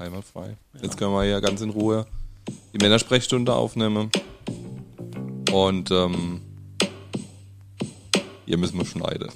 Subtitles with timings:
[0.00, 0.56] Einwandfrei.
[0.82, 2.06] Jetzt können wir ja ganz in Ruhe
[2.72, 4.10] die Männersprechstunde aufnehmen.
[5.52, 6.40] Und ähm,
[8.46, 9.28] hier müssen wir schneiden.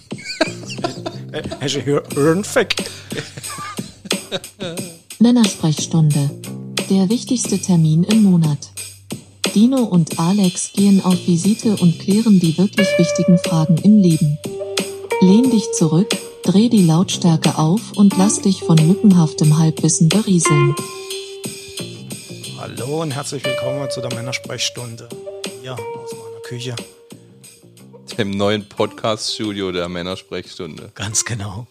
[1.60, 2.74] Hast du Hirnfick?
[5.18, 6.30] Männersprechstunde.
[6.90, 8.70] Der wichtigste Termin im Monat.
[9.54, 14.38] Dino und Alex gehen auf Visite und klären die wirklich wichtigen Fragen im Leben.
[15.20, 16.08] Lehn dich zurück,
[16.44, 20.74] dreh die Lautstärke auf und lass dich von lückenhaftem Halbwissen berieseln.
[22.58, 25.08] Hallo und herzlich willkommen zu der Männersprechstunde.
[25.62, 26.76] Hier aus meiner Küche.
[28.18, 30.92] Dem neuen Podcast-Studio der Männersprechstunde.
[30.94, 31.66] Ganz genau.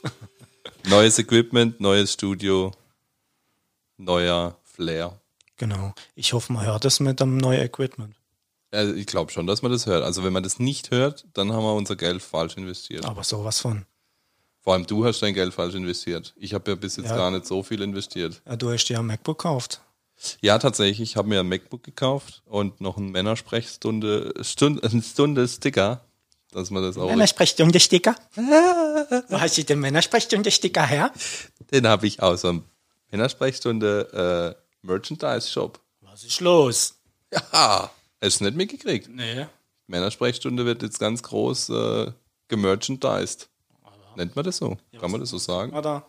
[0.87, 2.71] Neues Equipment, neues Studio,
[3.97, 5.19] neuer Flair.
[5.57, 5.93] Genau.
[6.15, 8.15] Ich hoffe, man hört es mit dem neuen Equipment.
[8.71, 10.03] Also ich glaube schon, dass man das hört.
[10.03, 13.05] Also wenn man das nicht hört, dann haben wir unser Geld falsch investiert.
[13.05, 13.85] Aber sowas von.
[14.63, 16.33] Vor allem du hast dein Geld falsch investiert.
[16.37, 17.17] Ich habe ja bis jetzt Ja.
[17.17, 18.41] gar nicht so viel investiert.
[18.47, 19.81] Ja, du hast dir ein MacBook gekauft.
[20.41, 21.01] Ja, tatsächlich.
[21.01, 26.05] Ich habe mir ein MacBook gekauft und noch ein Männersprechstunde, Stunde, eine Stunde Sticker,
[26.51, 27.07] dass man das auch.
[27.09, 28.15] Männersprechstunde Sticker.
[28.35, 31.11] Wo hast du den Männersprechstunde Sticker her?
[31.71, 32.63] Den habe ich aus einem
[33.11, 35.79] Männersprechstunde äh, Merchandise Shop.
[36.01, 36.95] Was ist los?
[37.51, 37.89] Ja,
[38.21, 39.09] du nicht mitgekriegt.
[39.09, 39.47] Nee.
[39.87, 42.11] Männersprechstunde wird jetzt ganz groß äh,
[42.47, 43.49] gemerchandised.
[44.15, 44.77] Nennt man das so?
[44.99, 45.73] Kann man das so sagen?
[45.73, 46.05] Oder?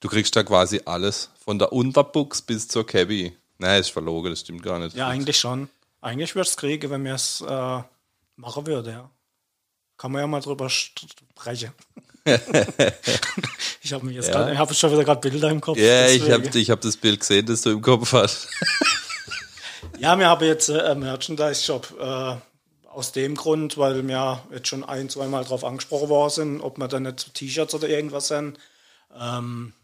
[0.00, 3.36] Du kriegst da quasi alles, von der Unterbuchs bis zur Cabby.
[3.58, 4.94] Nein, ist verlogen, das stimmt gar nicht.
[4.96, 5.68] Ja, eigentlich schon.
[6.02, 7.82] Eigentlich würde es kriegen, wenn wir es äh,
[8.36, 9.10] machen würde, ja.
[9.96, 11.72] Kann man ja mal drüber sprechen.
[13.82, 14.32] ich habe jetzt Ja.
[14.34, 15.78] grad- ich habe schon wieder gerade Bilder im Kopf.
[15.78, 16.32] Ja, ich deswegen.
[16.44, 18.48] habe ich hab das Bild gesehen, das du im Kopf hast.
[19.98, 21.94] Ja, wir haben jetzt äh, einen Merchandise-Shop.
[21.98, 22.36] Äh,
[22.96, 26.88] aus dem Grund, weil wir jetzt schon ein, zweimal darauf angesprochen worden sind, ob wir
[26.88, 28.58] dann nicht T-Shirts oder irgendwas sind.
[29.14, 29.74] Ähm,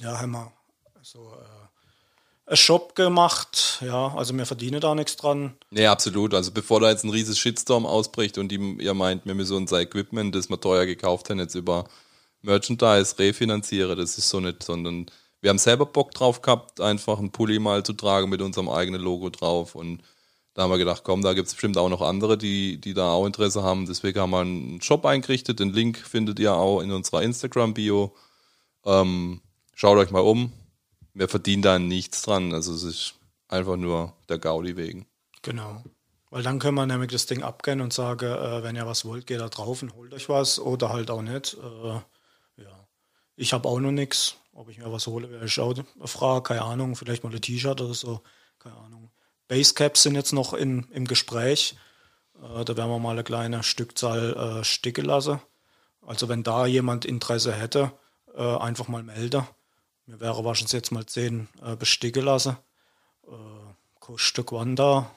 [0.00, 0.50] ja, haben wir
[1.02, 3.82] so äh, einen Shop gemacht.
[3.84, 5.52] Ja, also wir verdienen da nichts dran.
[5.68, 6.32] Nee, absolut.
[6.32, 9.82] Also bevor da jetzt ein riesiges Shitstorm ausbricht und die, ihr meint, wir müssen unser
[9.82, 11.84] Equipment, das wir teuer gekauft haben, jetzt über
[12.40, 15.10] Merchandise refinanzieren, das ist so nicht, sondern
[15.42, 19.02] wir haben selber Bock drauf gehabt, einfach einen Pulli mal zu tragen mit unserem eigenen
[19.02, 20.00] Logo drauf und
[20.54, 23.10] da haben wir gedacht, komm, da gibt es bestimmt auch noch andere, die, die da
[23.10, 23.86] auch Interesse haben.
[23.86, 25.58] Deswegen haben wir einen Shop eingerichtet.
[25.58, 28.14] Den Link findet ihr auch in unserer Instagram-Bio.
[28.84, 29.40] Ähm,
[29.74, 30.52] schaut euch mal um.
[31.12, 32.54] Wir verdienen da nichts dran.
[32.54, 33.14] Also es ist
[33.48, 35.06] einfach nur der Gaudi wegen.
[35.42, 35.82] Genau.
[36.30, 39.26] Weil dann können wir nämlich das Ding abgehen und sagen, äh, wenn ihr was wollt,
[39.26, 41.54] geht da drauf und holt euch was oder halt auch nicht.
[41.54, 42.88] Äh, ja.
[43.34, 44.36] Ich habe auch noch nichts.
[44.52, 46.42] Ob ich mir was hole, wäre ich auch eine Frage.
[46.44, 46.94] Keine Ahnung.
[46.94, 48.20] Vielleicht mal ein T-Shirt oder so.
[48.60, 49.03] Keine Ahnung.
[49.48, 51.76] Basecaps sind jetzt noch in, im Gespräch.
[52.42, 55.40] Äh, da werden wir mal eine kleine Stückzahl äh, sticken lassen.
[56.06, 57.92] Also wenn da jemand Interesse hätte,
[58.36, 59.46] äh, einfach mal melden.
[60.06, 62.56] Mir wäre wahrscheinlich jetzt mal 10 äh, besticken lassen.
[63.26, 63.30] Äh,
[64.00, 65.10] kostet Quanda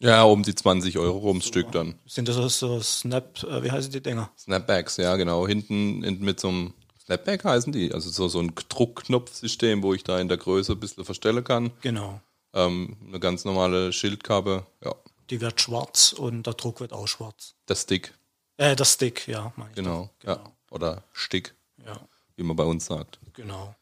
[0.00, 1.94] Ja, um die 20 Euro ums Stück dann.
[2.06, 4.30] sind das so- so Snap, äh, wie heißen die Dinger?
[4.36, 5.46] Snapbacks, ja genau.
[5.46, 6.74] Hinten, hinten mit so einem
[7.04, 7.92] Snapback heißen die.
[7.92, 11.70] Also so, so ein Druckknopfsystem, wo ich da in der Größe ein bisschen verstellen kann.
[11.82, 12.20] Genau.
[12.54, 14.64] Ähm, eine ganz normale Schildkappe.
[14.82, 14.94] Ja,
[15.30, 17.54] Die wird schwarz und der Druck wird auch schwarz.
[17.68, 18.14] der Stick,
[18.56, 20.10] Äh, der Stick, ja, genau.
[20.20, 20.28] doch.
[20.28, 20.52] Ja.
[20.70, 21.54] Oder Stick,
[21.84, 21.98] Ja,
[22.36, 23.18] wie man bei uns sagt.
[23.34, 23.74] genau.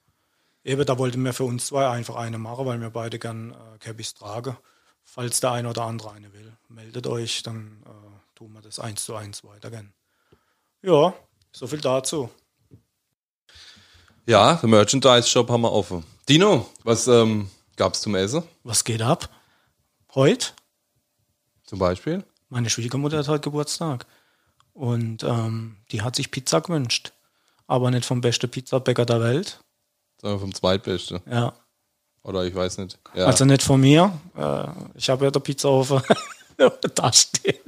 [0.65, 3.79] Eben, da wollten wir für uns zwei einfach eine machen, weil wir beide gern äh,
[3.79, 4.57] Cabbies tragen.
[5.03, 9.05] Falls der eine oder andere eine will, meldet euch, dann äh, tun wir das eins
[9.05, 9.93] zu eins weitergehen.
[10.83, 11.13] Ja,
[11.53, 12.31] so viel dazu.
[14.27, 16.05] Ja, der Merchandise-Shop haben wir offen.
[16.29, 17.51] Dino, was ähm,
[17.83, 19.29] gab's zum Essen Was geht ab?
[20.15, 20.53] Heute?
[21.65, 22.23] zum Beispiel?
[22.49, 24.07] Meine Schwiegermutter hat heute Geburtstag.
[24.73, 27.13] Und ähm, die hat sich Pizza gewünscht.
[27.67, 29.65] Aber nicht vom besten Pizzabäcker der Welt.
[30.21, 31.23] Wir vom Zweitbeste.
[31.29, 31.55] Ja.
[32.23, 33.01] Oder ich weiß nicht.
[33.15, 33.25] Ja.
[33.25, 34.13] Also nicht von mir.
[34.37, 36.03] Äh, ich habe ja der Pizzaofen
[36.95, 37.65] da stehen.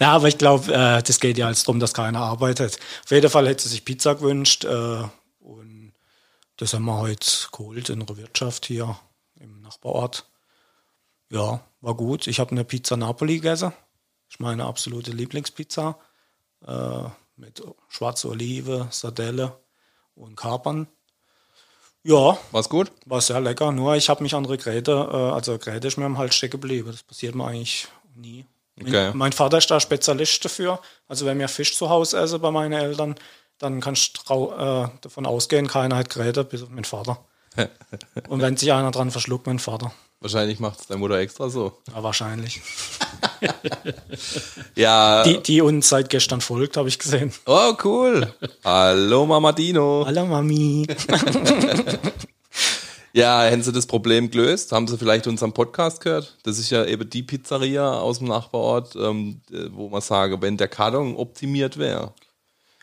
[0.00, 2.80] Ja, aber ich glaube, äh, das geht ja als darum, dass keiner arbeitet.
[3.04, 4.64] Auf jeden Fall hätte sie sich Pizza gewünscht.
[4.64, 5.04] Äh,
[5.40, 5.92] und
[6.56, 8.98] das haben wir heute geholt in der Wirtschaft hier
[9.72, 10.26] Nachbarort.
[11.30, 12.26] Ja, war gut.
[12.26, 13.72] Ich habe eine Pizza Napoli gegessen.
[14.28, 15.98] Ist meine absolute Lieblingspizza.
[16.66, 17.04] Äh,
[17.36, 19.58] mit schwarzer Olive, Sardelle
[20.14, 20.86] und Kapern.
[22.04, 22.92] Ja, War's gut?
[23.06, 26.18] war sehr lecker, nur ich habe mich an Regrete, äh, also Regrete ist mir am
[26.18, 26.90] Hals stecken geblieben.
[26.90, 28.44] Das passiert mir eigentlich nie.
[28.78, 29.08] Okay.
[29.08, 30.80] Mein, mein Vater ist da Spezialist dafür.
[31.08, 33.14] Also wenn wir Fisch zu Hause essen bei meinen Eltern,
[33.58, 37.24] dann kannst du äh, davon ausgehen, keiner hat Geräte, bis auf mein Vater.
[38.28, 39.92] Und wenn sich einer dran verschluckt, mein Vater.
[40.20, 41.78] Wahrscheinlich macht's deine Mutter extra so.
[41.92, 42.60] Ja, wahrscheinlich.
[44.76, 45.24] Ja.
[45.24, 47.32] Die, die uns seit gestern folgt, habe ich gesehen.
[47.44, 48.32] Oh, cool.
[48.64, 50.04] Hallo Mama Dino.
[50.06, 50.86] Hallo Mami.
[53.14, 54.72] Ja, hätten Sie das Problem gelöst?
[54.72, 56.38] Haben Sie vielleicht unseren Podcast gehört?
[56.44, 60.68] Das ist ja eben die Pizzeria aus dem Nachbarort, ähm, wo man sage, wenn der
[60.68, 62.14] Karton optimiert wäre,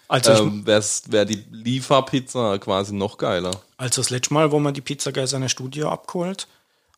[0.09, 3.51] Also, ich- ähm, wäre wär die Lieferpizza quasi noch geiler.
[3.77, 6.47] Also das letzte Mal, wo man die Pizza gleich in der Studio abgeholt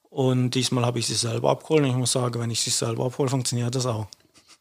[0.10, 3.06] und diesmal habe ich sie selber abgeholt und ich muss sagen, wenn ich sie selber
[3.06, 4.08] abhole, funktioniert das auch.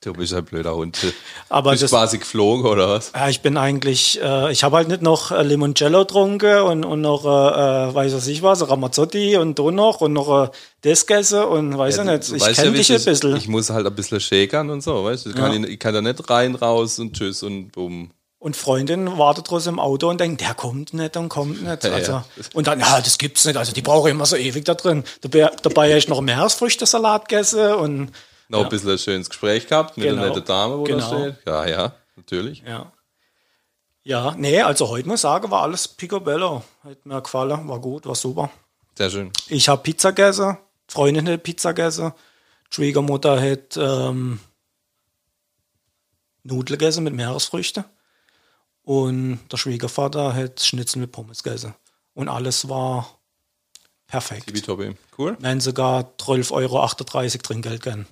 [0.02, 0.98] Du bist ein blöder Hund.
[1.50, 3.12] Aber bist das, quasi geflogen oder was?
[3.14, 7.02] ja, ich bin eigentlich, äh, ich habe halt nicht noch äh, Limoncello getrunken und, und
[7.02, 10.50] noch, äh, äh, weiß was ich was, Ramazzotti und da noch und noch äh,
[10.80, 13.36] das gegessen und weiß ja, nicht, Du ich kenne dich ein bisschen.
[13.36, 15.30] Ich muss halt ein bisschen shakern und so, weißt du?
[15.30, 18.10] Ich kann, ich kann da nicht rein, raus und tschüss und bumm.
[18.40, 21.84] Und Freundin wartet draußen im Auto und denkt, der kommt nicht und kommt nicht.
[21.84, 22.24] Ja, Also, ja.
[22.54, 23.56] Und dann, ja, das gibt's nicht.
[23.58, 25.04] Also die brauche immer so ewig da drin.
[25.20, 28.12] Dabei, dabei habe ich noch Meeresfrüchtesalat gegessen und
[28.48, 30.22] Noch ein bisschen ein schönes Gespräch gehabt mit Genau.
[30.22, 30.98] der nette Dame, wo Genau.
[31.10, 31.36] da steht.
[31.46, 32.62] Ja, ja, natürlich.
[32.66, 32.90] ja.
[34.04, 36.62] Ja, nee, also heute muss ich sagen, war alles picobello.
[36.82, 38.50] Hat mir gefallen, war gut, war super.
[38.96, 39.30] Sehr schön.
[39.48, 40.56] Ich habe Pizza gegessen,
[40.88, 42.12] Freundin hat Pizza gegessen,
[42.70, 44.40] Schwiegermutter hat ähm,
[46.42, 47.84] Nudeln gegessen mit Meeresfrüchten
[48.82, 51.74] und der Schwiegervater hat Schnitzel mit Pommes gegessen.
[52.14, 53.18] Und alles war
[54.06, 54.46] perfekt.
[54.46, 55.36] Tibi Cool.
[55.42, 56.86] Haben sogar 12,38 Euro
[57.42, 58.06] Trinkgeld gegeben.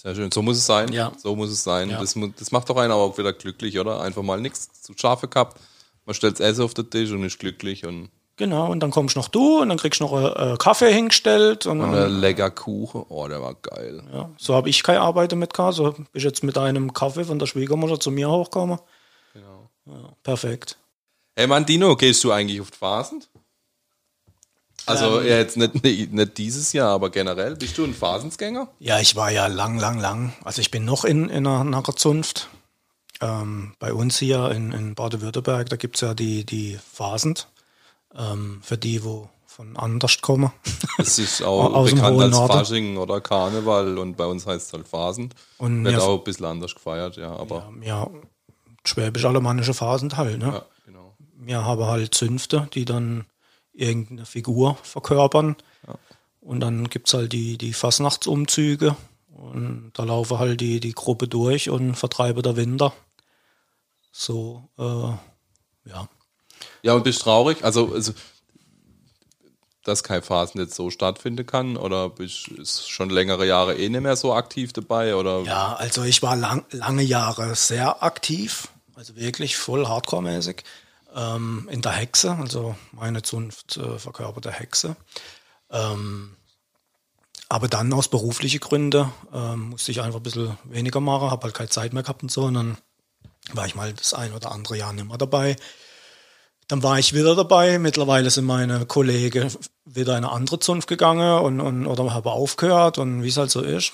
[0.00, 0.30] Sehr schön.
[0.30, 0.92] So muss es sein.
[0.92, 1.12] Ja.
[1.18, 1.90] So muss es sein.
[1.90, 1.98] Ja.
[1.98, 4.00] Das, das macht doch einen aber auch wieder glücklich, oder?
[4.00, 5.58] Einfach mal nichts zu scharfe gehabt.
[6.04, 9.28] Man stellt Essen auf den Tisch und ist glücklich und, Genau, und dann kommst noch
[9.28, 11.64] du und dann kriegst du noch einen äh, Kaffee hingestellt.
[11.64, 13.06] Und, und ein lecker Kuchen.
[13.08, 14.02] Oh, der war geil.
[14.12, 15.74] ja, so habe ich keine Arbeit mit gehabt.
[15.74, 18.78] So bist jetzt mit einem Kaffee von der Schwiegermutter zu mir hochgekommen.
[19.86, 20.78] Ja, perfekt.
[21.36, 23.24] Hey Mann, Dino, gehst du eigentlich auf die Phasen?
[24.86, 25.26] Also Ähm.
[25.26, 27.56] ja, jetzt nicht, nicht, dieses Jahr, aber generell.
[27.56, 28.68] Bist du ein Phasensgänger?
[28.78, 30.32] Ja, ich war ja lang, lang, lang.
[30.44, 32.48] Also ich bin noch in, in einer, einer Zunft.
[33.20, 37.48] Ähm, bei uns hier in, in Baden-Württemberg, da gibt es ja die, die Phasend.
[38.14, 40.52] Ähm, für die, wo von anders kommen.
[40.98, 42.52] Das ist auch bekannt als Norden.
[42.52, 45.32] Fasching oder Karneval und bei uns heißt es halt Phasen.
[45.56, 48.06] Und Wird auch ein bisschen anders gefeiert, ja, aber ja,
[48.86, 50.38] schwäbisch-alemannische Phasend halt.
[50.38, 50.46] Ne?
[50.46, 51.16] ja, genau.
[51.34, 53.26] Wir haben halt Zünfte, die dann
[53.72, 55.56] irgendeine Figur verkörpern.
[56.40, 58.96] Und dann gibt es halt die, die Fastnachtsumzüge.
[59.28, 62.92] Und da laufen halt die, die Gruppe durch und vertreibe der Winter.
[64.12, 66.08] So, äh, ja.
[66.82, 67.64] Ja, und bist traurig?
[67.64, 68.12] Also, also
[69.86, 71.76] dass kein Phasen jetzt so stattfinden kann?
[71.76, 75.14] Oder bist ist schon längere Jahre eh nicht mehr so aktiv dabei?
[75.14, 80.64] Oder Ja, also ich war lang, lange Jahre sehr aktiv, also wirklich voll Hardcore-mäßig.
[81.14, 84.96] Ähm, in der Hexe, also meine Zunft äh, verkörperte Hexe.
[85.70, 86.34] Ähm,
[87.48, 91.54] aber dann aus beruflichen Gründen ähm, musste ich einfach ein bisschen weniger machen, habe halt
[91.54, 92.44] keine Zeit mehr gehabt und so.
[92.44, 92.78] Und dann
[93.52, 95.56] war ich mal das ein oder andere Jahr nicht mehr dabei.
[96.66, 97.78] Dann war ich wieder dabei.
[97.78, 99.54] Mittlerweile sind meine Kollegen
[99.84, 103.50] wieder in eine andere Zunft gegangen und, und oder habe aufgehört und wie es halt
[103.50, 103.92] so ist.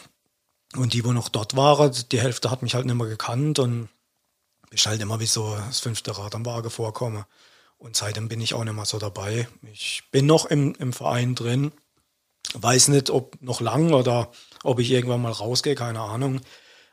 [0.74, 3.90] Und die, wo noch dort waren, die Hälfte hat mich halt nicht mehr gekannt und
[4.72, 7.26] ist halt immer wie so das fünfte Rad am Wagen vorkomme.
[7.78, 9.48] Und seitdem bin ich auch nicht mehr so dabei.
[9.72, 11.72] Ich bin noch im, im Verein drin.
[12.54, 14.30] Weiß nicht, ob noch lang oder
[14.62, 16.40] ob ich irgendwann mal rausgehe, keine Ahnung.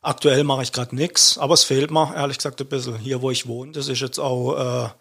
[0.02, 2.98] Aktuell mache ich gerade nichts, aber es fehlt mir, ehrlich gesagt, ein bisschen.
[2.98, 4.94] Hier, wo ich wohne, das ist jetzt auch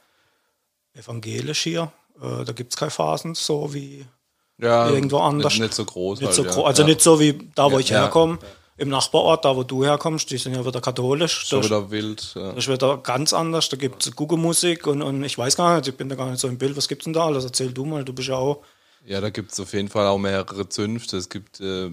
[0.95, 1.93] äh, evangelisch hier.
[2.21, 4.05] Äh, da gibt es keine Phasen so wie
[4.59, 5.53] ja, irgendwo anders.
[5.53, 6.19] Nicht, nicht so groß.
[6.19, 6.51] nicht halt, so ja.
[6.51, 6.89] gro- also ja.
[6.89, 8.39] nicht so wie da, wo ich herkomme.
[8.79, 11.47] Im Nachbarort, da wo du herkommst, die sind ja wieder katholisch.
[11.47, 12.33] So wieder wild.
[12.37, 12.53] Ja.
[12.53, 13.69] das ist wieder ganz anders.
[13.69, 16.39] Da gibt es Google-Musik und, und ich weiß gar nicht, ich bin da gar nicht
[16.39, 16.77] so im Bild.
[16.77, 17.45] Was gibt's denn da alles?
[17.45, 18.63] Erzähl du mal, du bist ja auch.
[19.05, 21.17] Ja, da gibt es auf jeden Fall auch mehrere Zünfte.
[21.17, 21.91] Es gibt äh,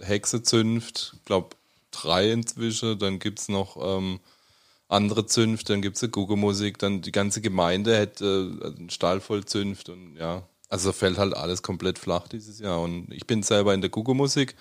[0.00, 1.56] Hexezünft, ich glaube
[1.90, 2.98] drei inzwischen.
[2.98, 4.20] Dann gibt es noch ähm,
[4.86, 9.44] andere Zünfte, dann gibt es Google-Musik, dann die ganze Gemeinde hat äh, einen Stall voll
[9.44, 10.42] Zünft und ja.
[10.68, 12.80] Also fällt halt alles komplett flach dieses Jahr.
[12.80, 14.54] Und ich bin selber in der Google-Musik.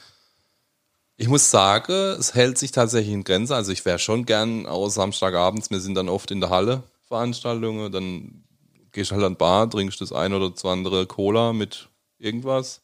[1.22, 3.52] Ich muss sagen, es hält sich tatsächlich in Grenzen.
[3.52, 7.92] Also ich wäre schon gern auch Samstagabends, wir sind dann oft in der Halle Veranstaltungen,
[7.92, 8.46] dann
[8.94, 12.80] gehst halt an die Bar, trinkst das ein oder zwei andere Cola mit irgendwas,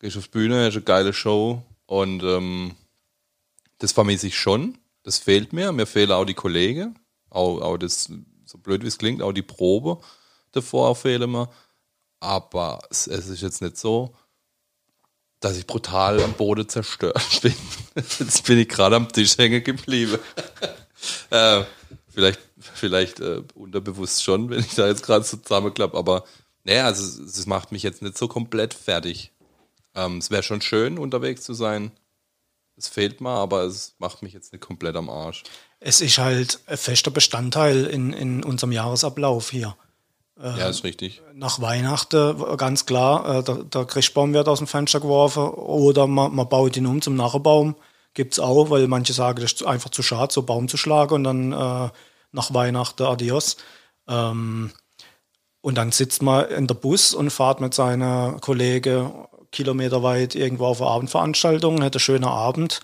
[0.00, 2.72] gehst auf die Bühne, hast eine geile Show und ähm,
[3.78, 4.76] das vermisse ich schon.
[5.04, 5.70] Das fehlt mir.
[5.70, 6.98] Mir fehlen auch die Kollegen,
[7.30, 8.10] auch, auch das,
[8.46, 10.00] so blöd wie es klingt, auch die Probe
[10.50, 11.48] davor fehlen mir.
[12.18, 14.12] Aber es, es ist jetzt nicht so,
[15.42, 17.54] dass ich brutal am Boden zerstört bin.
[17.94, 20.18] Jetzt bin ich gerade am Tisch hängen geblieben.
[21.30, 21.64] äh,
[22.08, 22.40] vielleicht
[22.74, 26.24] vielleicht äh, unterbewusst schon, wenn ich da jetzt gerade so zusammenklappe, aber
[26.64, 29.32] naja, also es, es macht mich jetzt nicht so komplett fertig.
[29.94, 31.90] Ähm, es wäre schon schön, unterwegs zu sein.
[32.76, 35.42] Es fehlt mir, aber es macht mich jetzt nicht komplett am Arsch.
[35.80, 39.76] Es ist halt ein fester Bestandteil in, in unserem Jahresablauf hier.
[40.40, 41.22] Ja, ist richtig.
[41.34, 46.34] Nach Weihnachten, ganz klar, äh, der, der Christbaum wird aus dem Fenster geworfen oder man,
[46.34, 47.76] man baut ihn um zum Nachbarbaum.
[48.14, 51.24] Gibt's auch, weil manche sagen, das ist einfach zu schade, so Baum zu schlagen und
[51.24, 51.90] dann äh,
[52.32, 53.56] nach Weihnachten adios.
[54.08, 54.72] Ähm,
[55.60, 60.80] und dann sitzt man in der Bus und fahrt mit seiner Kollege kilometerweit irgendwo auf
[60.80, 62.80] eine Abendveranstaltung, hat einen schönen Abend.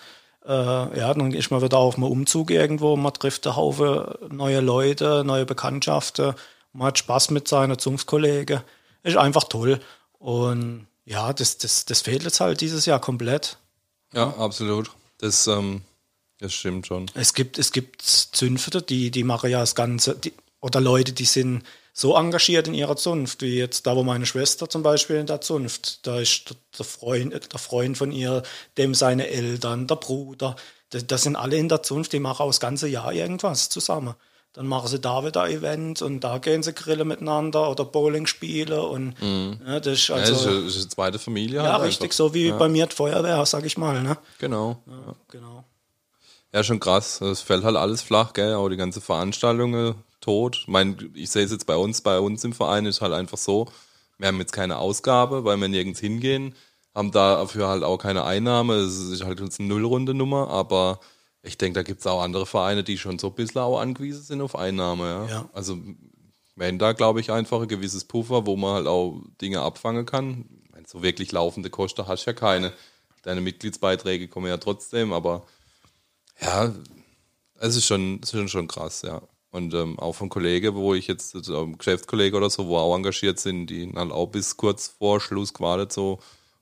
[0.46, 4.60] Äh, ja, dann ist man wieder auf einem Umzug irgendwo, man trifft einen Haufen neue
[4.60, 6.34] Leute, neue Bekanntschaften,
[6.72, 8.64] man hat Spaß mit seiner Zunftkollege.
[9.02, 9.80] Ist einfach toll.
[10.18, 13.58] Und ja, das, das, das fehlt jetzt halt dieses Jahr komplett.
[14.12, 14.90] Ja, absolut.
[15.18, 15.82] Das, ähm,
[16.38, 17.10] das stimmt schon.
[17.14, 21.24] Es gibt, es gibt Zünfte, die, die machen ja das Ganze, die, oder Leute, die
[21.24, 25.26] sind so engagiert in ihrer Zunft, wie jetzt da, wo meine Schwester zum Beispiel in
[25.26, 28.44] der Zunft, da ist der Freund, der Freund von ihr,
[28.76, 30.54] dem seine Eltern, der Bruder,
[30.90, 34.14] das, das sind alle in der Zunft, die machen auch das ganze Jahr irgendwas zusammen.
[34.58, 38.76] Dann machen sie da wieder Event und da gehen sie grillen miteinander oder Bowling spielen
[38.80, 39.60] und Mhm.
[39.64, 41.62] ja, das ist Ja, also eine- das ist eine zweite Familie.
[41.62, 42.16] ja, halt richtig, einfach.
[42.16, 42.56] so wie ja.
[42.56, 44.18] bei mir die Feuerwehr, sag ich mal, ne?
[44.38, 44.82] Genau.
[44.86, 45.64] Ja, genau.
[46.52, 47.20] Ja, schon krass.
[47.20, 48.54] Es fällt halt alles flach, gell?
[48.54, 50.56] Auch die ganze Veranstaltungen tot.
[50.62, 53.38] Ich meine, ich sehe es jetzt bei uns, bei uns im Verein ist halt einfach
[53.38, 53.68] so,
[54.18, 56.56] wir haben jetzt keine Ausgabe, weil wir nirgends hingehen,
[56.96, 58.74] haben dafür halt auch keine Einnahme.
[58.74, 60.98] Es ist halt eine Nullrunde Nummer, aber
[61.42, 64.22] ich denke, da gibt es auch andere Vereine, die schon so ein bisschen auch angewiesen
[64.22, 65.26] sind auf Einnahme, ja.
[65.26, 65.50] Ja.
[65.52, 65.78] Also
[66.58, 70.44] wenn da, glaube ich, einfach ein gewisses Puffer, wo man halt auch Dinge abfangen kann.
[70.72, 72.72] Meine, so wirklich laufende Kosten hast du ja keine.
[73.22, 75.46] Deine Mitgliedsbeiträge kommen ja trotzdem, aber
[76.40, 76.72] ja,
[77.60, 79.22] es ist schon, es ist schon, krass, ja.
[79.50, 83.38] Und ähm, auch von Kollegen, wo ich jetzt, ähm, Geschäftskollege oder so, wo auch engagiert
[83.38, 86.18] sind, die dann auch bis kurz vor Schluss gewartet, so,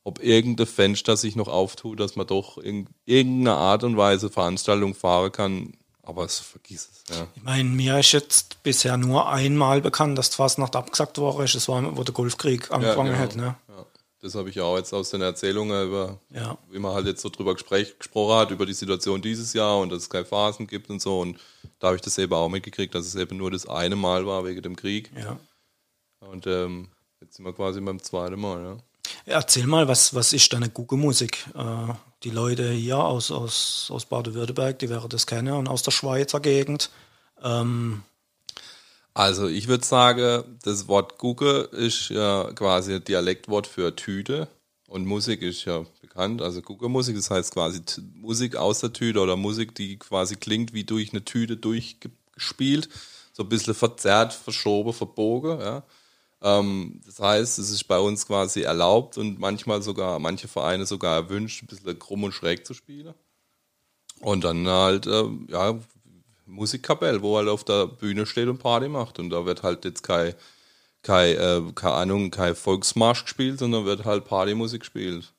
[0.06, 4.94] ob irgendein Fenster sich noch auftut, dass man doch in irgendeiner Art und Weise Veranstaltung
[4.94, 5.72] fahren kann.
[6.04, 7.26] Aber es vergiss es, ja.
[7.34, 11.56] Ich meine, mir ist jetzt bisher nur einmal bekannt, dass die Fastnacht abgesagt worden ist.
[11.56, 13.18] Das war, wo der Golfkrieg angefangen genau.
[13.18, 13.56] hat, ne?
[13.66, 13.84] Ja.
[14.20, 16.56] Das habe ich ja auch jetzt aus den Erzählungen über, Ja.
[16.70, 19.90] wie man halt jetzt so drüber gespräch, gesprochen hat, über die Situation dieses Jahr und
[19.90, 21.18] dass es keine Phasen gibt und so.
[21.18, 21.40] Und
[21.80, 24.44] da habe ich das eben auch mitgekriegt, dass es eben nur das eine Mal war
[24.44, 25.10] wegen dem Krieg.
[25.20, 25.36] Ja.
[26.20, 28.76] Und ähm, jetzt sind wir quasi beim zweiten Mal, ja.
[29.24, 31.46] Erzähl mal, was, was ist deine Google-Musik?
[31.54, 35.90] Äh, die Leute hier aus, aus, aus Baden-Württemberg, die werden das kennen und aus der
[35.92, 36.90] Schweizer Gegend.
[37.42, 38.02] Ähm,
[39.14, 44.48] Also ich würde sagen, das Wort Gucke ist ja quasi ein Dialektwort für Tüte
[44.88, 46.42] und Musik ist ja bekannt.
[46.42, 47.80] Also Gucke-Musik, das heißt quasi
[48.14, 52.88] Musik aus der Tüte oder Musik, die quasi klingt wie durch eine Tüte durchgespielt,
[53.32, 55.60] so ein bisschen verzerrt, verschoben, verbogen.
[55.60, 55.82] Ja.
[56.42, 61.14] Ähm, das heißt, es ist bei uns quasi erlaubt und manchmal sogar, manche Vereine sogar
[61.16, 63.14] erwünscht, ein bisschen krumm und schräg zu spielen.
[64.20, 65.78] Und dann halt, ähm, ja,
[66.46, 69.18] Musikkapelle, wo halt auf der Bühne steht und Party macht.
[69.18, 70.34] Und da wird halt jetzt kein,
[71.02, 75.32] kein, äh, keine Ahnung, kein Volksmarsch gespielt, sondern wird halt Partymusik gespielt.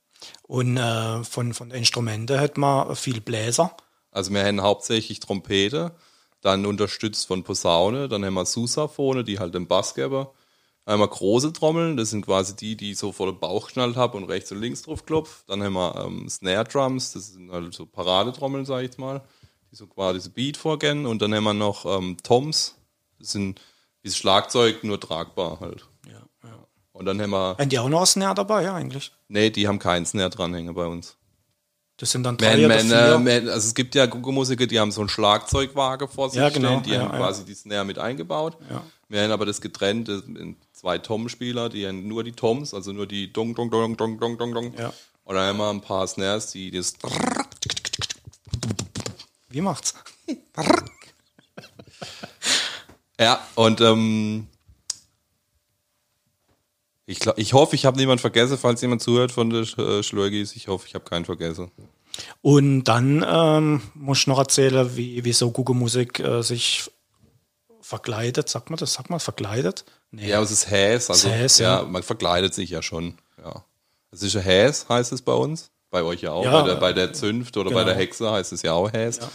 [0.44, 3.76] und äh, von, von den Instrumenten hat man viel Bläser.
[4.12, 5.96] Also wir haben hauptsächlich Trompete,
[6.42, 10.28] dann unterstützt von Posaune, dann haben wir Sousaphone, die halt den Bass geben.
[10.88, 14.16] Einmal große Trommeln, das sind quasi die, die ich so vor den Bauch geschnallt habe
[14.16, 15.44] und rechts und links drauf klopf.
[15.46, 19.22] Dann haben wir ähm, Snare Drums, das sind halt so Paradetrommeln, sag ich jetzt mal,
[19.70, 21.06] die so quasi so Beat vorgehen.
[21.06, 22.76] Und dann haben wir noch ähm, Toms,
[23.20, 23.60] das sind
[24.02, 25.86] wie das Schlagzeug, nur tragbar halt.
[26.06, 26.68] Ja, ja.
[26.94, 29.12] Und dann haben wir, Haben die auch noch ein Snare dabei, ja, eigentlich?
[29.28, 31.18] nee, die haben keinen Snare dranhängen bei uns.
[31.98, 32.98] Das sind dann drei Man, oder man, vier.
[32.98, 36.48] äh, man, also es gibt ja Google-Musiker, die haben so einen Schlagzeugwagen vor sich Ja,
[36.50, 37.18] genau, stehen, die ja, haben ja.
[37.18, 38.56] quasi die Snare mit eingebaut.
[38.70, 38.84] Ja.
[39.10, 40.08] Wir haben aber das getrennt
[40.78, 44.54] zwei Tom-Spieler, die nur die Toms, also nur die Dong, Dong, Dong, Dong, Dong, Dong,
[44.54, 44.74] Dong.
[44.78, 44.94] Ja.
[45.28, 46.94] Haben wir ein paar Snares, die das
[49.50, 49.96] Wie macht's?
[53.20, 54.46] Ja, und ähm,
[57.08, 60.04] ich, glaub, ich hoffe, ich habe niemand vergessen, falls jemand zuhört von der Sch- äh,
[60.04, 60.56] Schlurgis.
[60.56, 61.72] Ich hoffe, ich habe keinen vergessen.
[62.44, 66.92] Und dann ähm, muss ich noch erzählen, wie, wie so Google-Musik äh, sich
[67.82, 68.50] verkleidet.
[68.50, 68.94] Sagt man das?
[68.94, 69.84] Sagt man verkleidet?
[70.12, 70.30] Nee.
[70.30, 71.10] Ja, aber es ist Häs.
[71.10, 71.84] Also, Häs, ja.
[71.84, 73.18] man verkleidet sich ja schon.
[73.44, 73.64] Ja.
[74.12, 75.70] Es ist Häs, heißt es bei uns.
[75.90, 76.44] Bei euch ja auch.
[76.44, 77.86] Ja, bei, der, bei der Zünft oder bei genau.
[77.86, 79.18] der Hexe heißt es ja auch Häs.
[79.18, 79.30] Ja.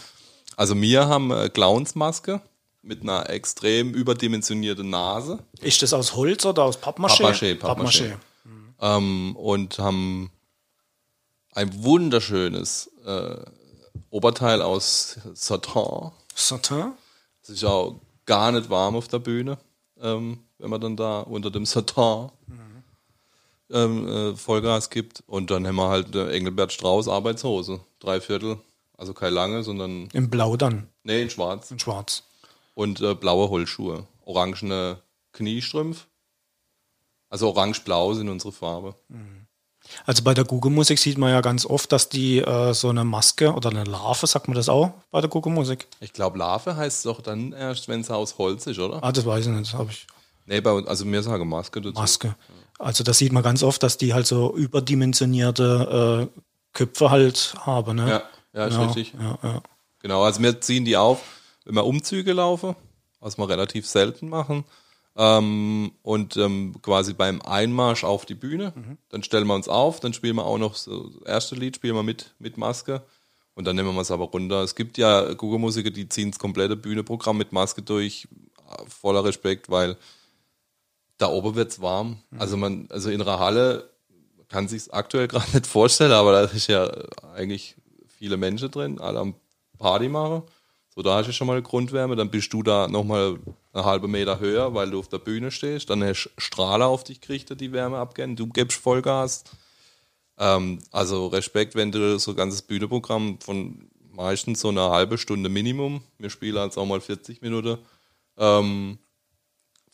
[0.55, 2.41] Also wir haben äh, Clownsmaske
[2.81, 5.39] mit einer extrem überdimensionierten Nase.
[5.61, 7.23] Ist das aus Holz oder aus Pappmaché?
[7.23, 8.13] Pappmaché, Pappmaché.
[8.81, 10.31] ähm, und haben
[11.53, 13.37] ein wunderschönes äh,
[14.09, 16.11] Oberteil aus Satin.
[16.35, 16.93] Satin?
[17.41, 19.57] Es ist auch gar nicht warm auf der Bühne,
[20.01, 22.29] ähm, wenn man dann da unter dem Satin
[23.69, 25.21] ähm, äh, Vollgas gibt.
[25.27, 28.57] Und dann haben wir halt äh, Engelbert Strauß Arbeitshose, drei Viertel,
[28.97, 32.23] also keine lange, sondern In Blau dann, nee in Schwarz in Schwarz.
[32.75, 34.99] und äh, blaue Holzschuhe, orangene
[35.33, 36.07] Kniestrümpf.
[37.29, 38.95] Also orange-blau sind unsere Farbe.
[40.05, 43.51] Also bei der Google-Musik sieht man ja ganz oft, dass die äh, so eine Maske
[43.53, 45.87] oder eine Larve, sagt man das auch bei der Google-Musik?
[45.99, 49.03] Ich glaube, Larve heißt es doch dann erst, wenn es aus Holz ist, oder?
[49.03, 50.05] Ah, das weiß ich nicht, das habe ich.
[50.45, 51.99] Nee, bei uns, also wir sagen Maske dazu.
[51.99, 52.35] Maske.
[52.79, 56.39] Also das sieht man ganz oft, dass die halt so überdimensionierte äh,
[56.73, 57.97] Köpfe halt haben.
[57.97, 58.09] Ne?
[58.09, 58.23] Ja,
[58.53, 59.13] ja, ist ja, richtig.
[59.19, 59.61] Ja, ja.
[60.01, 61.21] Genau, also wir ziehen die auf,
[61.65, 62.75] wenn wir Umzüge laufen,
[63.19, 64.65] was wir relativ selten machen.
[65.15, 68.73] Ähm, und ähm, quasi beim Einmarsch auf die Bühne,
[69.09, 71.95] dann stellen wir uns auf, dann spielen wir auch noch so das erste Lied, spielen
[71.95, 73.03] wir mit, mit Maske
[73.53, 74.63] und dann nehmen wir es aber runter.
[74.63, 78.27] Es gibt ja Google-Musiker, die ziehen das komplette Bühneprogramm mit Maske durch,
[78.87, 79.97] voller Respekt, weil
[81.23, 82.17] da oben wird's warm.
[82.37, 83.89] Also man, also in einer Halle
[84.49, 86.91] kann sich's aktuell gerade nicht vorstellen, aber da ist ja
[87.33, 87.75] eigentlich
[88.07, 89.35] viele Menschen drin, alle am
[89.79, 90.43] Party machen.
[90.93, 93.39] So, da hast du schon mal eine Grundwärme, dann bist du da nochmal
[93.71, 97.03] eine halbe Meter höher, weil du auf der Bühne stehst, dann hast du Strahler auf
[97.03, 99.43] dich gerichtet, die Wärme abgehen, du gibst Vollgas.
[100.37, 105.49] Ähm, also Respekt, wenn du so ein ganzes Bühneprogramm von meistens so eine halbe Stunde
[105.49, 107.77] Minimum, wir spielen jetzt auch mal 40 Minuten,
[108.37, 108.99] ähm,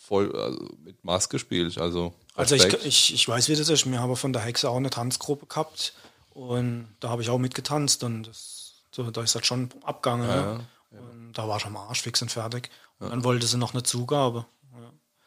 [0.09, 1.77] voll also mit Maske spielst.
[1.77, 3.89] Also, Also ich, ich, ich weiß, wie das ist.
[3.89, 5.93] Wir haben von der Hexe auch eine Tanzgruppe gehabt
[6.31, 10.27] und da habe ich auch mitgetanzt und das, so, da ist das schon abgegangen.
[10.27, 10.67] ne?
[10.91, 12.71] Und da war ich am Arsch fix und fertig.
[12.97, 14.45] Und dann wollte sie noch eine Zugabe.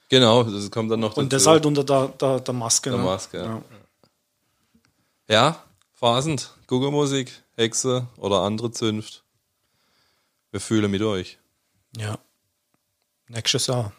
[0.09, 1.51] genau, das kommt dann noch Und das dazu.
[1.53, 2.91] halt unter der, der, der Maske.
[2.91, 3.05] Der ne?
[3.05, 3.63] Maske, ja.
[5.29, 5.63] Ja,
[5.93, 6.53] phasend.
[6.67, 9.23] Google-Musik, Hexe oder andere Zünft.
[10.51, 11.39] Wir fühlen mit euch.
[11.97, 12.19] ja.
[13.29, 13.93] Nächstes Jahr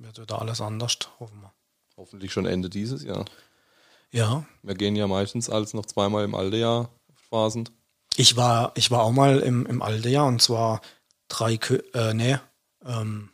[0.00, 1.52] wird wieder alles anders, hoffen wir.
[1.96, 3.24] Hoffentlich schon Ende dieses Jahr.
[4.10, 6.90] Ja, Wir gehen ja meistens als noch zweimal im alte Jahr
[7.30, 7.70] phasend.
[8.16, 10.80] Ich war, ich war auch mal im, im Aldejahr und zwar
[11.28, 12.38] drei, Kö äh, nee,
[12.84, 13.30] ähm,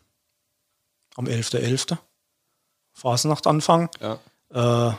[1.14, 1.96] am 11.11.
[2.92, 3.88] Fasnacht Anfang.
[4.00, 4.18] Ja.
[4.50, 4.94] Äh,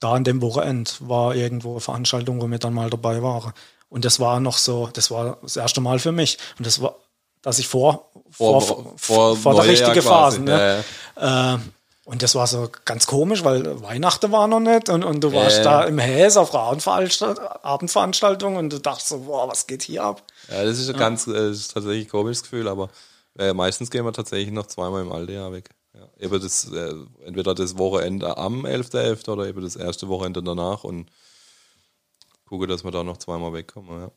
[0.00, 3.52] da an dem Wochenende war irgendwo eine Veranstaltung, wo wir dann mal dabei waren.
[3.88, 6.38] Und das war noch so, das war das erste Mal für mich.
[6.58, 6.96] Und das war,
[7.42, 8.60] dass ich vor, vor,
[8.96, 10.02] vor, vor, der Neujahr richtigen.
[10.06, 10.40] Phase.
[10.42, 10.82] Ne?
[11.16, 11.54] Ja, ja.
[11.54, 11.58] Äh,
[12.06, 15.58] und das war so ganz komisch, weil Weihnachten war noch nicht und, und du warst
[15.58, 15.64] Ja.
[15.64, 20.22] da im Häs auf Abendveranstalt- Abendveranstaltung und du dachtest so, boah, was geht hier ab?
[20.50, 22.90] Ja, das ist ein ganz, äh, das ist tatsächlich ein komisches Gefühl, aber
[23.38, 25.70] äh, meistens gehen wir tatsächlich noch zweimal im alten Jahr weg.
[25.94, 26.06] Ja.
[26.18, 26.92] Eben das, äh,
[27.24, 29.30] entweder das Wochenende am 11.11.
[29.30, 31.08] oder eben das erste Wochenende danach und
[32.46, 34.00] gucke, dass wir da noch zweimal wegkommen.
[34.02, 34.10] Ja.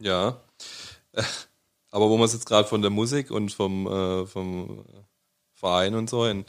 [0.00, 0.40] Ja.
[1.90, 4.84] Aber wo wir es jetzt gerade von der Musik und vom, äh, vom
[5.54, 6.44] Verein und so, in,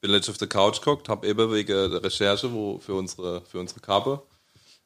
[0.00, 3.58] bin letztens auf der Couch geguckt, habe eben wegen der Recherche wo für unsere, für
[3.58, 4.22] unsere Kappe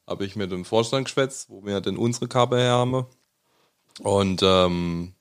[0.06, 3.06] habe ich mit dem Vorstand geschwätzt, wo wir denn unsere Kappe her haben.
[4.00, 5.14] Und ähm,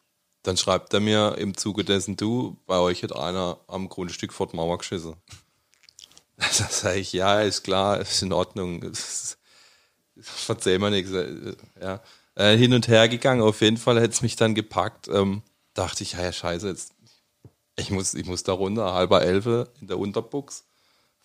[0.43, 4.47] dann schreibt er mir im Zuge dessen, du, bei euch hat einer am Grundstück vor
[4.47, 5.15] die Mauer geschissen.
[6.37, 8.91] Da sage ich, ja, ist klar, ist in Ordnung.
[10.19, 11.11] Verzeih mir nichts.
[11.11, 12.01] äh, Ja.
[12.35, 15.07] Äh, hin und her gegangen, auf jeden Fall hätte es mich dann gepackt.
[15.07, 15.41] Ähm,
[15.73, 16.93] dachte ich, ja, ja, scheiße, jetzt,
[17.77, 20.65] ich muss, ich muss da runter, halber Elfe in der Unterbuchs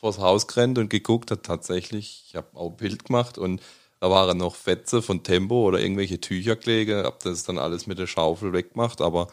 [0.00, 3.60] vors Haus gerannt und geguckt, hat tatsächlich, ich habe auch ein Bild gemacht und
[4.00, 8.06] da waren noch Fetze von Tempo oder irgendwelche Tücherkläge, hab das dann alles mit der
[8.06, 9.28] Schaufel weggemacht, aber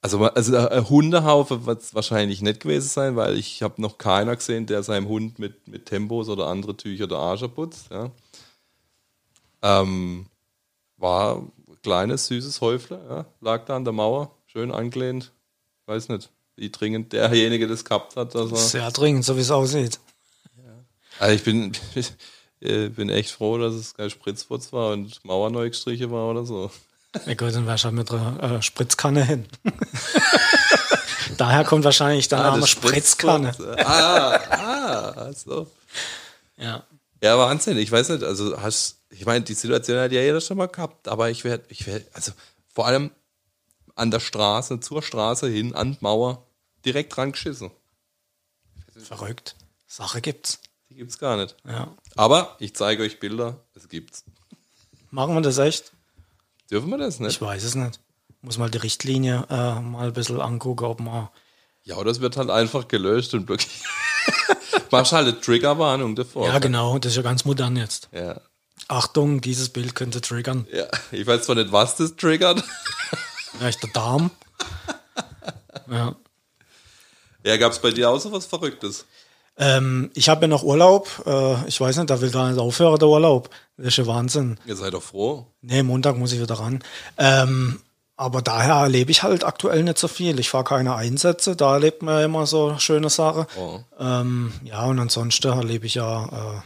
[0.00, 4.34] also, also ein Hundehaufe wird es wahrscheinlich nicht gewesen sein, weil ich habe noch keiner
[4.34, 7.88] gesehen, der seinem Hund mit, mit Tempos oder andere Tücher der Arsch putzt.
[7.92, 8.10] Ja.
[9.62, 10.26] Ähm,
[11.02, 13.26] war ein kleines, süßes Häufle, ja.
[13.40, 15.32] lag da an der Mauer, schön angelehnt.
[15.86, 18.34] Weiß nicht, wie dringend derjenige das gehabt hat.
[18.34, 19.98] Dass er, Sehr dringend, so wie es aussieht.
[21.18, 21.72] also ich bin,
[22.60, 26.46] äh, bin echt froh, dass es kein Spritzputz war und Mauer neu gestrichen war oder
[26.46, 26.70] so.
[27.26, 29.46] Ja gut, dann wärst du halt mit einer äh, Spritzkanne hin.
[31.36, 33.52] Daher kommt wahrscheinlich der Name das Spritzkanne.
[33.52, 33.86] Spritzputz.
[33.86, 35.66] Ah, ah, so.
[36.56, 36.84] Ja.
[37.22, 37.78] Ja, Wahnsinn.
[37.78, 41.06] Ich weiß nicht, also hast, ich meine, die Situation hat ja jeder schon mal gehabt,
[41.06, 42.32] aber ich werde, ich werde, also
[42.74, 43.12] vor allem
[43.94, 46.46] an der Straße, zur Straße hin, an die Mauer,
[46.84, 47.70] direkt dran geschissen.
[48.96, 49.54] Verrückt.
[49.86, 50.58] Sache gibt's.
[50.90, 51.56] Die gibt's gar nicht.
[51.64, 51.94] Ja.
[52.16, 54.24] Aber ich zeige euch Bilder, es gibt's.
[55.10, 55.92] Machen wir das echt?
[56.70, 57.32] Dürfen wir das nicht?
[57.32, 58.00] Ich weiß es nicht.
[58.40, 61.28] Muss mal die Richtlinie äh, mal ein bisschen angucken, ob man.
[61.84, 63.70] Ja, oder es wird halt einfach gelöscht und blockiert.
[64.92, 66.46] Machst halt eine Triggerwarnung davor.
[66.46, 68.08] Ja, genau, das ist ja ganz modern jetzt.
[68.12, 68.40] Ja.
[68.88, 70.66] Achtung, dieses Bild könnte triggern.
[70.72, 70.86] ja.
[71.10, 72.62] Ich weiß zwar nicht, was das triggert.
[73.58, 74.30] Vielleicht der Darm.
[75.90, 76.14] Ja.
[77.44, 79.04] Ja, gab's bei dir auch so was Verrücktes?
[79.58, 81.08] Ähm, ich habe ja noch Urlaub.
[81.26, 83.50] Äh, ich weiß nicht, da will gar nicht aufhören, der Urlaub.
[83.76, 84.58] Das ist ja Wahnsinn.
[84.64, 85.46] Ihr seid doch froh.
[85.60, 86.82] Nee, Montag muss ich wieder ran.
[87.18, 87.80] Ähm,
[88.22, 90.38] Aber daher erlebe ich halt aktuell nicht so viel.
[90.38, 93.46] Ich fahre keine Einsätze, da erlebt man ja immer so schöne Sachen.
[93.58, 93.80] Oh.
[93.98, 96.62] Ähm, ja, und ansonsten erlebe ich ja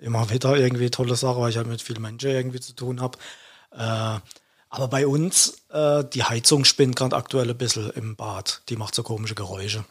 [0.00, 3.02] äh, immer wieder irgendwie tolle Sachen, weil ich halt mit vielen Menschen irgendwie zu tun
[3.02, 3.18] habe.
[3.72, 4.18] Äh,
[4.70, 8.62] aber bei uns, äh, die Heizung spinnt gerade aktuell ein bisschen im Bad.
[8.70, 9.84] Die macht so komische Geräusche.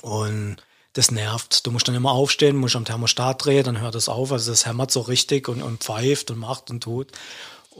[0.00, 0.56] Und
[0.94, 1.66] das nervt.
[1.66, 4.32] Du musst dann immer aufstehen, musst am Thermostat drehen, dann hört es auf.
[4.32, 7.12] Also das hämmert so richtig und, und pfeift und macht und tut.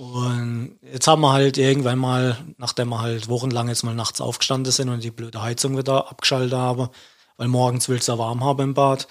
[0.00, 4.72] Und jetzt haben wir halt irgendwann mal, nachdem wir halt wochenlang jetzt mal nachts aufgestanden
[4.72, 6.88] sind und die blöde Heizung wieder abgeschaltet haben,
[7.36, 9.08] weil morgens willst du ja warm haben im Bad,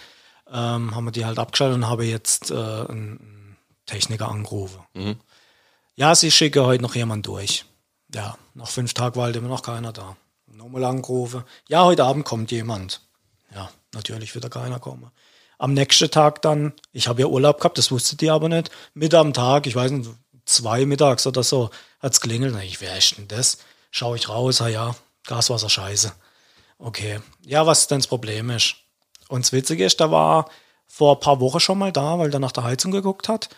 [0.51, 4.79] ähm, haben wir die halt abgeschaltet und habe jetzt äh, einen Techniker angerufen.
[5.93, 7.65] Ja, sie schicke heute noch jemand durch.
[8.11, 10.17] Ja, nach fünf Tagen war halt immer noch keiner da.
[10.47, 11.43] Nochmal angerufen.
[11.67, 13.01] Ja, heute Abend kommt jemand.
[13.53, 15.11] Ja, natürlich wird da keiner kommen.
[15.59, 18.71] Am nächsten Tag dann, ich habe ja Urlaub gehabt, das wusste die aber nicht.
[18.95, 20.09] Mit am Tag, ich weiß nicht,
[20.49, 22.53] zwei mittags oder so, hat's klingelt.
[22.53, 23.59] Na, ich, wer ist denn das?
[23.91, 26.11] Schau ich raus, ah ja, Gaswasser scheiße.
[26.77, 27.19] Okay.
[27.45, 28.75] Ja, was denn das Problem ist?
[29.27, 30.49] Und das Witzige ist, da war
[30.87, 33.49] vor ein paar Wochen schon mal da, weil der nach der Heizung geguckt hat,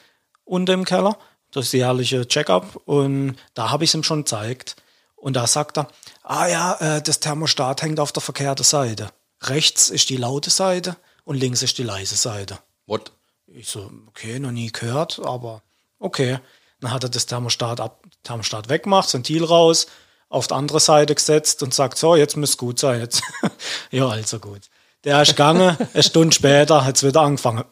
[0.44, 1.18] unten im Keller.
[1.52, 2.76] Das ist jährliche Check-up.
[2.86, 4.76] Und da habe ich es ihm schon gezeigt.
[5.16, 5.88] Und da sagt er,
[6.24, 9.12] ah ja, äh, das Thermostat hängt auf der verkehrten Seite.
[9.44, 12.60] Rechts ist die laute Seite und links ist die leise Seite.
[12.86, 13.12] What?
[13.48, 15.62] Ich so, okay, noch nie gehört, aber
[16.00, 16.40] okay.
[16.82, 19.88] Dann hat er das Thermostat ab, Thermostat weggemacht, Ventil raus,
[20.30, 23.00] auf die andere Seite gesetzt und sagt, so, jetzt muss gut sein.
[23.00, 23.22] Jetzt.
[23.92, 24.62] ja, also gut.
[25.04, 27.64] Der ist gegangen, eine Stunde später hat es wieder angefangen.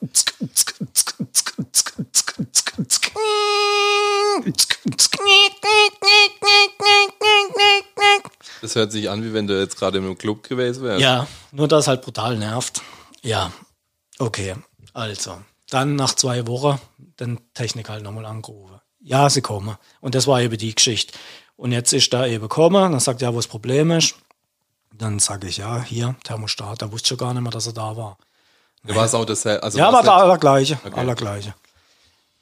[8.62, 11.02] Das hört sich an, wie wenn du jetzt gerade im Club gewesen wärst.
[11.02, 12.82] Ja, nur das halt brutal nervt.
[13.22, 13.52] Ja,
[14.18, 14.56] okay.
[14.94, 15.38] Also,
[15.70, 16.80] dann nach zwei Wochen
[17.20, 18.79] den Techniker halt nochmal angerufen.
[19.10, 19.76] Ja, sie kommen.
[20.02, 21.18] Und das war eben die Geschichte.
[21.58, 24.14] Und jetzt ist da eben gekommen, dann sagt er, wo das Problem ist.
[24.94, 27.98] Dann sage ich, ja, hier, Thermostat, da wusste schon gar nicht mehr, dass er da
[27.98, 28.18] war.
[28.84, 31.00] Du warst auch das, also Ja, war der allergleiche, Okay.
[31.00, 31.56] allergleiche.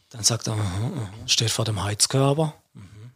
[0.10, 2.54] Dann sagt er, mhm, mhm, steht vor dem Heizkörper.
[2.74, 3.14] Mhm.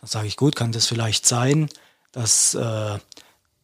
[0.00, 1.68] Dann sage ich, gut, kann das vielleicht sein,
[2.12, 2.98] dass äh,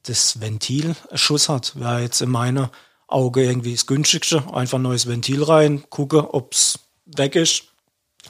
[0.03, 1.79] das Ventil einen Schuss hat?
[1.81, 2.71] Wäre jetzt in meiner
[3.07, 4.45] Auge irgendwie das günstigste.
[4.53, 7.65] Einfach ein neues Ventil rein, gucke, ob's weg ist.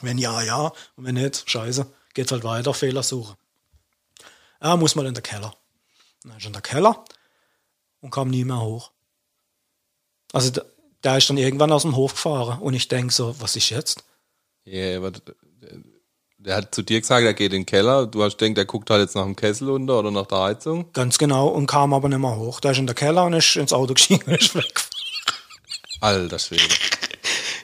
[0.01, 0.71] Wenn ja, ja.
[0.95, 3.35] Und wenn nicht, scheiße, geht's halt weiter, Fehlersuche.
[4.61, 5.53] Ja, muss mal in der Keller.
[6.23, 7.03] Dann ist er in der Keller
[8.01, 8.91] und kam nie mehr hoch.
[10.31, 10.61] Also da,
[11.03, 14.03] der ist dann irgendwann aus dem Hof gefahren und ich denke so, was ist jetzt?
[14.65, 15.21] Ja, aber d-
[16.37, 18.05] der hat zu dir gesagt, er geht in den Keller.
[18.07, 20.91] Du hast gedacht, er guckt halt jetzt nach dem Kessel unter oder nach der Heizung.
[20.93, 22.59] Ganz genau und kam aber nicht mehr hoch.
[22.59, 24.81] Der ist in der Keller und ist ins Auto gestiegen und ist weg.
[26.01, 26.63] Alter Schwede.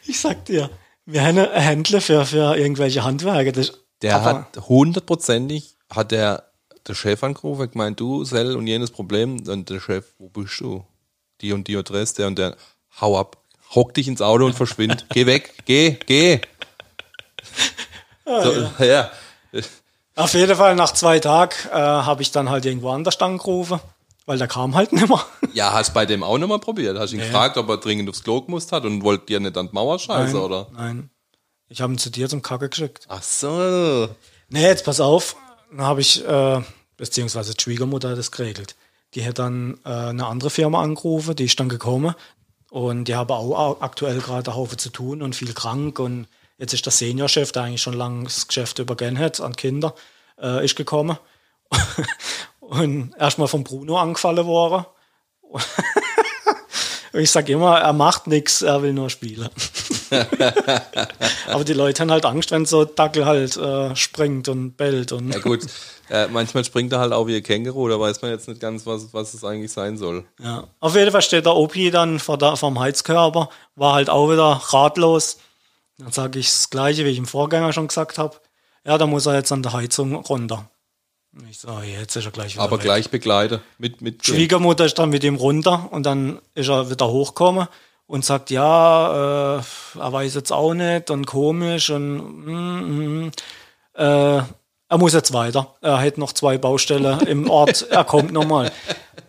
[0.06, 0.70] Ich sag dir,
[1.12, 3.52] wir haben ein Händler für, für irgendwelche Handwerker.
[3.52, 6.44] Das, Der hat hundertprozentig, hat der,
[6.88, 9.42] der Chef angerufen, hat gemeint, du, Sel und jenes Problem.
[9.48, 10.86] Und der Chef, wo bist du?
[11.42, 12.56] Die und die Adresse, der und der,
[13.02, 13.38] hau ab.
[13.74, 15.06] Hock dich ins Auto und verschwind.
[15.10, 16.42] geh weg, geh, geh.
[18.26, 19.12] so, ja.
[20.16, 23.80] Auf jeden Fall nach zwei Tagen äh, habe ich dann halt irgendwo anders angerufen,
[24.30, 25.26] weil der kam halt nicht mehr.
[25.54, 27.00] Ja, hast bei dem auch nochmal probiert.
[27.00, 29.70] Hast ihn gefragt, ob er dringend aufs Klo gemusst hat und wollt dir nicht an
[29.70, 30.68] die Mauer scheiße, Nein, oder?
[30.72, 31.10] Nein.
[31.68, 33.08] Ich habe ihn zu dir zum Kacke geschickt.
[33.10, 34.08] Ach so.
[34.50, 35.36] Nee, jetzt pass auf.
[35.72, 36.62] Dann habe ich, äh,
[36.96, 38.76] beziehungsweise die Schwiegermutter hat das geregelt.
[39.16, 42.14] Die hat dann äh, eine andere Firma angerufen, die ist dann gekommen.
[42.70, 45.98] Und die haben auch aktuell gerade einen Haufen zu tun und viel krank.
[45.98, 46.28] Und
[46.60, 49.96] jetzt ist der Seniorchef, der eigentlich schon lange das Geschäft übergeben hat an Kinder,
[50.40, 51.18] äh, ist gekommen.
[52.70, 54.86] und erstmal von Bruno angefallen worden.
[57.12, 59.50] Und ich sage immer, er macht nichts, er will nur spielen.
[61.48, 65.12] Aber die Leute haben halt Angst, wenn so Dackel halt äh, springt und bellt.
[65.12, 65.66] Und Ja gut,
[66.12, 68.86] äh, manchmal springt er halt auch wie ein Känguru, da weiß man jetzt nicht ganz,
[68.86, 70.24] was, was es eigentlich sein soll.
[70.40, 70.68] Ja.
[70.80, 74.62] Auf jeden Fall steht der OP dann vor der, vom Heizkörper, war halt auch wieder
[74.70, 75.40] ratlos.
[75.98, 78.38] Dann sage ich das Gleiche, wie ich im Vorgänger schon gesagt habe.
[78.86, 80.70] Ja, da muss er jetzt an der Heizung runter.
[81.50, 82.84] Ich so, jetzt ist er gleich wieder Aber weg.
[82.84, 83.62] gleich begleite.
[83.78, 87.68] Mit, mit Schwiegermutter ist dann mit ihm runter und dann ist er wieder hochgekommen
[88.08, 89.62] und sagt, ja, äh,
[90.00, 93.32] er weiß jetzt auch nicht und komisch und mm, mm,
[93.96, 94.42] äh,
[94.92, 95.76] er muss jetzt weiter.
[95.82, 98.72] Er hat noch zwei Baustellen im Ort, er kommt nochmal.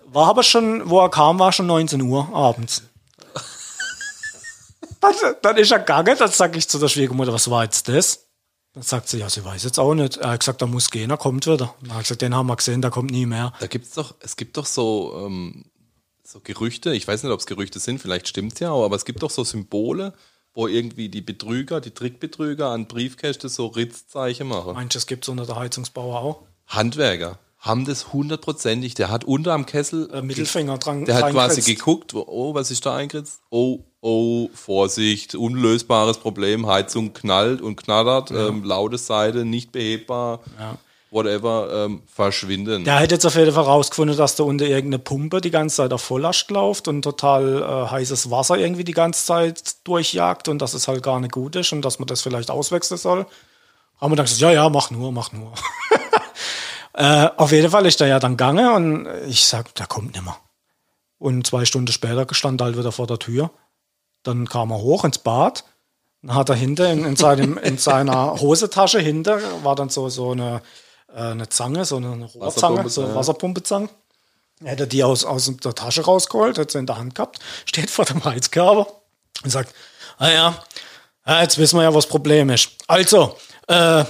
[0.06, 2.82] War aber schon, wo er kam, war schon 19 Uhr abends.
[5.00, 8.26] Dann, dann ist er gegangen, dann sage ich zu der Schwiegermutter, was war jetzt das?
[8.72, 10.18] Dann sagt sie, ja, sie weiß jetzt auch nicht.
[10.18, 11.74] Er hat gesagt, er muss gehen, er kommt wieder.
[11.82, 13.52] Dann hat gesagt, den haben wir gesehen, der kommt nie mehr.
[13.60, 15.64] Da gibt's doch, es gibt doch so, ähm,
[16.22, 19.04] so Gerüchte, ich weiß nicht, ob es Gerüchte sind, vielleicht stimmt's ja auch, aber es
[19.04, 20.12] gibt doch so Symbole,
[20.54, 24.74] wo irgendwie die Betrüger, die Trickbetrüger an Briefkäste so Ritzzeichen machen.
[24.74, 26.42] Meinst du, es gibt unter der Heizungsbauer auch?
[26.68, 28.94] Handwerker haben das hundertprozentig.
[28.94, 31.04] Der hat unter am Kessel, Äh, Mittelfinger dran.
[31.04, 33.40] der hat quasi geguckt, oh, was ist da eingekritzt?
[33.50, 40.40] Oh, oh, Vorsicht, unlösbares Problem, Heizung knallt und knattert, ähm, laute Seite, nicht behebbar,
[41.10, 42.84] whatever, ähm, verschwinden.
[42.84, 45.92] Der hat jetzt auf jeden Fall rausgefunden, dass da unter irgendeine Pumpe die ganze Zeit
[45.92, 50.74] auf Volllast läuft und total äh, heißes Wasser irgendwie die ganze Zeit durchjagt und dass
[50.74, 53.26] es halt gar nicht gut ist und dass man das vielleicht auswechseln soll.
[54.00, 55.52] Haben wir dann gesagt, ja, ja, mach nur, mach nur.
[56.94, 60.38] äh, auf jeden Fall ist der ja dann gegangen und ich sag, der kommt nimmer.
[61.18, 63.50] Und zwei Stunden später stand er halt wieder vor der Tür.
[64.22, 65.64] Dann kam er hoch ins Bad.
[66.22, 70.32] Dann hat er hinter in, in, seinem, in seiner Hosentasche hinter war dann so, so
[70.32, 70.62] eine,
[71.14, 73.14] äh, eine Zange, so eine Rohrzange, so eine.
[73.14, 73.88] Wasserpumpezange.
[74.62, 78.04] Hätte die aus, aus der Tasche rausgeholt, hat sie in der Hand gehabt, steht vor
[78.04, 78.86] dem Heizkörper
[79.42, 79.74] und sagt,
[80.18, 80.64] ah ja,
[81.26, 82.72] ja, jetzt wissen wir ja, was das Problem ist.
[82.86, 83.36] Also,
[83.68, 84.04] äh,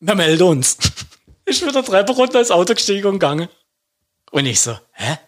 [0.00, 0.76] wir melden uns.
[1.44, 3.48] Ich bin der Treppe runter ins Auto gestiegen und gegangen.
[4.30, 5.18] Und ich so, hä?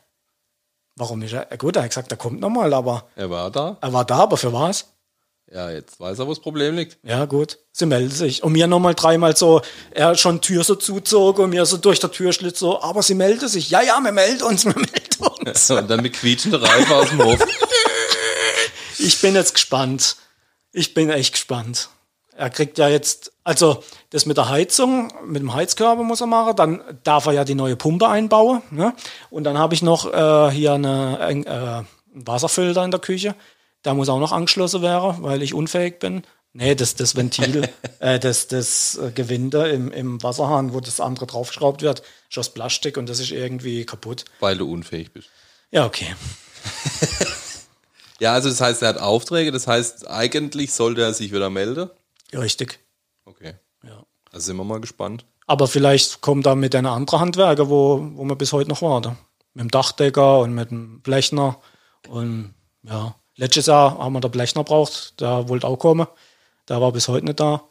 [0.96, 1.46] Warum ist er?
[1.56, 3.78] Gut, er hat gesagt, er kommt nochmal, aber er war da.
[3.80, 4.86] er war da, aber für was?
[5.50, 6.98] Ja, jetzt weiß er, wo das Problem liegt.
[7.02, 7.58] Ja, gut.
[7.72, 8.42] Sie meldet sich.
[8.42, 12.10] Und mir nochmal dreimal so, er schon Tür so zuzog und mir so durch der
[12.10, 13.68] Türschlitz so, aber sie meldet sich.
[13.68, 15.70] Ja, ja, wir melden uns, wir melden uns.
[15.70, 17.38] Und dann mit quietschender Reife aus dem Hof.
[18.98, 20.16] Ich bin jetzt gespannt.
[20.70, 21.88] Ich bin echt gespannt.
[22.42, 26.56] Er kriegt ja jetzt, also das mit der Heizung, mit dem Heizkörper muss er machen,
[26.56, 28.62] dann darf er ja die neue Pumpe einbauen.
[28.72, 28.94] Ne?
[29.30, 33.36] Und dann habe ich noch äh, hier eine, ein, äh, einen Wasserfilter in der Küche.
[33.84, 36.24] Der muss auch noch angeschlossen werden, weil ich unfähig bin.
[36.52, 37.68] Nee, das, das Ventil,
[38.00, 42.48] äh, das, das äh, Gewinde im, im Wasserhahn, wo das andere draufgeschraubt wird, ist aus
[42.48, 44.24] Plastik und das ist irgendwie kaputt.
[44.40, 45.28] Weil du unfähig bist.
[45.70, 46.12] Ja, okay.
[48.22, 51.90] Ja, also das heißt, er hat Aufträge, das heißt, eigentlich sollte er sich wieder melden.
[52.34, 52.80] Richtig.
[53.24, 53.54] Okay.
[53.82, 54.04] Ja.
[54.30, 55.24] Also sind wir mal gespannt.
[55.46, 59.18] Aber vielleicht kommt da mit einer anderen Handwerker, wo, wo wir bis heute noch warten.
[59.54, 61.60] Mit dem Dachdecker und mit dem Blechner.
[62.08, 66.06] Und ja, letztes Jahr haben wir den Blechner braucht, der wollte auch kommen.
[66.68, 67.62] Der war bis heute nicht da.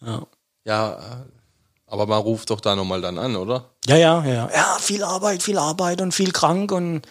[0.00, 0.26] Ja.
[0.64, 1.24] Ja, äh,
[1.86, 3.70] aber man ruft doch da nochmal dann an, oder?
[3.86, 4.50] Ja, ja, ja.
[4.52, 7.02] Ja, viel Arbeit, viel Arbeit und viel krank und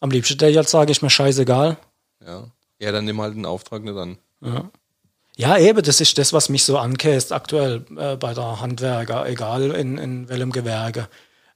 [0.00, 1.78] am liebsten der jetzt sage ich mir scheißegal.
[2.24, 2.44] Ja.
[2.80, 4.18] Ja, dann nimm halt den Auftrag nicht an.
[4.40, 4.70] Ja,
[5.36, 9.98] eben, das ist das, was mich so ankäst aktuell äh, bei der Handwerker, egal in,
[9.98, 11.08] in welchem Gewerke.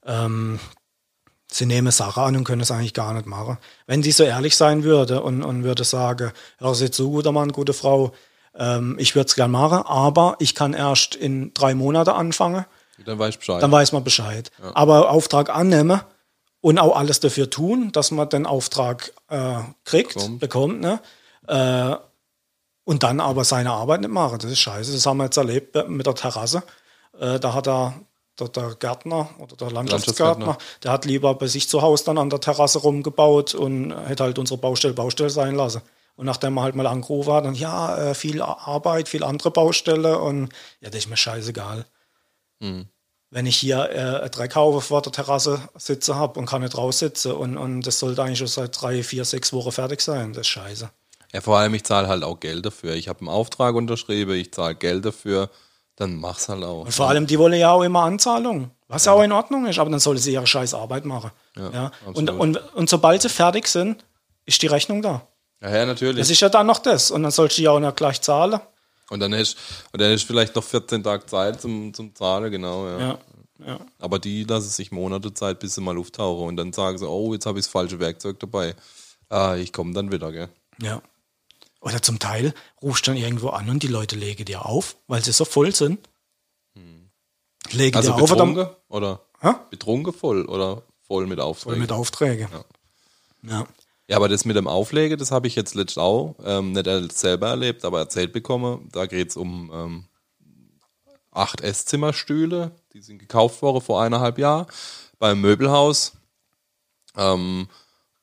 [0.05, 0.59] Ähm,
[1.51, 3.57] sie nehmen Sache an und können es eigentlich gar nicht machen.
[3.87, 7.51] Wenn sie so ehrlich sein würde und, und würde sagen, hör jetzt so guter Mann,
[7.51, 8.11] gute Frau,
[8.55, 12.65] ähm, ich würde es gern machen, aber ich kann erst in drei Monate anfangen,
[13.05, 13.63] Dann weiß Bescheid.
[13.63, 14.51] dann weiß man Bescheid.
[14.73, 16.01] Aber Auftrag annehmen
[16.61, 20.39] und auch alles dafür tun, dass man den Auftrag äh, kriegt, Bekommt.
[20.39, 20.99] bekommt, ne?
[21.47, 21.95] Äh,
[22.89, 24.39] und dann aber seine Arbeit nicht machen.
[24.39, 24.91] Das ist scheiße.
[24.91, 26.63] Das haben wir jetzt erlebt mit der Terrasse.
[27.19, 27.93] Äh, da hat er
[28.39, 30.57] der, der Gärtner oder der Landschaftsgärtner, Landschaftsgärtner.
[30.83, 34.39] der hat lieber bei sich zu Hause dann an der Terrasse rumgebaut und hätte halt
[34.39, 35.83] unsere Baustelle Baustelle sein lassen.
[36.15, 40.17] Und nachdem er halt mal angerufen hat, dann ja, äh, viel Arbeit, viel andere Baustelle
[40.17, 40.49] und
[40.81, 41.85] ja, das ist mir scheißegal.
[43.29, 47.33] Wenn ich hier äh, ein Dreckhaufe vor der Terrasse sitzen habe und kann nicht raussitzen
[47.33, 50.47] und, und das sollte eigentlich schon seit drei, vier, sechs Wochen fertig sein, das ist
[50.47, 50.89] scheiße.
[51.33, 52.95] Ja, vor allem, ich zahle halt auch Geld dafür.
[52.95, 55.49] Ich habe einen Auftrag unterschrieben, ich zahle Geld dafür,
[55.95, 56.85] dann mach's halt auch.
[56.85, 59.77] Und vor allem, die wollen ja auch immer Anzahlung, was ja auch in Ordnung ist,
[59.77, 61.31] aber dann sollen sie ihre scheiß Arbeit machen.
[61.55, 62.39] Ja, Und, absolut.
[62.41, 64.03] und, und sobald sie fertig sind,
[64.45, 65.27] ist die Rechnung da.
[65.61, 66.17] Ja, ja, natürlich.
[66.17, 67.11] Das ist ja dann noch das.
[67.11, 68.59] Und dann sollst du ja auch noch gleich zahlen.
[69.11, 69.57] und dann hast
[69.91, 72.99] und dann du vielleicht noch 14 Tage Zeit zum, zum Zahlen, genau, ja.
[72.99, 73.17] Ja,
[73.67, 73.79] ja.
[73.99, 77.33] Aber die lassen sich Monate Zeit, bis sie mal auftauchen und dann sagen sie, oh,
[77.33, 78.73] jetzt habe ich das falsche Werkzeug dabei.
[79.27, 80.49] Ah, ich komme dann wieder, gell?
[80.81, 81.01] ja.
[81.81, 85.23] Oder zum Teil rufst du dann irgendwo an und die Leute legen dir auf, weil
[85.23, 85.99] sie so voll sind.
[87.71, 89.53] Legen Also dir auf betrunken oder Hä?
[89.69, 91.79] betrunken voll oder voll mit voll Aufträgen?
[91.79, 92.47] mit Aufträgen.
[93.43, 93.67] Ja.
[94.07, 97.49] Ja, aber das mit dem Auflege, das habe ich jetzt letztens auch ähm, nicht selber
[97.49, 98.89] erlebt, aber erzählt bekommen.
[98.91, 100.05] Da geht es um ähm,
[101.29, 104.65] acht Esszimmerstühle, die sind gekauft worden vor eineinhalb Jahren
[105.19, 106.13] beim Möbelhaus.
[107.15, 107.69] Ähm,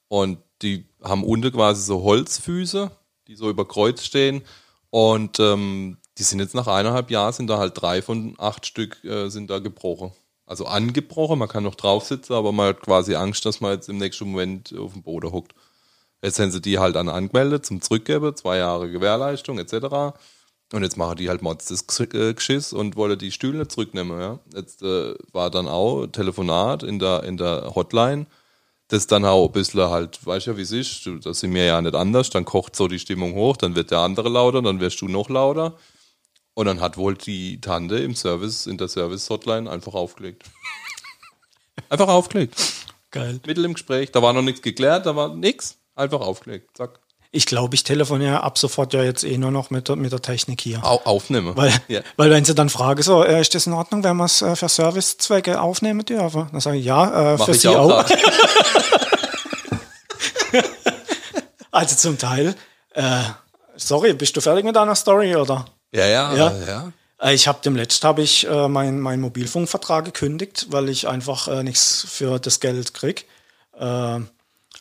[0.08, 2.90] und die haben unten quasi so Holzfüße,
[3.26, 4.42] die so über Kreuz stehen.
[4.90, 9.04] Und ähm, die sind jetzt nach eineinhalb Jahren, sind da halt drei von acht Stück
[9.04, 10.12] äh, sind da gebrochen.
[10.46, 13.88] Also angebrochen, man kann noch drauf sitzen, aber man hat quasi Angst, dass man jetzt
[13.88, 15.54] im nächsten Moment auf dem Boden hockt.
[16.22, 20.16] Jetzt haben sie die halt an angemeldet zum Zurückgeben, zwei Jahre Gewährleistung etc.
[20.72, 24.18] Und jetzt machen die halt Mods das äh, Geschiss und wollen die Stühle zurücknehmen.
[24.18, 24.38] Ja?
[24.54, 28.26] Jetzt äh, war dann auch Telefonat in der, in der Hotline,
[28.88, 31.80] das dann auch ein bisschen halt, weißt ja, wie es ist, das sind wir ja
[31.80, 35.00] nicht anders, dann kocht so die Stimmung hoch, dann wird der andere lauter, dann wirst
[35.00, 35.76] du noch lauter.
[36.54, 40.44] Und dann hat wohl die Tante im Service, in der Service-Hotline einfach aufgelegt.
[41.90, 42.54] einfach aufgelegt.
[43.10, 43.40] Geil.
[43.46, 44.10] Mittel im Gespräch.
[44.10, 45.78] Da war noch nichts geklärt, da war nichts.
[45.94, 46.74] Einfach aufgelegt.
[46.74, 47.00] Zack.
[47.36, 50.22] Ich glaube, ich telefoniere ab sofort ja jetzt eh nur noch mit, der- mit der
[50.22, 50.82] Technik hier.
[50.84, 51.56] Au aufnehmen.
[51.56, 52.00] Weil, ja.
[52.16, 54.56] weil wenn sie dann fragen, so, äh, ist das in Ordnung, wenn wir es äh,
[54.56, 56.48] für Servicezwecke aufnehmen dürfen?
[56.50, 57.90] Dann sage ich, ja, äh, für ich Sie auch.
[57.90, 58.04] auch.
[61.70, 62.54] Also zum Teil.
[62.94, 63.20] Äh,
[63.76, 65.66] sorry, bist du fertig mit deiner Story, oder?
[65.92, 66.52] Ja, ja, Ja.
[66.52, 66.66] ja.
[66.66, 66.92] ja.
[67.20, 71.48] Äh, Ich habe dem letzten habe ich äh, meinen mein Mobilfunkvertrag gekündigt, weil ich einfach
[71.48, 73.26] äh, nichts für das Geld krieg.
[73.78, 74.20] Äh,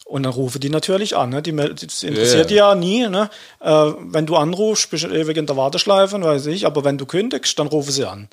[0.05, 1.31] und dann rufe die natürlich an.
[1.31, 1.41] Ne?
[1.41, 3.07] Die, das interessiert die ja nie.
[3.07, 3.29] Ne?
[3.59, 6.65] Äh, wenn du anrufst, bist du ewig in der Warteschleife, weiß ich.
[6.65, 8.29] Aber wenn du kündigst, dann rufe sie an.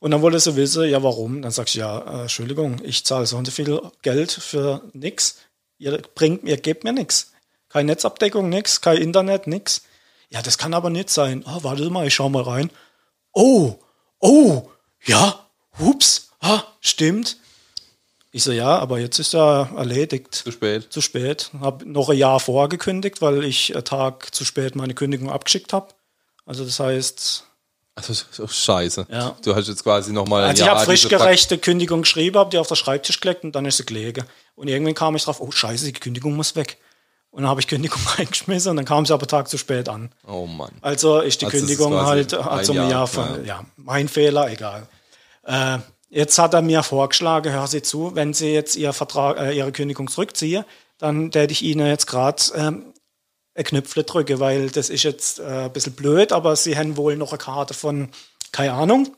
[0.00, 1.40] Und dann wollte sie wissen, ja, warum?
[1.40, 5.38] Dann sagst du, ja, äh, Entschuldigung, ich zahle so und so viel Geld für nix.
[5.78, 7.30] Ihr bringt, ihr gebt mir nix.
[7.68, 9.82] Keine Netzabdeckung, nix, kein Internet, nix.
[10.28, 11.44] Ja, das kann aber nicht sein.
[11.46, 12.70] Ah, warte mal, ich schau mal rein.
[13.32, 13.76] Oh,
[14.18, 14.68] oh,
[15.04, 15.46] ja,
[15.78, 17.36] hups, ah, stimmt.
[18.34, 20.34] Ich so, ja, aber jetzt ist ja erledigt.
[20.34, 20.90] Zu spät.
[20.90, 21.50] Zu spät.
[21.60, 25.72] Habe noch ein Jahr vorher gekündigt, weil ich einen Tag zu spät meine Kündigung abgeschickt
[25.74, 25.88] habe.
[26.46, 27.44] Also das heißt,
[27.94, 29.06] Also, so scheiße.
[29.10, 29.36] Ja.
[29.44, 32.38] Du hast jetzt quasi nochmal ein also ich habe frisch diese Fakt- gerechte Kündigung geschrieben,
[32.38, 34.24] habe die auf der Schreibtisch gelegt und dann ist sie gelegen.
[34.54, 36.78] Und irgendwann kam ich drauf, oh scheiße, die Kündigung muss weg.
[37.30, 39.90] Und dann habe ich Kündigung reingeschmissen und dann kam sie aber einen Tag zu spät
[39.90, 40.10] an.
[40.26, 40.72] Oh Mann.
[40.80, 43.44] Also ist die Also ist Kündigung quasi halt ein hat so ein Jahr, Jahr, von,
[43.44, 43.62] ja.
[43.76, 44.88] mein Fehler, egal.
[45.44, 45.78] Äh,
[46.12, 49.72] jetzt hat er mir vorgeschlagen, hör Sie zu, wenn Sie jetzt Ihr Vertrag, äh, Ihre
[49.72, 50.64] Kündigung zurückziehen,
[50.98, 52.92] dann werde ich Ihnen jetzt gerade ähm,
[53.54, 57.16] ein Knöpfle drücken, weil das ist jetzt äh, ein bisschen blöd, aber Sie haben wohl
[57.16, 58.10] noch eine Karte von,
[58.52, 59.16] keine Ahnung,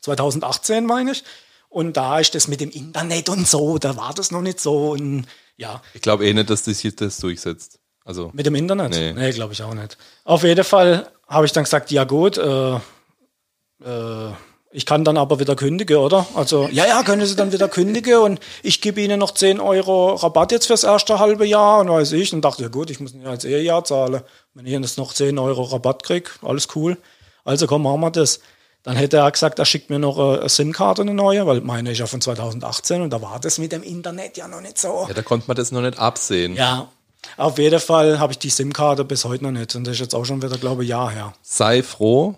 [0.00, 1.22] 2018 meine ich.
[1.68, 4.90] Und da ist das mit dem Internet und so, da war das noch nicht so.
[4.92, 7.80] Und ja, Ich glaube eh nicht, dass das sich das durchsetzt.
[8.04, 8.90] Also, mit dem Internet?
[8.90, 9.12] Nee.
[9.12, 9.96] Nee, glaube ich auch nicht.
[10.24, 14.32] Auf jeden Fall habe ich dann gesagt, ja gut, äh, äh,
[14.76, 16.26] ich kann dann aber wieder kündigen, oder?
[16.34, 20.14] Also, ja, ja, können Sie dann wieder kündigen und ich gebe Ihnen noch 10 Euro
[20.14, 22.32] Rabatt jetzt fürs erste halbe Jahr und weiß ich.
[22.32, 24.22] Und dachte, ja gut, ich muss ja jetzt eh ein Jahr zahlen.
[24.52, 26.98] Wenn ich jetzt noch 10 Euro Rabatt kriege, alles cool.
[27.44, 28.40] Also komm, machen wir das.
[28.82, 31.92] Dann hätte er gesagt, er schickt mir noch äh, eine SIM-Karte, eine neue, weil meine
[31.92, 35.06] ist ja von 2018 und da war das mit dem Internet ja noch nicht so.
[35.06, 36.56] ja, da konnte man das noch nicht absehen.
[36.56, 36.88] Ja,
[37.36, 39.76] auf jeden Fall habe ich die SIM-Karte bis heute noch nicht.
[39.76, 41.32] Und das ist jetzt auch schon wieder, glaube ich, ein Jahr her.
[41.42, 42.34] Sei froh,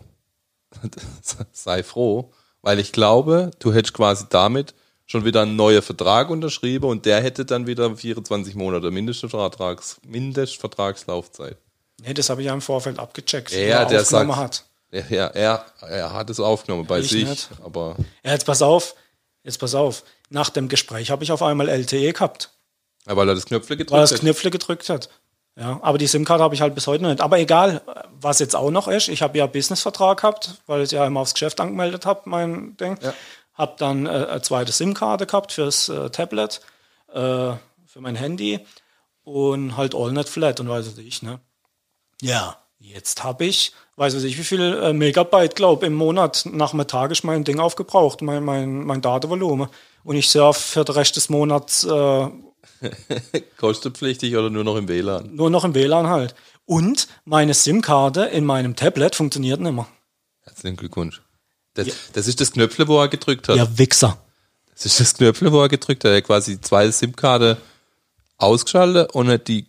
[1.52, 4.74] sei froh, weil ich glaube, du hättest quasi damit
[5.06, 11.56] schon wieder einen neuen Vertrag unterschrieben und der hätte dann wieder 24 Monate Mindestvertrags, Mindestvertragslaufzeit.
[12.02, 13.52] Nee, das habe ich ja im Vorfeld abgecheckt.
[13.52, 14.38] Ja, er der aufgenommen sagt-
[14.92, 15.10] hat.
[15.10, 17.48] Ja, er, er hat es aufgenommen bei Ich sich, nicht.
[17.64, 18.94] aber Ja, jetzt pass auf,
[19.42, 20.04] jetzt pass auf.
[20.30, 22.50] Nach dem Gespräch habe ich auf einmal LTE gehabt,
[23.06, 24.20] ja, weil er das Knöpfle gedrückt weil er das.
[24.20, 25.08] Knöpfle gedrückt hat.
[25.58, 27.22] Ja, aber die SIM-Karte habe ich halt bis heute noch nicht.
[27.22, 27.80] Aber egal,
[28.20, 31.32] was jetzt auch noch ist, ich habe ja Business-Vertrag gehabt, weil ich ja immer aufs
[31.32, 32.98] Geschäft angemeldet habe, mein Ding.
[33.00, 33.14] Ja.
[33.54, 36.60] Habe dann äh, eine zweite SIM-Karte gehabt fürs äh, Tablet,
[37.08, 37.14] äh,
[37.86, 38.60] für mein Handy
[39.24, 41.40] und halt AllNet Flat und weiß ich, ne?
[42.20, 46.74] Ja, jetzt habe ich, weiß ich nicht, wie viel äh, Megabyte, glaube im Monat nach
[46.74, 49.68] einem Tag ist mein Ding aufgebraucht, mein, mein, mein Datenvolumen.
[50.04, 52.28] Und ich surfe für den Rest des Monats äh,
[53.58, 55.34] Kostenpflichtig oder nur noch im WLAN?
[55.34, 56.34] nur noch im WLAN halt.
[56.64, 59.86] Und meine SIM-Karte in meinem Tablet funktioniert nicht mehr.
[60.42, 61.22] Herzlichen Glückwunsch.
[61.74, 63.56] Das, das ist das Knöpfle, wo er gedrückt hat.
[63.56, 64.18] Ja, Wichser.
[64.72, 66.10] Das ist das Knöpfle, wo er gedrückt hat.
[66.10, 67.58] Er hat quasi zwei SIM-Karte
[68.38, 69.66] ausgeschaltet und hat die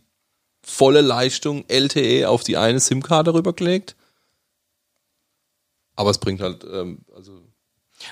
[0.61, 3.95] volle Leistung LTE auf die eine SIM-Karte rübergelegt.
[5.95, 7.41] Aber es bringt halt, ähm, also,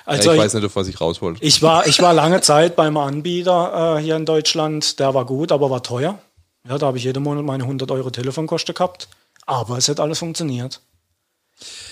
[0.06, 1.44] Also ja, ich weiß nicht, auf was ich raus wollte.
[1.44, 5.00] ich, war, ich war lange Zeit beim Anbieter äh, hier in Deutschland.
[5.00, 6.20] Der war gut, aber war teuer.
[6.68, 9.08] Ja, da habe ich jeden Monat meine 100 Euro Telefonkosten gehabt.
[9.46, 10.82] Aber es hat alles funktioniert.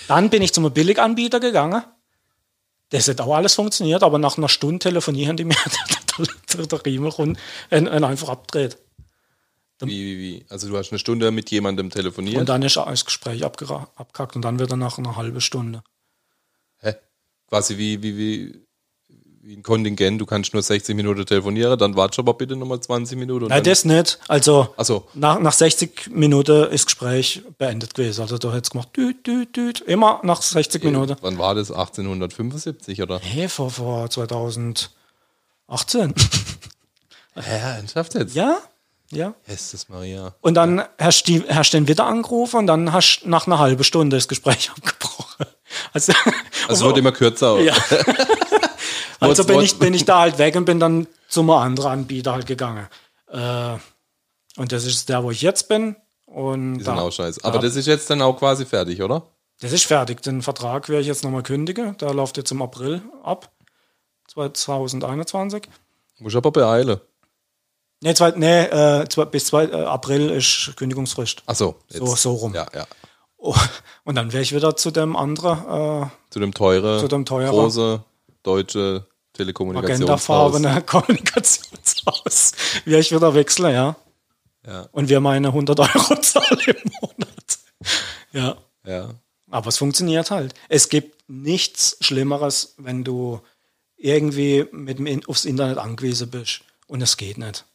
[0.08, 1.82] Dann bin ich zum Billiganbieter gegangen.
[2.90, 5.56] Das hat auch alles funktioniert, aber nach einer Stunde telefonieren die mir
[6.54, 7.38] der, Riemen rund,
[7.70, 8.78] äh, äh, einfach abdreht.
[9.80, 10.46] Wie, wie, wie?
[10.48, 12.38] Also du hast eine Stunde mit jemandem telefoniert.
[12.38, 15.82] Und dann ist das Gespräch abgekackt und dann wird er nach einer halben Stunde.
[17.54, 18.66] Quasi wie, wie, wie,
[19.42, 20.20] wie ein Kontingent.
[20.20, 23.46] Du kannst nur 60 Minuten telefonieren, dann warte aber bitte nochmal 20 Minuten.
[23.46, 24.18] Nein, das nicht.
[24.26, 25.06] Also so.
[25.14, 28.22] nach, nach 60 Minuten ist das Gespräch beendet gewesen.
[28.22, 31.14] Also da hätte es gemacht, düt, düt, düt, immer nach 60 Minuten.
[31.20, 31.70] Wann war das?
[31.70, 33.20] 1875 oder?
[33.20, 34.88] Hey, vor, vor 2018.
[37.36, 38.34] Ja, ernsthaft jetzt?
[38.34, 38.58] ja,
[39.12, 39.34] ja.
[39.46, 40.34] Jesus Maria.
[40.40, 41.40] Und dann hast du
[41.72, 45.46] den wieder angerufen und dann hast du nach einer halben Stunde das Gespräch abgebrochen.
[45.92, 46.12] Also,
[46.68, 47.60] Also es wird immer kürzer.
[47.60, 47.74] ja.
[49.20, 52.46] also bin ich, bin ich da halt weg und bin dann zum anderen Anbieter halt
[52.46, 52.88] gegangen.
[53.28, 53.76] Äh,
[54.56, 55.96] und das ist der, wo ich jetzt bin.
[56.26, 57.40] Und Die da, sind auch scheiße.
[57.44, 59.22] Aber das ist jetzt dann auch quasi fertig, oder?
[59.60, 60.22] Das ist fertig.
[60.22, 61.96] Den Vertrag werde ich jetzt nochmal kündigen.
[61.98, 63.50] Der läuft jetzt im April ab.
[64.28, 65.68] 2021.
[66.18, 67.00] Muss aber beeilen.
[68.00, 71.42] Nee, zwei, nee äh, zwei, bis zwei, äh, April ist Kündigungsfrist.
[71.46, 72.54] Ach so, So, so rum.
[72.54, 72.86] Ja, ja.
[73.46, 73.54] Oh,
[74.04, 77.50] und dann wäre ich wieder zu dem anderen äh, Zu dem teure, Zu dem teurer.
[77.50, 78.02] große
[78.42, 80.30] deutsche Telekommunikationshaus.
[80.30, 82.52] agendafarbene Kommunikationshaus.
[82.86, 83.96] Wäre ich wieder wechseln, ja.
[84.66, 87.58] Ja, Und wir meine 100 Euro zahlen im Monat.
[88.32, 88.56] Ja.
[88.86, 89.10] ja.
[89.50, 90.54] Aber es funktioniert halt.
[90.70, 93.42] Es gibt nichts Schlimmeres, wenn du
[93.98, 96.60] irgendwie mit dem aufs Internet angewiesen bist.
[96.86, 97.66] Und es geht nicht.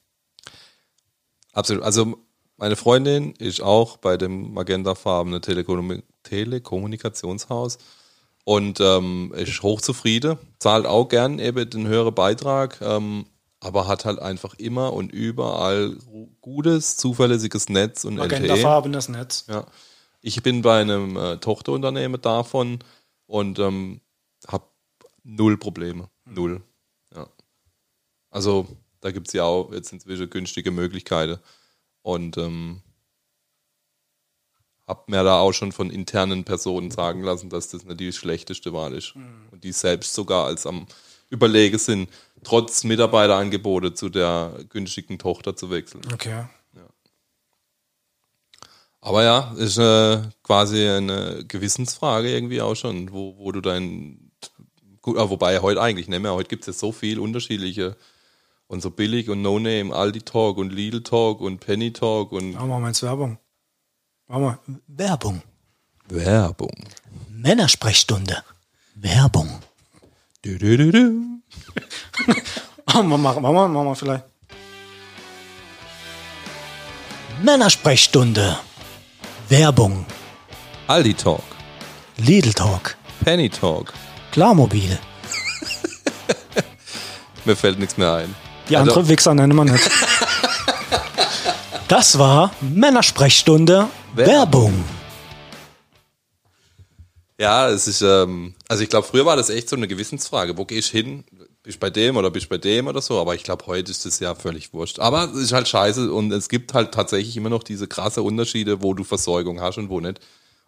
[1.53, 1.83] Absolut.
[1.83, 2.17] Also
[2.59, 7.77] meine Freundin ist auch bei dem magentafarbenen Telekom Telekommunikationshaus
[8.43, 13.25] und ähm, ist hochzufrieden, zahlt auch gern eben den höheren Beitrag, ähm,
[13.61, 15.95] aber hat halt einfach immer und überall
[16.41, 18.35] gutes, zuverlässiges Netz und LTE.
[18.35, 19.45] Agendafarbenes Netz.
[19.47, 19.65] Ja.
[20.21, 22.79] Ich bin bei einem äh, Tochterunternehmen davon
[23.25, 24.01] und ähm,
[24.47, 24.65] habe
[25.23, 26.09] null Probleme.
[26.25, 26.61] Null.
[27.15, 27.27] Ja.
[28.29, 28.67] Also
[28.99, 31.39] da gibt es ja auch jetzt inzwischen günstige Möglichkeiten.
[32.01, 32.81] Und ähm,
[34.87, 38.73] habe mir da auch schon von internen Personen sagen lassen, dass das nicht die schlechteste
[38.73, 39.15] Wahl ist.
[39.51, 40.87] Und die selbst sogar als am
[41.29, 42.09] Überlegen sind,
[42.43, 46.01] trotz Mitarbeiterangebote zu der günstigen Tochter zu wechseln.
[46.11, 46.45] Okay.
[49.01, 54.31] Aber ja, ist äh, quasi eine Gewissensfrage irgendwie auch schon, wo, wo du dein.
[55.01, 56.33] Gut, ah, wobei heute eigentlich nicht mehr.
[56.33, 57.95] Heute gibt es ja so viel unterschiedliche
[58.69, 62.69] und so billig und No-Name, Aldi Talk und Lidl Talk und Penny Talk und Machen
[62.69, 63.39] wir mal jetzt Werbung.
[64.27, 64.59] Machen wir.
[64.87, 65.41] Werbung.
[66.07, 66.87] Werbung.
[67.29, 68.43] Männersprechstunde.
[68.93, 69.49] Werbung.
[70.43, 71.41] Du, du, du, du.
[72.85, 74.25] Machen wir, machen wir, machen wir vielleicht.
[77.43, 78.57] Männersprechstunde.
[79.47, 80.05] Werbung.
[80.87, 81.43] Aldi Talk,
[82.17, 82.97] Lidl Talk.
[83.23, 83.93] Penny Talk.
[84.31, 84.97] Klarmobil.
[87.45, 88.48] Mir fällt nichts mehr ein.
[88.69, 89.89] Die Also- andere Wichser nennen wir nicht.
[91.87, 93.87] Das war Männersprechstunde.
[94.13, 94.85] Werbung.
[97.39, 100.57] Ja, es ist, ähm, also ich glaube, früher war das echt so eine Gewissensfrage.
[100.57, 101.23] Wo gehst du hin?
[101.63, 103.19] Bist du bei dem oder bist du bei dem oder so?
[103.19, 104.99] Aber ich glaube, heute ist das ja völlig wurscht.
[104.99, 108.81] Aber es ist halt scheiße und es gibt halt tatsächlich immer noch diese krasse Unterschiede,
[108.81, 110.19] wo du Versorgung hast und wo nicht.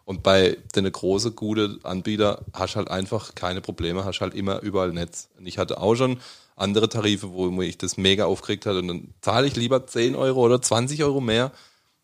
[0.06, 4.92] Und bei den großen, guten Anbieter hast halt einfach keine Probleme, hast halt immer überall
[4.94, 5.28] Netz.
[5.38, 6.20] Und ich hatte auch schon
[6.62, 10.42] andere Tarife, wo mich das mega aufgeregt hat und dann zahle ich lieber 10 Euro
[10.42, 11.52] oder 20 Euro mehr.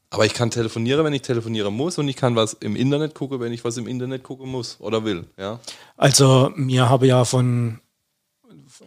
[0.10, 3.42] Aber ich kann telefonieren, wenn ich telefonieren muss und ich kann was im Internet gucken,
[3.42, 5.26] wenn ich was im Internet gucken muss oder will.
[5.38, 5.60] Ja,
[5.98, 7.80] Also mir habe ja von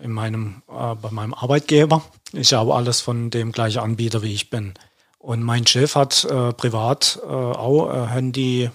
[0.01, 2.03] in meinem äh, bei meinem Arbeitgeber
[2.33, 4.75] ja aber alles von dem gleichen Anbieter wie ich bin.
[5.19, 8.71] Und mein Chef hat äh, privat äh, auch äh, Handy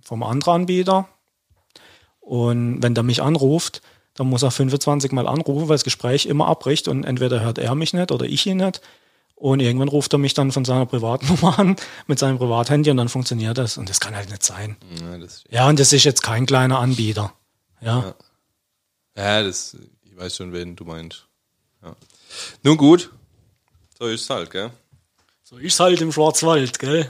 [0.00, 1.08] vom anderen Anbieter.
[2.20, 3.82] Und wenn der mich anruft,
[4.18, 7.76] dann muss er 25 Mal anrufen, weil das Gespräch immer abbricht und entweder hört er
[7.76, 8.80] mich nicht oder ich ihn nicht.
[9.36, 11.76] Und irgendwann ruft er mich dann von seiner Privatnummer an
[12.08, 13.78] mit seinem Privathandy und dann funktioniert das.
[13.78, 14.76] Und das kann halt nicht sein.
[15.00, 15.16] ja,
[15.50, 17.32] Ja, und das ist jetzt kein kleiner Anbieter.
[17.80, 18.16] Ja.
[19.16, 21.28] ja, das ich weiß schon, wen du meinst.
[21.84, 21.94] Ja.
[22.64, 23.12] Nun gut,
[23.96, 24.70] so ist es halt, gell?
[25.44, 27.08] So ist halt im Schwarzwald, gell?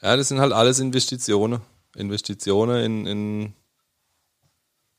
[0.00, 1.62] Ja, das sind halt alles Investitionen.
[1.96, 3.54] Investitionen in, in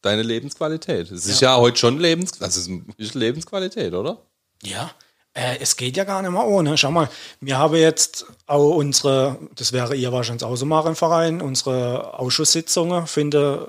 [0.03, 1.09] deine Lebensqualität.
[1.11, 4.19] Es ist ja heute schon Lebens, also es ist Lebensqualität, oder?
[4.61, 4.91] Ja.
[5.33, 6.77] Äh, es geht ja gar nicht mehr ohne.
[6.77, 10.95] Schau mal, wir haben jetzt auch unsere, das wäre ihr wahrscheinlich auch so mal im
[10.95, 13.65] Verein, unsere Ausschusssitzungen finden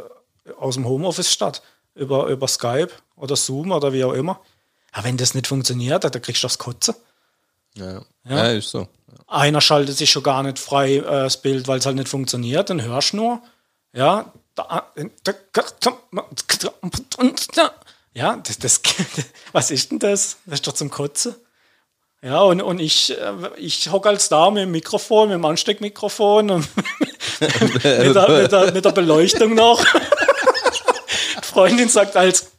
[0.58, 1.62] aus dem Homeoffice statt.
[1.94, 4.40] Über, über Skype oder Zoom oder wie auch immer.
[4.90, 6.96] Aber wenn das nicht funktioniert, dann kriegst du das Kotze.
[7.76, 8.46] Ja, ja.
[8.48, 8.88] ist so.
[9.28, 12.68] Einer schaltet sich schon gar nicht frei äh, das Bild, weil es halt nicht funktioniert,
[12.68, 13.42] dann hörst du nur.
[13.92, 14.32] Ja,
[18.14, 18.80] ja, das, das,
[19.52, 20.36] was ist denn das?
[20.46, 21.34] Das ist doch zum Kotzen.
[22.22, 26.50] Ja, und, und ich, äh, ich hocke als da mit dem Mikrofon, mit dem Ansteckmikrofon
[26.50, 26.68] und
[27.40, 29.84] mit, der, mit, der, mit der Beleuchtung noch.
[29.84, 32.52] Die Freundin sagt als,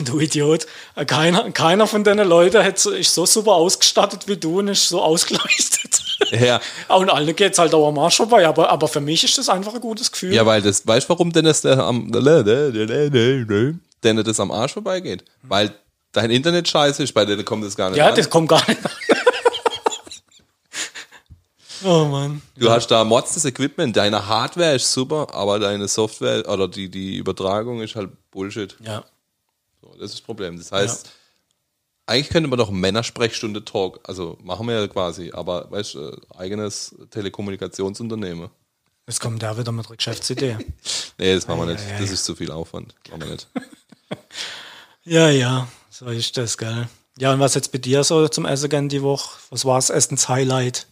[0.00, 0.66] du Idiot,
[1.06, 6.02] keiner, keiner von deinen Leuten ist so super ausgestattet wie du und ist so ausgeleuchtet.
[6.34, 6.60] Ja.
[6.88, 9.48] Und allen geht es halt auch am Arsch vorbei, aber, aber für mich ist das
[9.48, 10.34] einfach ein gutes Gefühl.
[10.34, 15.24] Ja, weil das, weißt du, warum denn das der am, denn das am Arsch vorbeigeht?
[15.42, 15.74] Weil
[16.12, 18.14] dein Internet scheiße ist, bei denen kommt das gar nicht ja an.
[18.14, 18.90] das kommt gar nicht an.
[21.84, 22.42] oh Mann.
[22.56, 26.88] Du hast da Mods das Equipment, deine Hardware ist super, aber deine Software oder die,
[26.88, 28.76] die Übertragung ist halt Bullshit.
[28.80, 29.04] Ja.
[29.80, 30.56] So, das ist das Problem.
[30.56, 31.10] Das heißt,
[32.06, 36.16] eigentlich könnte man doch Männersprechstunde Talk, also machen wir ja quasi, aber weißt du, äh,
[36.36, 38.50] eigenes Telekommunikationsunternehmen.
[39.06, 40.58] Jetzt kommt der wieder mit Geschäftsidee.
[41.16, 41.84] Nee, das machen wir nicht.
[42.00, 42.92] Das ist zu viel Aufwand.
[43.08, 43.46] Machen wir nicht.
[45.04, 46.88] ja, ja, so ist das, gell.
[47.18, 49.38] Ja, und was jetzt bei dir so zum Essen gehen die Woche?
[49.50, 50.88] Was war das Essens-Highlight?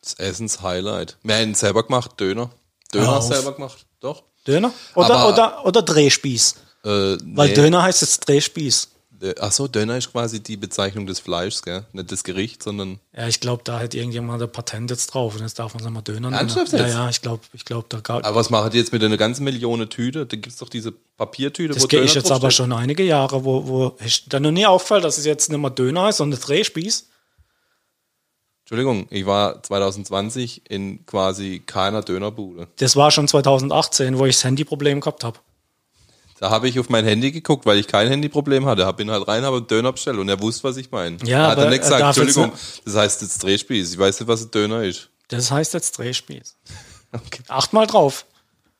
[0.00, 1.16] Das Essens-Highlight.
[1.22, 2.50] Wir haben selber gemacht, Döner.
[2.92, 4.24] Döner selber gemacht, doch.
[4.48, 4.72] Döner?
[4.96, 6.56] Oder, Aber- oder, oder Drehspieß?
[6.84, 7.54] Äh, Weil nee.
[7.54, 8.88] Döner heißt jetzt Drehspieß.
[9.22, 11.84] Äh, Ach so, Döner ist quasi die Bezeichnung des Fleischs, gell?
[11.92, 15.42] Nicht das Gericht, sondern Ja, ich glaube, da hat irgendjemand ein Patent jetzt drauf und
[15.42, 16.34] jetzt darf man es mal Döner nennen.
[16.34, 16.92] Ernsthaft Ja, jetzt?
[16.94, 19.44] ja, ich glaube, ich glaube, da gab Aber was machen die jetzt mit einer ganzen
[19.44, 20.26] Million Tüte?
[20.26, 22.56] Da gibt es doch diese Papiertüte, Das gehe ich jetzt aber draufsteht.
[22.56, 25.70] schon einige Jahre, wo, wo ist dir noch nie auffällt, dass es jetzt nicht mehr
[25.70, 27.08] Döner ist, sondern Drehspieß.
[28.64, 32.68] Entschuldigung, ich war 2020 in quasi keiner Dönerbude.
[32.76, 35.38] Das war schon 2018, wo ich das Handyproblem gehabt habe.
[36.42, 38.84] Da habe ich auf mein Handy geguckt, weil ich kein Handyproblem hatte.
[38.84, 41.18] Hab bin halt rein, habe einen Döner bestellt und er wusste, was ich meine.
[41.22, 42.50] Ja, er hat aber dann nicht gesagt, Entschuldigung,
[42.84, 43.92] das heißt jetzt Drehspieß.
[43.92, 45.08] Ich weiß nicht, was ein Döner ist.
[45.28, 46.56] Das heißt jetzt Drehspieß.
[47.12, 47.42] Okay.
[47.48, 48.24] Acht mal drauf.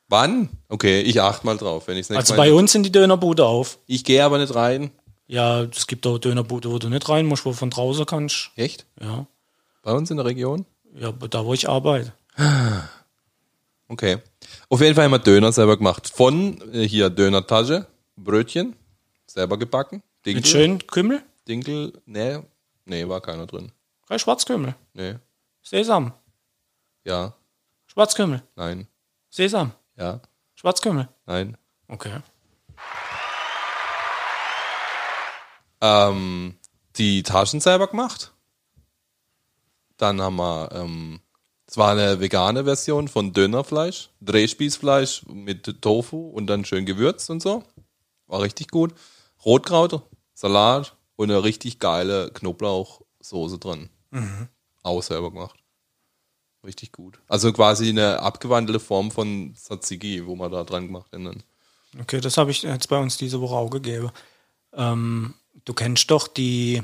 [0.09, 0.49] Wann?
[0.71, 3.79] Okay, ich achte mal drauf, wenn ich es Also bei uns sind die Dönerbude auf.
[3.87, 4.91] Ich gehe aber nicht rein.
[5.27, 8.51] Ja, es gibt auch Dönerbude, wo du nicht rein musst, wo du von draußen kannst.
[8.57, 8.87] Echt?
[9.03, 9.27] Ja,
[9.83, 10.65] Bei uns in der Region?
[10.99, 12.15] ja da wo ich arbeite.
[13.89, 14.19] Okay.
[14.69, 16.11] Auf jeden Fall haben wir Döner selber gemacht.
[16.15, 17.87] Von äh, hier Dönertasche,
[18.17, 18.77] Brötchen,
[19.27, 20.03] selber gebacken.
[20.25, 22.39] Dinkel, Mit schön Kümmel, Dinkel, nee,
[22.85, 23.73] nee, war keiner drin.
[24.07, 25.17] drei Schwarzkümmel, Nee,
[25.63, 26.13] Sesam,
[27.05, 27.35] ja,
[27.87, 28.87] Schwarzkümmel, nein,
[29.31, 30.21] Sesam, ja,
[30.55, 31.09] Schwarzkümmel.
[31.27, 31.57] nein.
[31.89, 32.21] Okay.
[35.81, 36.57] Ähm,
[36.97, 38.33] die Taschen selber gemacht.
[39.97, 41.21] Dann haben wir, ähm,
[41.73, 47.41] es war eine vegane Version von Dönerfleisch, Drehspießfleisch mit Tofu und dann schön gewürzt und
[47.41, 47.63] so.
[48.27, 48.93] War richtig gut.
[49.43, 50.03] Rotkraut,
[50.35, 53.89] Salat und eine richtig geile Knoblauchsoße drin.
[54.83, 55.59] Auch selber gemacht.
[56.63, 57.19] Richtig gut.
[57.27, 61.37] Also quasi eine abgewandelte Form von Tzatziki, wo man da dran gemacht hat.
[61.99, 64.11] Okay, das habe ich jetzt bei uns diese Woche auch gegeben.
[64.75, 65.33] Ähm,
[65.65, 66.83] du kennst doch die,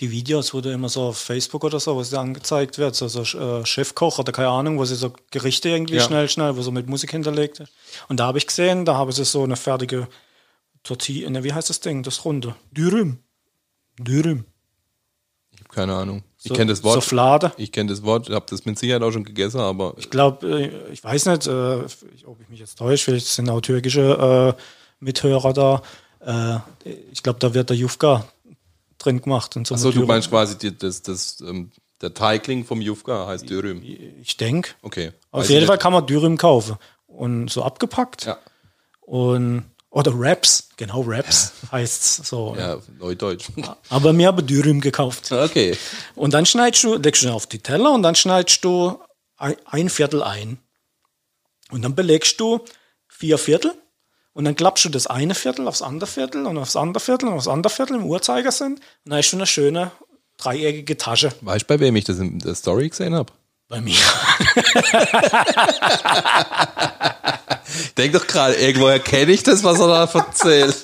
[0.00, 2.94] die Videos, wo du immer so auf Facebook oder so, wo es dir angezeigt wird,
[2.94, 6.02] so, so äh, Chefkoch oder keine Ahnung, wo sie so Gerichte irgendwie Ja.
[6.04, 7.72] schnell, schnell, wo so mit Musik hinterlegt ist.
[8.08, 10.06] Und da habe ich gesehen, da haben sie so eine fertige
[10.84, 12.54] Tortilla, ne, wie heißt das Ding, das Runde?
[12.70, 13.18] Dürüm.
[13.98, 14.44] Dürüm.
[15.52, 16.22] Ich habe keine Ahnung.
[16.40, 16.94] Ich So- kenne das Wort.
[16.94, 17.52] Soufflade.
[17.56, 20.92] Ich kenne das Wort, habe das mit Sicherheit auch schon gegessen, aber Ich glaube, äh,
[20.92, 21.50] ich weiß nicht, äh,
[22.24, 24.62] ob ich mich jetzt täusche, vielleicht sind auch türkische äh,
[25.00, 25.82] Mithörer da.
[26.20, 28.24] Äh, ich glaube, da wird der Jufka
[28.98, 29.56] drin gemacht.
[29.56, 31.70] Und so Achso, mit du meinst quasi das, das, ähm,
[32.00, 33.82] der Teigling vom Jufka heißt Dürüm.
[34.22, 34.72] Ich denke.
[34.82, 35.12] Okay.
[35.30, 35.82] Auf Weiß jeden ich Fall nicht.
[35.82, 36.76] kann man Dürüm kaufen.
[37.06, 38.26] Und so abgepackt.
[38.26, 38.38] Ja,
[39.00, 40.68] Und, oder Wraps.
[40.76, 42.54] Genau, Wraps heißt's so.
[42.56, 43.48] ja, Neudeutsch.
[43.88, 45.32] Aber mir habe Dürüm gekauft.
[45.32, 45.76] Okay.
[46.14, 49.00] Und dann schneidest du, legst du auf die Teller und dann schneidest du
[49.36, 50.58] ein, ein Viertel ein.
[51.70, 52.60] Und dann belegst du
[53.08, 53.72] vier Viertel
[54.38, 57.34] und dann klappst du das eine Viertel aufs andere Viertel und aufs andere Viertel und
[57.34, 58.74] aufs andere Viertel im Uhrzeigersinn.
[58.74, 59.90] Und dann hast du eine schöne
[60.36, 63.32] dreieckige Tasche Weißt du, bei wem ich das in der Story gesehen habe?
[63.66, 63.96] bei mir.
[67.98, 70.76] Denk doch gerade, irgendwoher kenne ich das, was er da erzählt.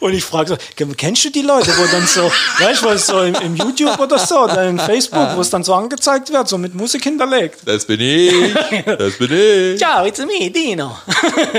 [0.00, 3.22] Und ich frage so, kennst du die Leute, wo dann so, weißt du, was so
[3.22, 6.58] im, im YouTube oder so, oder in Facebook, wo es dann so angezeigt wird, so
[6.58, 7.60] mit Musik hinterlegt?
[7.64, 8.54] Das bin ich.
[8.84, 9.78] Das bin ich.
[9.78, 10.96] Ciao, it's me, Dino.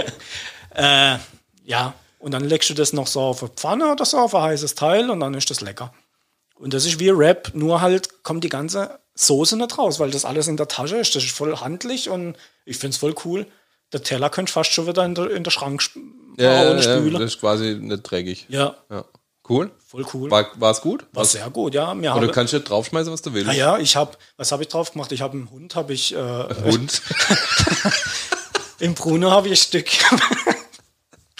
[0.76, 1.18] äh,
[1.66, 4.44] ja, und dann legst du das noch so auf eine Pfanne oder so, auf ein
[4.44, 5.94] heißes Teil und dann ist das lecker.
[6.56, 10.26] Und das ist wie Rap, nur halt kommt die ganze Soße nicht raus, weil das
[10.26, 11.16] alles in der Tasche ist.
[11.16, 12.36] Das ist voll handlich und
[12.66, 13.46] ich finde es voll cool.
[13.94, 15.82] Der Teller könnte fast schon wieder in der, in der Schrank
[16.38, 18.46] Ja, ja, ohne ja, das ist quasi nicht dreckig.
[18.50, 19.06] Ja, Ja.
[19.50, 19.72] Cool.
[19.86, 20.30] voll cool.
[20.30, 21.06] War, war's gut?
[21.14, 21.94] War sehr gut, ja.
[21.94, 23.50] Mir Oder habe, kannst du draufschmeißen, was du willst?
[23.50, 25.12] ah ja, ich habe, was habe ich drauf gemacht?
[25.14, 27.02] Ich habe einen Hund, habe ich, äh, Und?
[28.80, 29.88] im Bruno habe ich ein Stück.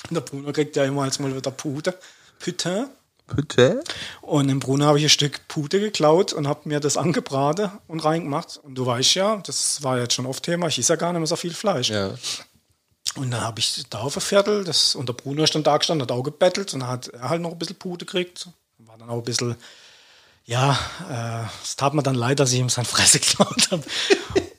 [0.10, 1.96] der Bruno kriegt ja immer als mal wieder Pute.
[2.40, 2.88] Putain.
[3.36, 3.84] Bitte?
[4.22, 8.00] Und im Bruno habe ich ein Stück Pute geklaut und habe mir das angebraten und
[8.00, 8.58] reingemacht.
[8.64, 11.20] Und du weißt ja, das war jetzt schon oft Thema, ich esse ja gar nicht
[11.20, 11.90] mehr so viel Fleisch.
[11.90, 12.12] Ja.
[13.18, 15.78] Und dann habe ich da auf ein Viertel, das, und der Bruno ist dann da
[15.78, 18.50] gestanden, hat auch gebettelt und dann hat er halt noch ein bisschen Pute gekriegt.
[18.80, 19.56] War dann auch ein bisschen,
[20.46, 20.78] ja,
[21.10, 23.84] äh, es tat mir dann leid, dass ich ihm sein Fresse geklaut habe.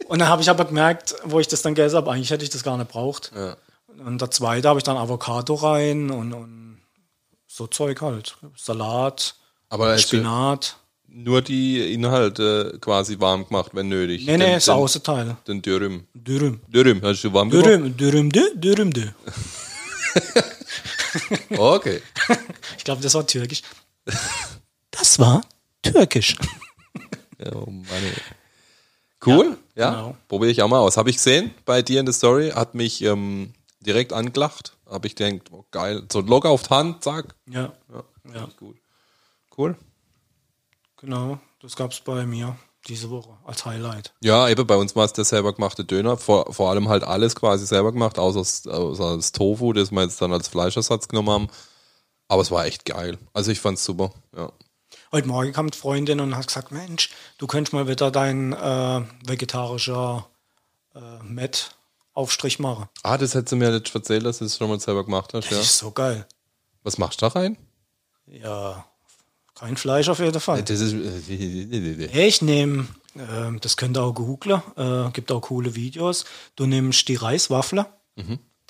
[0.09, 2.50] und dann habe ich aber gemerkt, wo ich das dann gegessen habe, eigentlich hätte ich
[2.50, 3.32] das gar nicht braucht.
[3.34, 3.56] Ja.
[3.98, 6.80] Und der zweite habe ich dann Avocado rein und, und
[7.46, 8.36] so Zeug halt.
[8.56, 9.34] Salat,
[9.68, 10.76] Aber du Spinat.
[11.24, 14.24] Nur die Inhalte quasi warm gemacht, wenn nötig.
[14.26, 15.36] Nee, nee, Den- das Außenteil.
[15.46, 16.04] Den Dürüm.
[16.14, 16.60] Dürüm.
[16.68, 17.66] Dürüm, hast du warm gemacht?
[17.66, 19.08] Dürüm, Dürüm, Dü, Dürüm, Dü.
[21.56, 22.00] Okay.
[22.76, 23.62] Ich glaube, das war türkisch.
[24.90, 25.42] Das war
[25.82, 26.36] türkisch.
[27.40, 28.12] Ja, oh Mann, ey.
[29.24, 29.56] Cool.
[29.76, 30.16] Ja, Genau.
[30.26, 30.96] probiere ich auch mal aus.
[30.96, 34.72] Habe ich gesehen bei dir in der Story, hat mich ähm, direkt angelacht.
[34.90, 36.02] Habe ich gedacht, oh, geil.
[36.12, 37.36] So locker auf die Hand, zack.
[37.48, 38.04] Ja, Ja,
[38.34, 38.48] Ja.
[38.58, 38.76] gut.
[39.56, 39.76] Cool.
[40.99, 41.38] Genau.
[41.61, 44.14] Das gab es bei mir diese Woche als Highlight.
[44.20, 46.16] Ja, eben bei uns war es der selber gemachte Döner.
[46.16, 50.03] Vor, vor allem halt alles quasi selber gemacht, außer, das- außer das Tofu, das wir
[50.03, 51.49] jetzt dann als Fleischersatz genommen haben.
[52.28, 53.18] Aber es war echt geil.
[53.32, 54.12] Also ich fand's super.
[54.36, 54.53] Ja.
[55.12, 59.03] Heute Morgen kam die Freundin und hat gesagt, Mensch, du könntest mal wieder dein äh,
[59.26, 60.26] vegetarischer
[60.94, 62.88] äh, Met-Aufstrich machen.
[63.03, 65.46] Ah, das hättest du mir jetzt erzählt, dass du es schon mal selber gemacht hast,
[65.46, 65.61] Das ja.
[65.61, 66.26] ist so geil.
[66.82, 67.57] Was machst du da rein?
[68.26, 68.84] Ja,
[69.59, 70.62] kein Fleisch auf jeden Fall.
[70.62, 70.92] Das ist.
[70.94, 72.86] äh, Ich nehme,
[73.16, 76.24] äh, das könnt ihr auch googlen, äh, gibt auch coole Videos.
[76.56, 77.86] Du nimmst die Reiswaffel,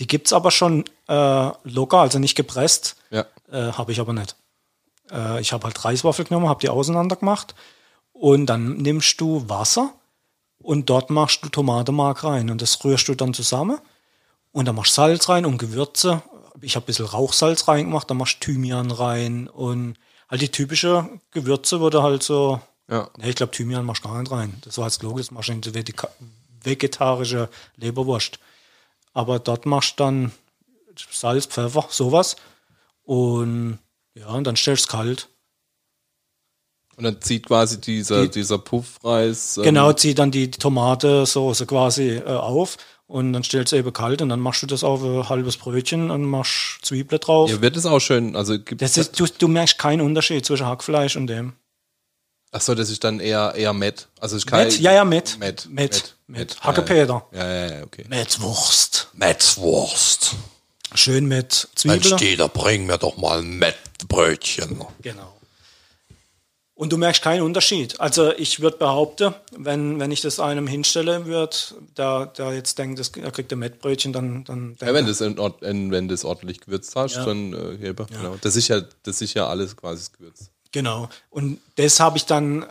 [0.00, 2.96] die gibt es aber schon äh, locker, also nicht gepresst.
[3.10, 3.24] Ja.
[3.50, 4.36] Äh, habe ich aber nicht.
[5.10, 7.54] Äh, ich habe halt Reiswaffel genommen, habe die auseinander gemacht
[8.12, 9.92] und dann nimmst du Wasser
[10.58, 13.78] und dort machst du Tomatenmark rein und das rührst du dann zusammen
[14.52, 16.22] und dann machst du Salz rein und Gewürze.
[16.60, 19.94] Ich habe ein bisschen Rauchsalz reingemacht, dann machst du Thymian rein und
[20.28, 22.60] halt die typische Gewürze wurde halt so.
[22.90, 23.10] Ja.
[23.18, 24.54] Nee, ich glaube, Thymian machst du gar nicht rein.
[24.64, 26.08] Das war jetzt logisch, das machst du in die vegeta-
[26.62, 28.38] vegetarische Leberwurst.
[29.12, 30.32] Aber dort machst du dann
[31.10, 32.36] Salz, Pfeffer, sowas.
[33.02, 33.78] Und
[34.14, 35.28] ja, und dann stellst du es kalt.
[36.96, 39.56] Und dann zieht quasi dieser, Die- dieser Puffreis.
[39.58, 42.76] ähm, Genau, zieh dann die Tomatensoße quasi äh, auf
[43.08, 46.10] und dann stellst du eben kalt und dann machst du das auf ein halbes Brötchen
[46.10, 47.50] und machst Zwiebeln drauf.
[47.50, 48.36] Ja, wird es auch schön.
[48.36, 51.54] Also gibt Das ist, du, du merkst keinen Unterschied zwischen Hackfleisch und dem.
[52.52, 54.08] Achso, das ist dann eher, eher Met.
[54.20, 54.66] Also ist kein.
[54.66, 54.78] Met?
[54.78, 55.38] Ja, ja, Met.
[55.38, 55.66] Met.
[55.70, 56.16] Met.
[56.26, 56.56] Met.
[56.60, 57.24] Hackepeter.
[57.32, 58.04] Ja, ja, ja, okay.
[58.08, 59.08] Mettwurst.
[59.14, 60.36] Metzwurst.
[60.94, 62.18] Schön mit Zwiebeln.
[62.18, 64.84] Steter, bring mir doch mal ein Mettbrötchen.
[65.02, 65.37] Genau.
[66.78, 67.98] Und du merkst keinen Unterschied.
[68.00, 71.56] Also ich würde behaupten, wenn, wenn ich das einem hinstelle würde,
[71.96, 75.90] der, der jetzt denkt, das, er kriegt ein Mettbrötchen, dann, dann Ja, wenn Ord- in,
[75.90, 77.24] wenn das ordentlich gewürzt hast, Ja.
[77.24, 78.36] dann äh, Heber, genau.
[78.42, 80.50] Das ist ja, das ist ja alles quasi das Gewürz.
[80.70, 81.08] Genau.
[81.30, 82.64] Und das habe ich dann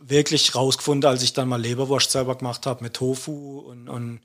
[0.00, 4.20] wirklich rausgefunden, als ich dann mal Leberwurst selber gemacht habe mit Tofu und, und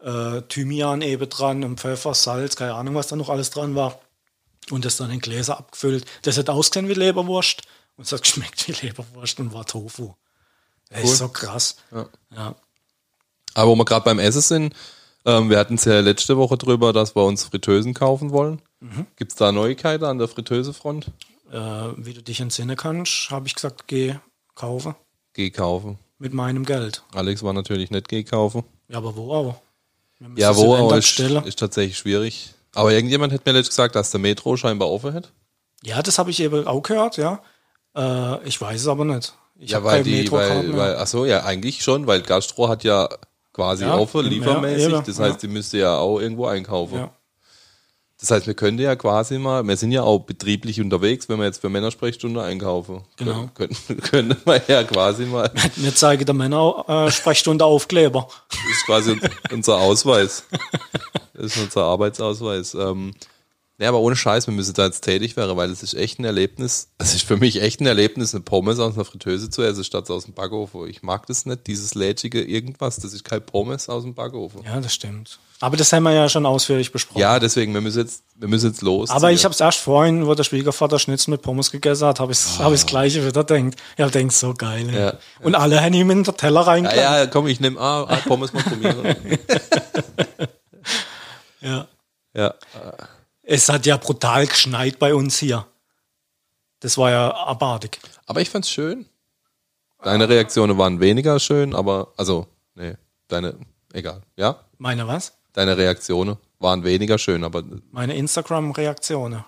[0.00, 3.98] äh, Thymian eben dran und Pfeffer, Salz, keine Ahnung, was da noch alles dran war.
[4.70, 6.04] Und das dann in Gläser abgefüllt.
[6.22, 7.62] Das hat ausgesehen wie Leberwurst
[7.98, 10.14] und es hat geschmeckt wie Leberwurst und war Tofu.
[10.88, 11.10] Das Cool.
[11.10, 11.76] ist so krass.
[11.92, 12.08] Ja.
[12.34, 12.54] Ja.
[13.54, 14.74] Aber wo wir gerade beim Essen sind,
[15.26, 18.62] ähm, wir hatten es ja letzte Woche drüber, dass wir uns Fritteusen kaufen wollen.
[18.80, 19.06] Mhm.
[19.16, 21.10] Gibt es da Neuigkeiten an der Fritteusefront?
[21.50, 21.58] Äh,
[21.96, 24.14] wie du dich entsinnen kannst, habe ich gesagt, geh
[24.54, 24.94] kaufen
[25.34, 25.98] Geh kaufen.
[26.18, 27.02] mit meinem Geld.
[27.12, 28.64] Alex war natürlich nicht geh kaufen.
[28.88, 29.54] Ja, aber wo
[30.18, 32.54] müssen Ja, wo, aber ist, ist tatsächlich schwierig.
[32.74, 35.32] Aber irgendjemand hat mir letztens gesagt, dass der Metro scheinbar offen hat.
[35.82, 37.42] Ja, das habe ich eben auch gehört, ja.
[37.98, 39.34] Äh, ich weiß es aber nicht.
[39.58, 43.08] Ich Ja, weil die, weil, weil, ach so, ja, eigentlich schon, weil Gastro hat ja
[43.52, 44.92] quasi Ja, offen, ja, liefermäßig.
[44.92, 45.24] eben, das ja.
[45.24, 46.96] heißt, die müsste ja auch irgendwo einkaufen.
[46.98, 47.10] ja.
[48.20, 51.46] Das heißt, wir können ja quasi mal, wir sind ja auch betrieblich unterwegs, wenn wir
[51.46, 53.02] jetzt für Männersprechstunde einkaufen.
[53.16, 53.48] Genau.
[53.54, 58.28] Können, können, können wir ja quasi mal, das Mir zeige der Männer äh, Aufkleber.
[58.70, 59.16] ist quasi
[59.52, 60.44] unser Ausweis.
[61.34, 62.74] Das ist unser Arbeitsausweis.
[62.74, 63.14] Ähm,
[63.78, 66.24] ja, aber ohne Scheiß, wir müssen da jetzt tätig werden, weil es ist echt ein
[66.24, 66.88] Erlebnis.
[66.98, 70.10] Es ist für mich echt ein Erlebnis, eine Pommes aus einer Fritteuse zu essen, statt
[70.10, 70.88] aus dem Backofen.
[70.88, 72.96] Ich mag das nicht, dieses lätschige irgendwas.
[72.96, 74.62] Das ist kein Pommes aus dem Backofen.
[74.64, 75.38] Ja, das stimmt.
[75.60, 77.18] Aber das haben wir ja schon ausführlich besprochen.
[77.20, 79.10] Ja, deswegen, wir müssen jetzt, wir müssen jetzt los.
[79.10, 82.30] aber ich habe es erst vorhin, wo der Schwiegervater Schnitzel mit Pommes gegessen hat, habe
[82.30, 82.64] ich Ah.
[82.64, 83.76] hab das Gleiche wieder denkt.
[83.96, 84.88] Ja, denk so geil.
[84.94, 87.00] Ja, Und alle haben ihm in den Teller Ja, reingelegt.
[87.00, 89.16] ja, komm, ich nehme ah, ah, Pommes mal mir.
[91.60, 91.88] Ja.
[92.34, 92.54] ja.
[93.50, 95.66] Es hat ja brutal geschneit bei uns hier.
[96.80, 97.98] Das war ja abartig.
[98.26, 99.06] Aber ich fand's schön.
[100.02, 102.92] Deine Reaktionen waren weniger schön, aber, also, nee,
[103.26, 103.54] deine,
[103.94, 104.60] egal, ja?
[104.76, 105.32] Meine was?
[105.54, 109.42] Deine Reaktionen waren weniger schön, aber Meine Instagram-Reaktionen.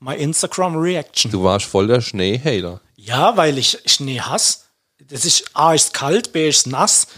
[0.00, 1.30] My Instagram-Reaction.
[1.30, 2.80] du warst voll der Schneehater.
[2.96, 4.60] Ja, weil ich Schnee hasse.
[4.98, 7.08] Das ist A ist kalt, B ist nass.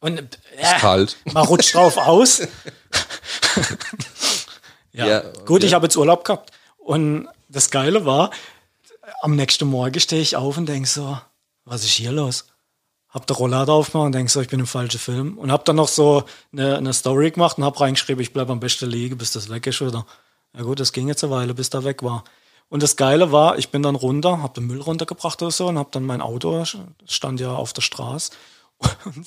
[0.00, 0.18] Und
[0.56, 1.16] äh, kalt.
[1.32, 2.42] Man rutscht drauf aus.
[4.92, 5.68] ja, Ja, gut, ja.
[5.68, 6.50] ich habe jetzt Urlaub gehabt.
[6.78, 8.30] Und das Geile war,
[9.20, 11.18] am nächsten Morgen stehe ich auf und denke so,
[11.64, 12.46] was ist hier los?
[13.08, 15.38] Hab der Rolllader aufgemacht und denke so, ich bin im falschen Film.
[15.38, 18.60] Und hab dann noch so eine, eine Story gemacht und hab reingeschrieben, ich bleib am
[18.60, 20.06] besten liegen, bis das weg ist wieder.
[20.54, 22.24] Ja gut, das ging jetzt eine Weile, bis da weg war.
[22.68, 25.78] Und das Geile war, ich bin dann runter, hab den Müll runtergebracht oder so und
[25.78, 26.64] hab dann mein Auto,
[27.06, 28.32] stand ja auf der Straße,
[29.04, 29.26] und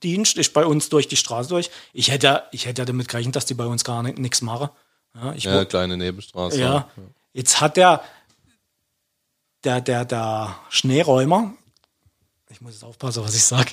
[0.00, 1.70] Schneeräumdienst ist bei uns durch die Straße durch.
[1.92, 4.70] Ich hätte, ich hätte ja damit gerechnet, dass die bei uns gar nichts machen.
[5.14, 6.60] Ja, ich Ja, kleine Nebenstraße.
[6.60, 6.88] ja.
[7.32, 8.02] Jetzt hat der,
[9.64, 11.54] der, der, der Schneeräumer
[12.50, 13.70] ich muss jetzt aufpassen, was ich sage.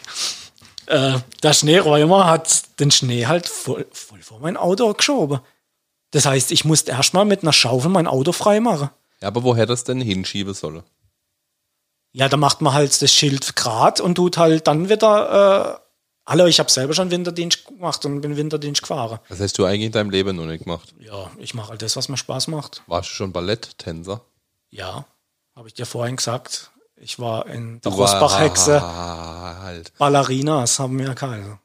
[0.86, 5.40] Äh, der Schneeräumer hat den Schnee halt voll, voll vor mein Auto geschoben.
[6.12, 8.90] Das heißt, ich musste erstmal mit einer Schaufel mein Auto freimachen.
[9.20, 10.84] Ja, aber woher das denn hinschieben soll?
[12.14, 15.82] Ja, da macht man halt das Schild grad und tut halt dann wieder.
[16.30, 19.20] Hallo, ich habe selber schon Winterdienst gemacht und bin Winterdienst gefahren.
[19.30, 20.94] Das hast du eigentlich in deinem Leben noch nicht gemacht.
[21.00, 22.84] Ja, ich mache halt das, was mir Spaß macht.
[22.88, 24.20] Warst du schon Balletttänzer?
[24.70, 25.06] Ja,
[25.56, 26.72] habe ich dir vorhin gesagt.
[26.98, 28.82] Ich war in der Rosbach-Hexe.
[28.82, 29.98] Halt.
[29.98, 31.60] Ballerinas haben wir keine.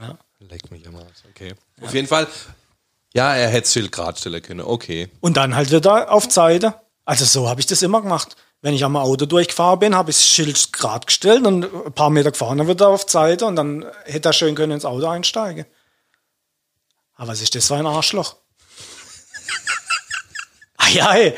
[0.00, 0.16] Ja.
[0.38, 1.24] Leck mich am Arsch.
[1.28, 1.54] Okay.
[1.82, 2.26] Auf jeden Fall.
[3.12, 4.62] Ja, er hätte das Schild grad stellen können.
[4.62, 5.10] Okay.
[5.20, 6.74] Und dann halt wieder auf Seite.
[7.04, 8.34] Also so habe ich das immer gemacht.
[8.60, 12.10] Wenn ich am Auto durchgefahren bin, habe ich das Schild grad gestellt und ein paar
[12.10, 15.06] Meter gefahren, dann wieder auf die Seite und dann hätte er schön können ins Auto
[15.06, 15.64] einsteigen.
[17.14, 18.36] Aber was ist das für ein Arschloch?
[20.76, 21.34] ah ja, ey.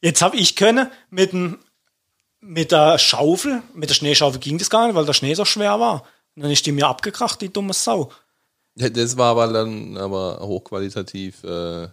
[0.00, 1.58] jetzt habe ich können mit, dem,
[2.40, 5.78] mit der Schaufel, mit der Schneeschaufel ging das gar nicht, weil der Schnee so schwer
[5.78, 6.04] war.
[6.36, 8.10] Und dann ist die mir abgekracht, die dumme Sau.
[8.74, 11.88] Das war aber dann aber hochqualitativ äh,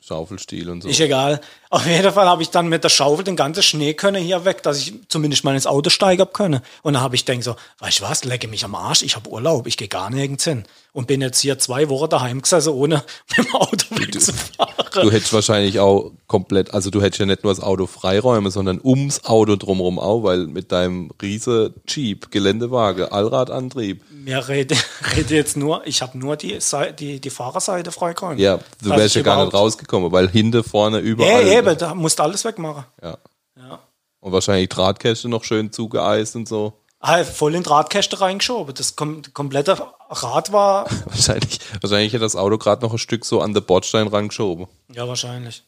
[0.00, 0.88] Schaufelstil und so.
[0.88, 1.40] Ist egal.
[1.70, 4.62] Auf jeden Fall habe ich dann mit der Schaufel den ganzen Schnee können hier weg,
[4.62, 6.60] dass ich zumindest mal ins Auto steigen hab können.
[6.82, 9.28] Und dann habe ich denkt so, weißt du was, lecke mich am Arsch, ich habe
[9.28, 10.64] Urlaub, ich gehe gar nirgends hin.
[10.94, 13.04] Und bin jetzt hier zwei Wochen daheim gesessen, ohne
[13.36, 14.74] mit dem Auto wegzufahren.
[14.92, 18.80] Du hättest wahrscheinlich auch komplett, also du hättest ja nicht nur das Auto freiräumen, sondern
[18.82, 24.02] ums Auto drumherum auch, weil mit deinem riese Jeep, Geländewagen, Allradantrieb.
[24.10, 24.74] Mir rede,
[25.16, 26.58] rede jetzt nur, ich habe nur die,
[26.98, 28.40] die, die Fahrerseite freigeräumt.
[28.40, 31.46] Ja, du wärst ja gar nicht rausgekommen, weil hinten, vorne, überall.
[31.46, 32.84] Ja, eben, da musst du alles wegmachen.
[33.02, 33.18] Ja.
[33.56, 33.80] Ja.
[34.20, 36.72] Und wahrscheinlich Drahtkäste noch schön zugeeist und so.
[37.00, 38.74] Ah, voll in Drahtkäste reingeschoben.
[38.74, 39.78] Das kom komplette
[40.10, 44.08] Rad war, Wahrscheinlich, wahrscheinlich hätte das Auto gerade noch ein Stück so an den Bordstein
[44.08, 44.66] rangeschoben.
[44.92, 45.64] ja, wahrscheinlich.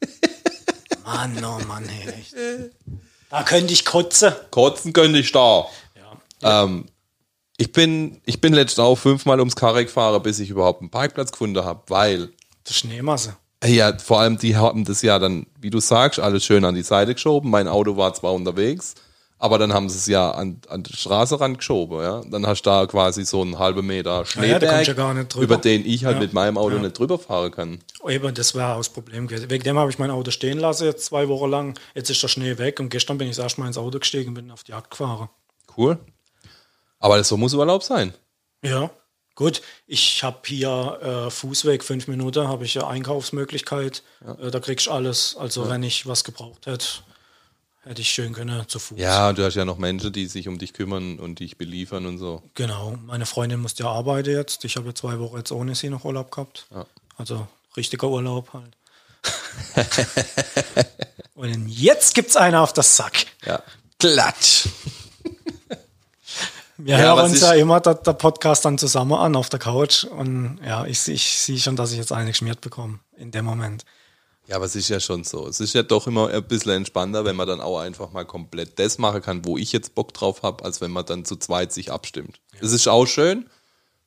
[1.04, 2.34] Mann, oh Mann, echt.
[3.30, 4.32] Da könnte ich kotzen.
[4.50, 5.66] Kotzen könnte ich da.
[6.42, 6.86] Ähm,
[7.56, 11.32] ich bin, ich bin letztens auch fünfmal ums Karre gefahren, bis ich überhaupt einen Parkplatz
[11.32, 12.32] gefunden habe, weil
[12.66, 13.36] Die Schneemasse.
[13.64, 16.82] Ja, vor allem die haben das ja dann, wie du sagst, alles schön an die
[16.82, 17.50] Seite geschoben.
[17.50, 18.94] Mein Auto war zwar unterwegs,
[19.38, 22.00] aber dann haben sie es ja an, an die Straße rangeschoben.
[22.00, 22.22] Ja?
[22.28, 24.94] Dann hast du da quasi so einen halben Meter ja, Schneeberg, ja
[25.24, 25.42] drüber.
[25.44, 26.22] über den ich halt Ja.
[26.22, 26.82] mit meinem Auto Ja.
[26.82, 27.78] nicht drüber fahren kann.
[28.08, 29.48] Eben, das wäre auch das Problem gewesen.
[29.48, 31.78] Wegen dem habe ich mein Auto stehen lassen, jetzt zwei Wochen lang.
[31.94, 34.34] Jetzt ist der Schnee weg und gestern bin ich erst mal ins Auto gestiegen und
[34.34, 35.28] bin auf die Jagd gefahren.
[35.76, 35.98] Cool.
[36.98, 38.12] Aber das so muss Urlaub sein.
[38.64, 38.90] Ja,
[39.34, 39.62] gut.
[39.86, 44.02] Ich habe hier äh, Fußweg, fünf Minuten, habe ich ja Einkaufsmöglichkeit.
[44.40, 45.36] Äh, da kriegst du alles.
[45.36, 46.86] Also wenn ich was gebraucht hätte,
[47.84, 48.98] hätte ich schön können zu Fuß.
[48.98, 52.06] Ja, und du hast ja noch Menschen, die sich um dich kümmern und dich beliefern
[52.06, 52.42] und so.
[52.54, 52.96] Genau.
[53.04, 54.64] Meine Freundin musste ja arbeiten jetzt.
[54.64, 56.66] Ich habe ja zwei Wochen jetzt ohne sie noch Urlaub gehabt.
[56.70, 56.86] Ja.
[57.16, 58.76] Also richtiger Urlaub halt.
[61.34, 63.26] und jetzt gibt's einen auf das Sack.
[63.44, 63.62] Ja.
[63.98, 64.68] Klatsch.
[66.78, 70.04] Wir Ja, hören uns ja immer der, der Podcast dann zusammen an auf der Couch.
[70.04, 73.84] Und ja, ich, ich sehe schon, dass ich jetzt eine geschmiert bekomme in dem Moment.
[74.48, 75.46] Ja, aber es ist ja schon so.
[75.46, 78.78] Es ist ja doch immer ein bisschen entspannter, wenn man dann auch einfach mal komplett
[78.78, 81.72] das machen kann, wo ich jetzt Bock drauf habe, als wenn man dann zu zweit
[81.72, 82.40] sich abstimmt.
[82.60, 83.48] Das ist auch schön.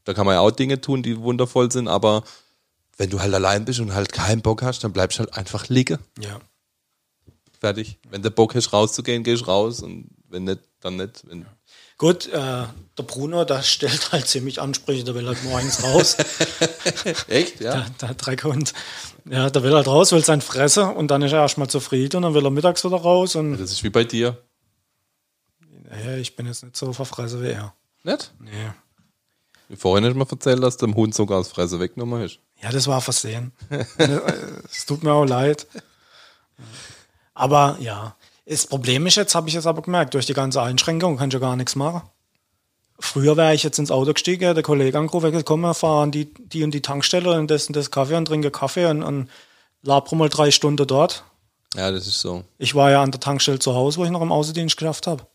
[0.03, 2.23] Da kann man ja auch Dinge tun, die wundervoll sind, aber
[2.97, 5.67] wenn du halt allein bist und halt keinen Bock hast, dann bleibst du halt einfach
[5.69, 5.99] liegen.
[6.19, 6.39] Ja.
[7.59, 7.97] Fertig.
[8.09, 11.23] Wenn du Bock hast, rauszugehen, gehst raus und wenn nicht, dann nicht.
[11.27, 11.45] Wenn,
[11.97, 12.65] Gut, äh,
[12.97, 16.17] der Bruno, der stellt halt ziemlich Ansprüche, der will halt morgens raus.
[17.27, 17.61] Echt?
[17.61, 17.81] Ja.
[17.81, 18.73] der, der Dreckhund.
[19.25, 22.23] Ja, der will halt raus, will sein Fresse und dann ist er erstmal zufrieden und
[22.23, 24.37] dann will er mittags wieder raus und Das ist wie bei dir.
[26.05, 27.73] ja, ich bin jetzt nicht so verfressen wie er.
[28.03, 28.33] Nicht?
[28.39, 28.71] Nee.
[29.77, 32.39] Vorhin hast du mir erzählt, dass dem Hund sogar das Fresse weggenommen hast.
[32.61, 33.51] Ja, das war Versehen.
[34.69, 35.65] es tut mir auch leid.
[37.33, 38.15] Aber ja,
[38.45, 41.33] das Problem ist jetzt, habe ich jetzt aber gemerkt, durch die ganze Einschränkung kann ich
[41.33, 42.03] ja gar nichts machen.
[42.99, 46.33] Früher wäre ich jetzt ins Auto gestiegen, der Kollege angerufen, gesagt, komm, wir fahren die,
[46.33, 49.29] die und die Tankstelle und das und das Kaffee und trinke Kaffee und, und
[49.81, 51.23] labere mal drei Stunden dort.
[51.75, 52.45] Ja, das ist so.
[52.57, 55.27] Ich war ja an der Tankstelle zu Hause, wo ich noch im Außendienst geschafft habe.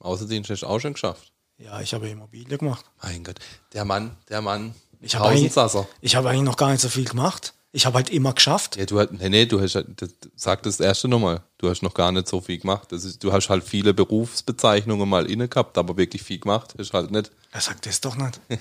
[0.00, 1.32] Außerdienst hast du auch schon geschafft.
[1.58, 2.84] Ja, ich habe Immobilie gemacht.
[3.02, 3.38] Mein Gott,
[3.72, 4.74] der Mann, der Mann.
[5.00, 5.54] Ich habe eigentlich,
[6.00, 7.54] ich habe eigentlich noch gar nicht so viel gemacht.
[7.72, 8.76] Ich habe halt immer geschafft.
[8.76, 11.42] Ja, du hast, nee, nee, du hast, halt- das, sag das erste nochmal.
[11.58, 12.90] Du hast noch gar nicht so viel gemacht.
[12.90, 16.94] Das ist, du hast halt viele Berufsbezeichnungen mal inne gehabt, aber wirklich viel gemacht ist
[16.94, 17.30] halt nicht.
[17.52, 18.40] Er sagt das doch nicht.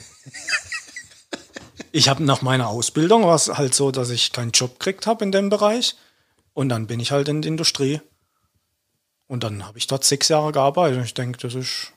[1.92, 5.24] ich habe nach meiner Ausbildung war es halt so, dass ich keinen Job gekriegt habe
[5.24, 5.96] in dem Bereich.
[6.54, 8.02] Und dann bin ich halt in die Industrie.
[9.28, 10.98] Und dann habe ich dort sechs Jahre gearbeitet.
[11.00, 11.92] Und ich denke, das ist.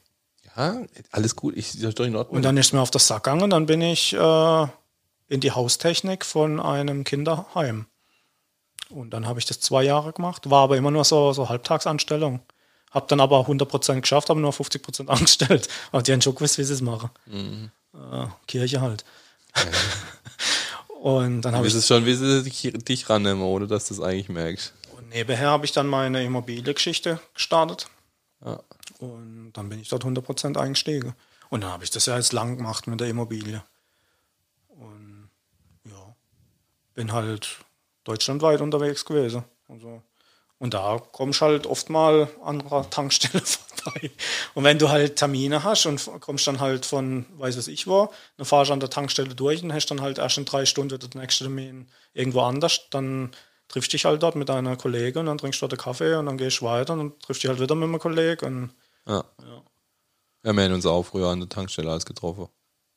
[0.57, 2.37] Ja, alles gut, ich, das ist doch in Ordnung.
[2.37, 3.51] Und dann ist mir auf das Sack gegangen.
[3.51, 4.67] Dann bin ich äh,
[5.29, 7.87] in die Haustechnik von einem Kinderheim.
[8.91, 10.49] Und dann habe ich das zwei Jahre gemacht.
[10.51, 12.41] War aber immer nur so, so Halbtagsanstellung.
[12.91, 15.69] Hab dann aber 100% geschafft, aber nur 50% angestellt.
[15.93, 17.11] Aber die haben schon gewusst, wie sie es machen.
[17.95, 19.05] Äh, Kirche halt.
[21.01, 23.95] und dann habe ich ist es schon, wie sie dich, dich rannehmen, ohne dass du
[23.95, 24.73] es eigentlich merkst.
[24.97, 27.89] Und nebenher habe ich dann meine Immobiliengeschichte gestartet.
[28.45, 28.61] Ja.
[28.99, 31.15] Und dann bin ich dort 100% eingestiegen.
[31.51, 33.63] Und dann habe ich das ja jetzt lang gemacht mit der Immobilie.
[34.69, 35.31] Und
[35.85, 36.15] ja,
[36.99, 37.59] bin halt
[38.03, 39.45] deutschlandweit unterwegs gewesen.
[39.69, 40.03] Also,
[40.59, 44.11] und da kommst halt oft mal an einer Tankstelle vorbei.
[44.55, 48.13] Und wenn du halt Termine hast und kommst dann halt von, weiß was ich wo,
[48.37, 50.99] dann fahrst du an der Tankstelle durch und hast dann halt erst in drei Stunden
[50.99, 53.31] den nächsten Termin irgendwo anders, dann
[53.69, 56.27] triffst dich halt dort mit deiner Kollegin und dann trinkst du dort einen Kaffee und
[56.27, 58.75] dann gehst du weiter und dann triffst dich halt wieder mit einem Kollegen und
[59.07, 59.25] Ja.
[60.43, 62.49] Ja, wir haben uns auch früher an der Tankstelle alles getroffen.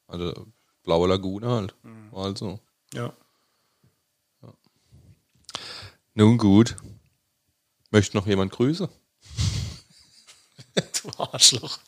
[0.08, 0.48] Also
[0.82, 1.76] Blaue Lagune halt.
[2.10, 2.60] War halt so.
[2.96, 3.14] ja.
[6.14, 6.76] Nun gut.
[7.90, 8.88] Möchte noch jemand grüßen?
[11.04, 11.80] Du Arschloch.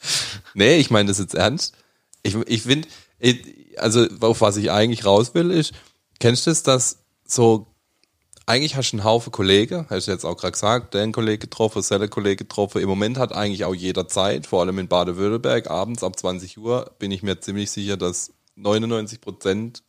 [0.56, 1.74] Nee, ich meine das jetzt ernst.
[2.22, 2.88] Ich, ich finde,
[3.78, 5.74] also auf was ich eigentlich raus will, ist,
[6.20, 7.68] kennst du das, dass so,
[8.46, 11.84] eigentlich hast du einen Haufen Kollegen, hast du jetzt auch gerade gesagt, den Kollege getroffen,
[11.90, 12.82] der Kollege getroffen.
[12.82, 16.94] Im Moment hat eigentlich auch jeder Zeit, vor allem in Baden-Württemberg, abends ab 20 Uhr,
[17.00, 19.84] bin ich mir ziemlich sicher, dass 99 Prozent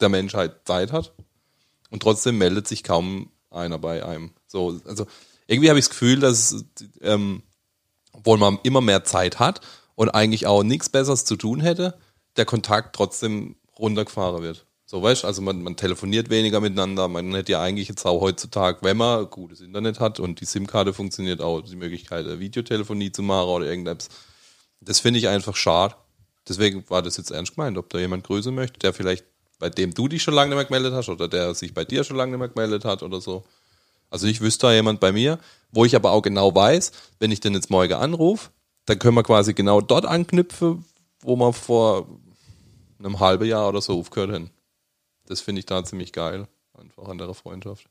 [0.00, 1.12] der Menschheit Zeit hat.
[1.90, 4.30] Und trotzdem meldet sich kaum einer bei einem.
[4.46, 5.06] So, also
[5.46, 6.64] irgendwie habe ich das Gefühl, dass
[7.00, 7.42] ähm,
[8.12, 9.60] obwohl man immer mehr Zeit hat
[9.94, 11.98] und eigentlich auch nichts Besseres zu tun hätte,
[12.36, 14.66] der Kontakt trotzdem runtergefahren wird.
[14.86, 18.78] So, weißt also man, man telefoniert weniger miteinander, man hätte ja eigentlich jetzt auch heutzutage,
[18.82, 23.50] wenn man gutes Internet hat und die SIM-Karte funktioniert, auch die Möglichkeit, Videotelefonie zu machen
[23.50, 24.08] oder irgendetwas.
[24.80, 25.94] Das finde ich einfach schade.
[26.48, 29.24] Deswegen war das jetzt ernst gemeint, ob da jemand grüßen möchte, der vielleicht,
[29.60, 32.02] bei dem du dich schon lange nicht mehr gemeldet hast oder der sich bei dir
[32.02, 33.44] schon lange nicht mehr gemeldet hat oder so.
[34.10, 35.38] Also ich wüsste da jemand bei mir,
[35.70, 36.90] wo ich aber auch genau weiß,
[37.20, 38.50] wenn ich den jetzt morgen anrufe,
[38.86, 40.84] dann können wir quasi genau dort anknüpfen,
[41.20, 42.08] wo wir vor
[42.98, 44.50] einem halben Jahr oder so aufgehört haben.
[45.26, 47.84] Das finde ich da ziemlich geil, einfach an der Freundschaft.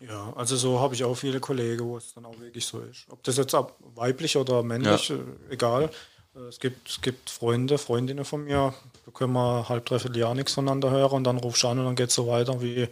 [0.00, 3.06] Ja, also so habe ich auch viele Kollegen, wo es dann auch wirklich so ist.
[3.08, 5.14] Ob das jetzt ab weiblich oder männlich, Ja.
[5.16, 5.20] äh,
[5.50, 5.90] egal.
[6.34, 10.34] Äh, Es gibt, es gibt Freunde, Freundinnen von mir, da können wir halb, dreiviertel Jahr
[10.34, 12.88] nichts voneinander hören und dann rufst du an und dann geht es so weiter, wie,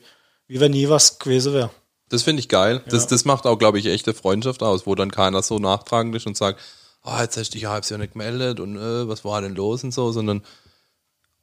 [0.47, 1.71] wie wenn nie was gewesen wäre.
[2.09, 2.83] Das finde ich geil.
[2.89, 6.27] Das, das macht auch, glaube ich, echte Freundschaft aus, wo dann keiner so nachtragend ist
[6.27, 6.61] und sagt,
[7.03, 9.55] ah, jetzt hast du dich ein halbes Jahr nicht gemeldet und äh, was war denn
[9.55, 10.43] los und so, sondern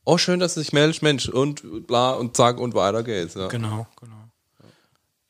[0.08, 3.36] oh, schön, dass du dich meldest, Mensch, und bla und zack und weiter geht's.
[3.36, 3.48] Ja.
[3.48, 4.16] Genau, genau.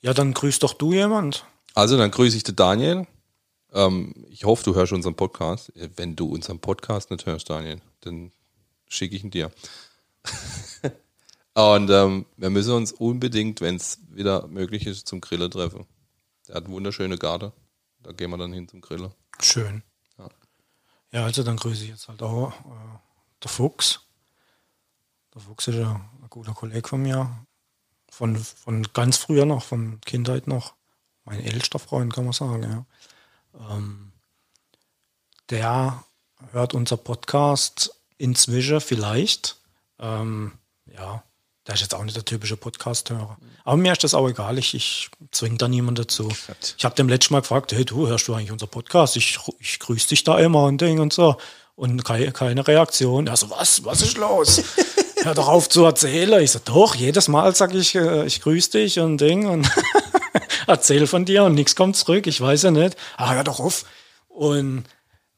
[0.01, 1.45] Ja, dann grüß doch du jemand.
[1.73, 3.07] Also, dann grüße ich den Daniel.
[3.73, 5.71] Ähm, ich hoffe, du hörst unseren Podcast.
[5.95, 8.31] Wenn du unseren Podcast nicht hörst, Daniel, dann
[8.87, 9.51] schicke ich ihn dir.
[11.53, 15.87] Und ähm, wir müssen uns unbedingt, wenn es wieder möglich ist, zum Grillen treffen.
[16.47, 17.51] Der hat eine wunderschöne Garten.
[18.03, 19.11] Da gehen wir dann hin zum Grillen.
[19.41, 19.81] Schön.
[20.19, 20.29] Ja.
[21.11, 22.99] Ja, also dann grüße ich jetzt halt auch äh,
[23.41, 24.01] der Fuchs.
[25.33, 27.45] Der Fuchs ist ja ein guter Kollege von mir.
[28.09, 30.75] Von, von ganz früher noch, von Kindheit noch.
[31.25, 32.85] Mein ältester Freund, kann man sagen, ja.
[33.71, 34.13] Ähm,
[35.49, 36.03] der
[36.51, 39.57] hört unser Podcast inzwischen vielleicht.
[39.99, 40.53] Ähm,
[40.93, 41.23] ja,
[41.67, 43.37] der ist jetzt auch nicht der typische Podcast-Hörer.
[43.65, 46.29] Aber mir ist das auch egal, ich, ich zwinge da niemanden dazu.
[46.77, 49.17] Ich habe dem letzten Mal gefragt, hey du, hörst du eigentlich unser Podcast?
[49.17, 51.35] Ich, ich grüße dich da immer und Ding und so.
[51.75, 53.27] Und keine, keine Reaktion.
[53.27, 54.63] Er so, was, was ist los?
[55.23, 56.41] Hör doch auf zu erzählen.
[56.41, 59.69] Ich so, doch, jedes Mal sage ich, äh, ich grüße dich und Ding und
[60.67, 62.27] erzähl von dir und nichts kommt zurück.
[62.27, 62.95] Ich weiß ja nicht.
[63.17, 63.85] Ah, hör doch auf.
[64.29, 64.85] Und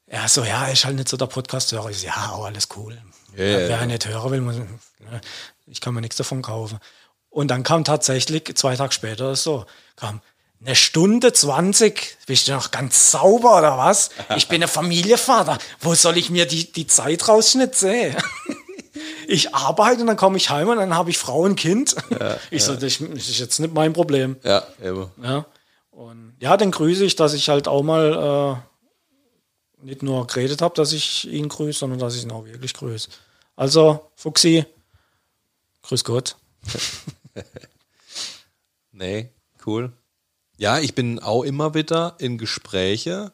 [0.09, 1.89] er so, ja, ist halt nicht so der Podcast-Hörer.
[1.91, 2.97] Ich so, ja, auch alles cool.
[3.37, 3.85] Ja, ja, Wer ja.
[3.85, 5.21] nicht hören will, muss, ne,
[5.67, 6.79] ich kann mir nichts davon kaufen.
[7.29, 10.21] Und dann kam tatsächlich, zwei Tage später so, kam
[10.65, 14.09] eine Stunde 20, bist du noch ganz sauber oder was?
[14.35, 15.57] Ich bin ein Familienvater.
[15.79, 18.15] Wo soll ich mir die, die Zeit rausschnitzen?
[19.27, 21.95] Ich arbeite und dann komme ich heim und dann habe ich Frau und Kind.
[22.51, 24.37] ich so, das ist jetzt nicht mein Problem.
[24.43, 25.09] Ja, eben.
[25.23, 25.45] Ja.
[25.91, 28.68] Und ja, den grüße ich, dass ich halt auch mal äh,
[29.81, 33.09] nicht nur geredet habe, dass ich ihn grüße, sondern dass ich ihn auch wirklich grüße.
[33.55, 34.65] Also, Fuxi,
[35.83, 36.35] grüß Gott.
[38.99, 39.29] Nee,
[39.65, 39.93] cool.
[40.57, 43.31] Ja, ich bin auch immer wieder in Gespräche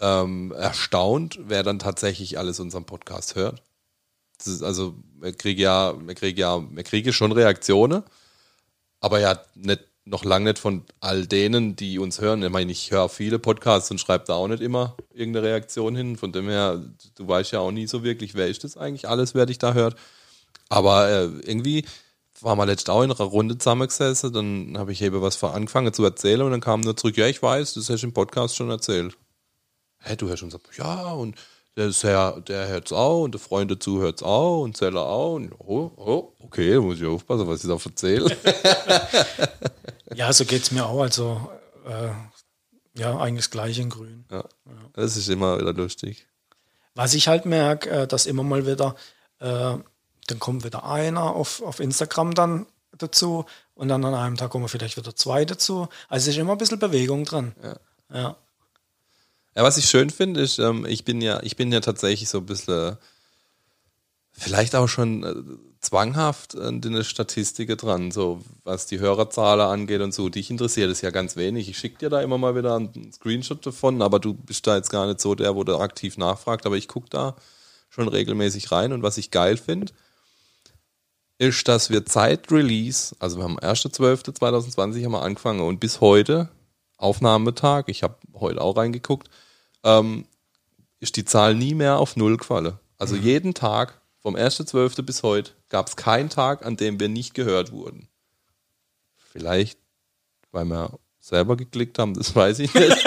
[0.00, 3.62] ähm, erstaunt, wer dann tatsächlich alles unseren Podcast hört.
[4.38, 8.02] Das ist also, wir kriegen ja, wir ja, wir kriegen schon Reaktionen,
[8.98, 12.42] aber ja nicht, noch lange nicht von all denen, die uns hören.
[12.42, 16.16] Ich meine, ich höre viele Podcasts und schreibe da auch nicht immer irgendeine Reaktion hin.
[16.16, 16.82] Von dem her,
[17.14, 19.74] du weißt ja auch nie so wirklich, wer ist das eigentlich alles, wer dich da
[19.74, 19.96] hört.
[20.68, 21.84] Aber äh, irgendwie
[22.42, 26.04] war mal letztes auch in einer Runde zusammengesessen, dann habe ich eben was angefangen zu
[26.04, 28.70] erzählen und dann kam nur zurück, ja, ich weiß, das hast du im Podcast schon
[28.70, 29.16] erzählt.
[30.00, 31.36] hä, du hörst unser, ja, und
[31.76, 35.34] der, ja, der hört's auch und der Freund dazu hört's auch und Zeller auch.
[35.34, 38.36] Und, oh, oh, okay, muss ich aufpassen, was ich da erzähle.
[40.14, 41.00] Ja, so geht es mir auch.
[41.02, 41.50] Also,
[41.86, 42.10] äh,
[42.98, 44.24] ja, eigentlich das gleiche in grün.
[44.30, 44.44] ja.
[44.92, 46.26] Das ist immer wieder lustig.
[46.94, 48.96] Was ich halt merke, äh, dass immer mal wieder,
[49.38, 49.76] äh,
[50.26, 52.66] dann kommt wieder einer auf, auf Instagram dann
[52.98, 53.44] dazu
[53.74, 55.88] und dann an einem Tag kommen vielleicht wieder zwei dazu.
[56.08, 57.54] Also es ist immer ein bisschen Bewegung drin.
[57.62, 57.76] Ja.
[58.12, 58.36] ja.
[59.56, 62.38] Ja, was ich schön finde, ist, ähm, ich bin ja, ich bin ja tatsächlich so
[62.38, 62.96] ein bisschen,
[64.32, 65.34] vielleicht auch schon äh,
[65.80, 70.28] zwanghaft an den Statistiken dran, so was die Hörerzahlen angeht und so.
[70.28, 71.68] Dich interessiert es ja ganz wenig.
[71.68, 74.90] Ich schicke dir da immer mal wieder einen Screenshot davon, aber du bist da jetzt
[74.90, 77.34] gar nicht so der, wo du aktiv nachfragt, aber ich gucke da
[77.88, 79.92] schon regelmäßig rein und was ich geil finde,
[81.38, 86.50] ist, dass wir Zeit Release, also wir haben 1.12.2020 haben wir angefangen und bis heute,
[87.00, 89.28] Aufnahmetag, ich habe heute auch reingeguckt,
[89.84, 90.26] ähm,
[91.00, 92.78] ist die Zahl nie mehr auf Null gefallen.
[92.98, 95.02] Also jeden Tag, vom 1.12.
[95.02, 98.08] bis heute, gab es keinen Tag, an dem wir nicht gehört wurden.
[99.32, 99.78] Vielleicht,
[100.52, 103.06] weil wir selber geklickt haben, das weiß ich nicht.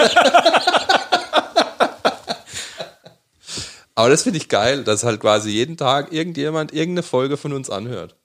[3.96, 7.70] Aber das finde ich geil, dass halt quasi jeden Tag irgendjemand irgendeine Folge von uns
[7.70, 8.16] anhört.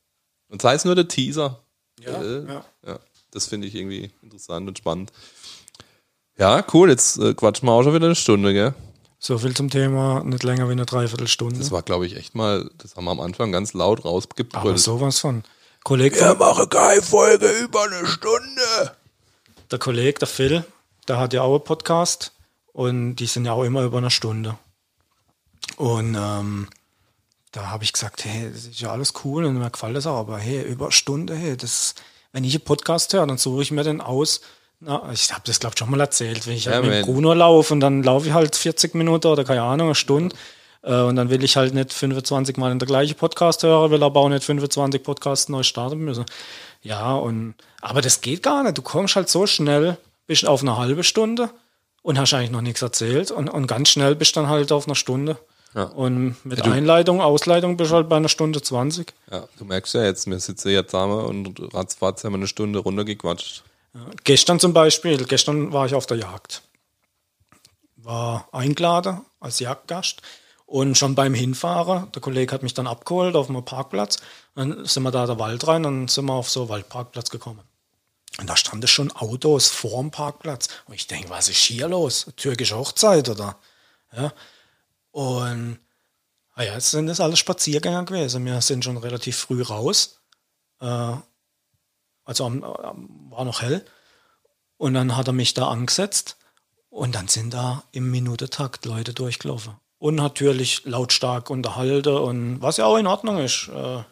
[0.47, 1.61] Und sei es nur der Teaser.
[1.99, 2.65] Ja, Äh, ja.
[2.87, 2.99] ja,
[3.31, 5.11] das finde ich irgendwie interessant und spannend.
[6.39, 8.73] Ja, cool, jetzt äh, quatschen wir auch schon wieder eine Stunde, gell?
[9.19, 11.59] So viel zum Thema, nicht länger wie eine Dreiviertelstunde.
[11.59, 14.79] Das war, glaube ich, echt mal, das haben wir am Anfang ganz laut Aber rausgebrüllt.
[14.79, 15.43] sowas von.
[15.83, 18.95] Kollege Wir machen keine Folge über eine Stunde.
[19.69, 20.63] der Kollege, der Phil,
[21.09, 22.31] der hat ja auch einen Podcast
[22.71, 24.57] und die sind ja auch immer über eine Stunde.
[25.75, 26.69] Und ähm,
[27.51, 30.19] da habe ich gesagt, hey, das ist ja alles cool und mir gefällt das auch,
[30.19, 31.95] aber hey, über eine Stunde, hey, das,
[32.31, 34.39] wenn ich einen Podcast höre, dann suche ich mir den aus.
[34.81, 37.33] Na, ich habe das, glaube ich, schon mal erzählt, wenn ich Ja, halt mit Bruno
[37.33, 40.35] laufe und dann laufe ich halt 40 Minuten oder keine Ahnung, eine Stunde.
[40.83, 44.01] Äh, und dann will ich halt nicht 25 Mal in der gleiche Podcast hören, will
[44.03, 46.23] aber auch nicht 25 Podcasts neu starten müssen.
[46.81, 48.77] Ja, und aber das geht gar nicht.
[48.77, 51.49] Du kommst halt so schnell, bist auf eine halbe Stunde
[52.01, 54.95] und hast eigentlich noch nichts erzählt und, und ganz schnell bist dann halt auf einer
[54.95, 55.37] Stunde.
[55.75, 55.83] Ja.
[55.83, 59.13] Und mit du- Einleitung, Ausleitung bist du halt bei einer Stunde 20.
[59.29, 62.79] Ja, du merkst ja jetzt, wir sitzen jetzt zusammen und ratzfatz haben wir eine Stunde
[62.79, 63.63] runtergequatscht.
[64.23, 66.61] Gestern zum Beispiel, gestern war ich auf der Jagd.
[67.97, 70.21] War eingeladen als Jagdgast.
[70.65, 74.17] Und schon beim Hinfahren, der Kollege hat mich dann abgeholt auf einem Parkplatz.
[74.53, 77.61] Dann sind wir da der Wald rein, dann sind wir auf so einen Waldparkplatz gekommen.
[78.39, 80.67] Und da standen schon Autos vorm Parkplatz.
[80.85, 82.27] Und ich denke, was ist hier los?
[82.35, 83.57] Türkische Hochzeit oder?
[84.15, 84.31] Ja.
[85.11, 85.79] Und
[86.53, 88.45] ah ja, jetzt sind das alles Spaziergänger gewesen.
[88.45, 90.19] Wir sind schon relativ früh raus.
[90.79, 91.15] Äh,
[92.29, 93.83] also am, am, war noch hell.
[94.77, 96.37] Und dann hat er mich da angesetzt
[96.89, 99.73] und dann sind da im Minutentakt Leute durchgelaufen.
[99.97, 103.67] Und natürlich lautstark unterhalten und was ja auch in Ordnung ist.
[103.69, 104.03] Äh,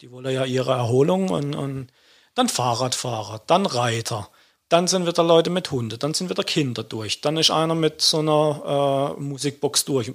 [0.00, 1.88] die wollen ja ihre Erholung und, und
[2.34, 4.30] dann Fahrradfahrer, dann Reiter.
[4.70, 7.20] Dann sind wieder Leute mit Hunden, dann sind wieder Kinder durch.
[7.20, 10.12] Dann ist einer mit so einer äh, Musikbox durch.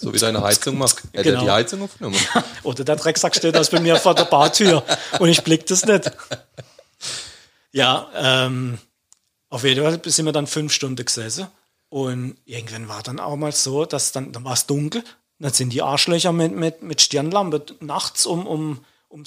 [0.00, 1.02] So wie deine Heizung macht.
[1.12, 1.40] Hätte Genau.
[1.40, 2.16] er die Heizung aufgenommen?
[2.62, 4.82] Oder der Drecksack steht aus bei mir vor der Bartür
[5.18, 6.10] und ich blick das nicht.
[7.72, 8.78] Ja, ähm,
[9.50, 11.48] auf jeden Fall sind wir dann fünf Stunden gesessen
[11.88, 15.04] und irgendwann war dann auch mal so, dass dann, dann war es dunkel,
[15.38, 19.24] dann sind die Arschlöcher mit, mit, mit Stirnlampe nachts um, um, um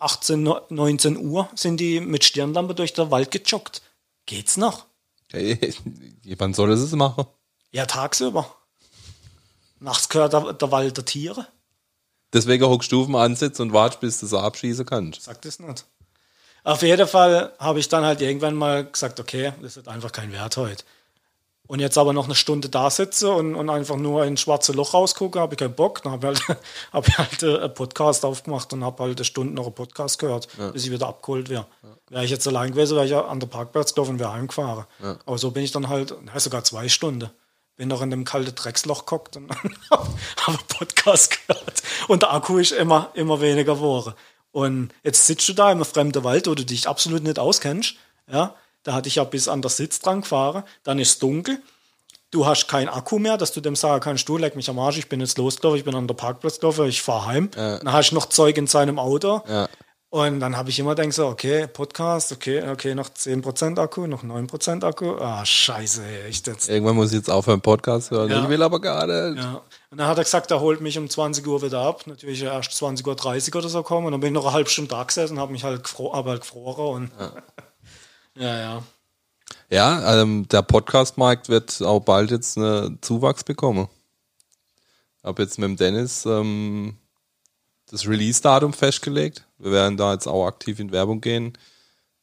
[0.00, 3.82] 18, 19 Uhr sind die mit Stirnlampe durch den Wald gejoggt.
[4.26, 4.86] Geht's noch?
[5.30, 5.74] Hey,
[6.38, 7.24] wann soll es es machen?
[7.72, 8.54] Ja, tagsüber.
[9.80, 11.46] Nachts gehört der, der Wald der Tiere.
[12.32, 15.22] Deswegen hockst du auf Ansitz und wartest, bis du es abschießen kannst.
[15.22, 15.84] Sag das nicht.
[16.62, 20.32] Auf jeden Fall habe ich dann halt irgendwann mal gesagt, okay, das hat einfach keinen
[20.32, 20.84] Wert heute.
[21.66, 24.92] Und jetzt aber noch eine Stunde da sitze und, und einfach nur in schwarze Loch
[24.92, 26.02] rausgucke, habe ich keinen Bock.
[26.02, 26.58] Dann habe ich halt,
[26.92, 30.18] hab ich halt äh, einen Podcast aufgemacht und habe halt eine Stunde noch einen Podcast
[30.18, 31.66] gehört, bis ich wieder abgeholt wäre.
[32.08, 34.84] Wäre ich jetzt allein gewesen, wäre ich ja an der Parkplatz gelaufen und wäre heimgefahren.
[35.24, 37.30] Aber so bin ich dann halt, sogar zwei Stunden.
[37.80, 39.50] Bin noch in dem kalten Drecksloch gehockt und
[39.90, 41.82] habe Podcast gehört.
[42.08, 44.12] Und der Akku ist immer, immer weniger geworden.
[44.52, 47.94] Und jetzt sitzt du da im fremden Wald, wo du dich absolut nicht auskennst.
[48.30, 50.64] Ja, da hatte ich ja bis an der Sitz dran gefahren.
[50.82, 51.62] Dann ist es dunkel.
[52.30, 54.98] Du hast keinen Akku mehr, dass du dem sagen kannst, du leck mich am Arsch,
[54.98, 57.50] ich bin jetzt losgelaufen, ich bin an der Parkplatz gelaufen, ich fahre heim.
[57.78, 59.40] Dann hast du noch Zeug in seinem Auto.
[59.48, 59.70] Ja.
[60.12, 64.24] Und dann habe ich immer gedacht so, okay, Podcast, okay, okay, noch 10% Akku, noch
[64.24, 65.14] 9% Akku.
[65.20, 66.68] Ah, scheiße, ey, echt jetzt.
[66.68, 68.28] Irgendwann muss ich jetzt aufhören, Podcast hören.
[68.28, 68.42] Ja.
[68.42, 69.40] Ich will aber gar nicht.
[69.40, 69.62] Ja.
[69.90, 72.08] Und dann hat er gesagt, er holt mich um 20 Uhr wieder ab.
[72.08, 74.06] Natürlich erst 20.30 Uhr oder so kommen.
[74.06, 76.12] Und dann bin ich noch eine halbe Stunde da gesessen und habe mich halt, gefro
[76.12, 77.04] hab halt gefroren.
[77.04, 77.12] Und
[78.42, 78.58] ja.
[78.58, 78.82] ja,
[79.70, 83.86] Ja, ähm, der Podcast-Markt wird auch bald jetzt einen Zuwachs bekommen.
[85.22, 86.96] Hab jetzt mit dem Dennis ähm,
[87.90, 89.44] das Release-Datum festgelegt.
[89.58, 91.52] Wir werden da jetzt auch aktiv in Werbung gehen.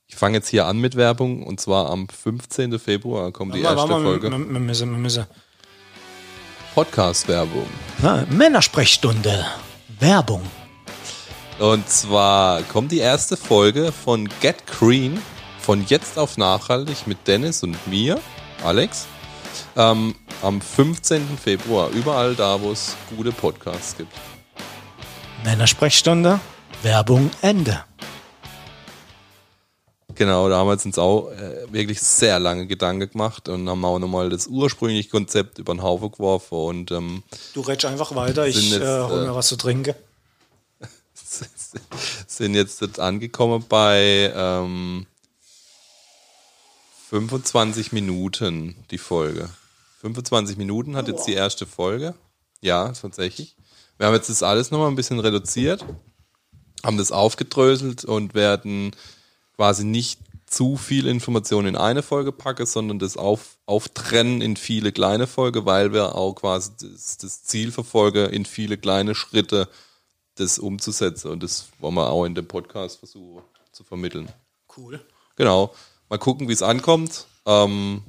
[0.07, 2.79] Ich fange jetzt hier an mit Werbung und zwar am 15.
[2.79, 4.31] Februar kommt die erste warte, Folge.
[4.31, 5.25] Wir, wir, müssen, wir müssen.
[6.73, 7.67] Podcast-Werbung.
[8.29, 9.45] Männersprechstunde.
[9.99, 10.41] Werbung.
[11.59, 15.19] Und zwar kommt die erste Folge von Get Green
[15.59, 18.21] von jetzt auf nachhaltig mit Dennis und mir,
[18.63, 19.05] Alex,
[19.75, 21.37] ähm, am 15.
[21.37, 21.89] Februar.
[21.89, 24.13] Überall da, wo es gute Podcasts gibt.
[25.43, 26.39] Männersprechstunde.
[26.83, 27.83] Werbung Ende.
[30.15, 33.99] Genau, da haben wir uns auch äh, wirklich sehr lange Gedanken gemacht und haben auch
[33.99, 37.23] nochmal das ursprüngliche Konzept über den Haufen geworfen und ähm,
[37.53, 39.93] Du redest einfach weiter, ich Sind jetzt, äh, hol äh, mir was zu trinken.
[42.27, 45.05] sind jetzt angekommen bei ähm,
[47.09, 49.49] 25 Minuten die Folge.
[50.01, 52.15] 25 Minuten hat jetzt die erste Folge.
[52.61, 53.55] Ja, tatsächlich.
[53.97, 55.85] Wir haben jetzt das alles nochmal ein bisschen reduziert,
[56.83, 58.95] haben das aufgedröselt und werden
[59.55, 64.91] quasi nicht zu viel Informationen in eine Folge packen, sondern das auf, auftrennen in viele
[64.91, 69.67] kleine Folge, weil wir auch quasi das, das Ziel verfolgen, in viele kleine Schritte
[70.35, 71.31] das umzusetzen.
[71.31, 74.29] Und das wollen wir auch in dem Podcast versuchen zu vermitteln.
[74.75, 75.01] Cool.
[75.35, 75.73] Genau.
[76.09, 77.27] Mal gucken, wie es ankommt.
[77.45, 78.03] Ähm,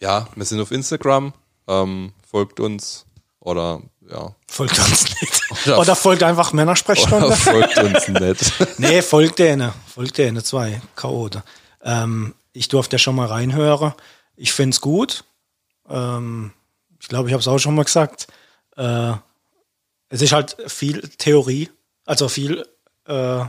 [0.00, 1.32] ja, wir sind auf Instagram.
[1.68, 3.06] Ähm, folgt uns
[3.42, 4.34] oder ja.
[4.46, 5.40] Folgt uns nicht.
[5.66, 7.32] Oder- Oder, folgt einfach Oder Männersprechstunde.
[7.36, 8.52] folgt uns nicht.
[8.78, 9.72] nee, folgt denen.
[9.86, 11.42] Folgt denen, zwei Chaoten.
[11.82, 13.92] Ähm, ich durfte ja schon mal reinhören.
[14.36, 15.24] Ich find's gut.
[15.88, 16.52] Ähm,
[17.00, 18.28] ich glaube, ich habe es auch schon mal gesagt.
[18.76, 19.12] Äh,
[20.08, 21.70] es ist halt viel Theorie,
[22.04, 22.66] also viel
[23.06, 23.44] äh,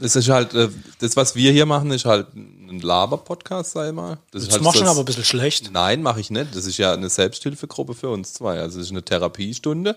[0.00, 0.68] Es ist halt, äh,
[1.00, 4.18] das, was wir hier machen, ist halt ein Laber-Podcast, sag ich mal.
[4.30, 5.70] Das ist Das halt machst du aber ein bisschen schlecht.
[5.72, 6.54] Nein, mache ich nicht.
[6.54, 8.60] Das ist ja eine Selbsthilfegruppe für uns zwei.
[8.60, 9.96] Also es ist eine Therapiestunde.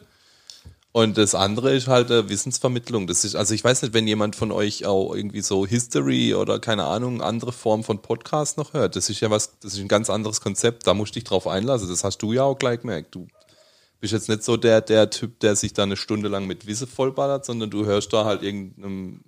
[0.92, 3.06] Und das andere ist halt äh, Wissensvermittlung.
[3.06, 6.60] Das ist, also ich weiß nicht, wenn jemand von euch auch irgendwie so History oder
[6.60, 8.96] keine Ahnung, andere Form von Podcast noch hört.
[8.96, 10.88] Das ist ja was, das ist ein ganz anderes Konzept.
[10.88, 11.90] Da musst du dich drauf einlassen.
[11.90, 13.14] Das hast du ja auch gleich gemerkt.
[13.14, 13.28] Du
[14.00, 16.88] bist jetzt nicht so der, der Typ, der sich da eine Stunde lang mit Wisse
[16.88, 19.22] vollballert, sondern du hörst da halt irgendeinem.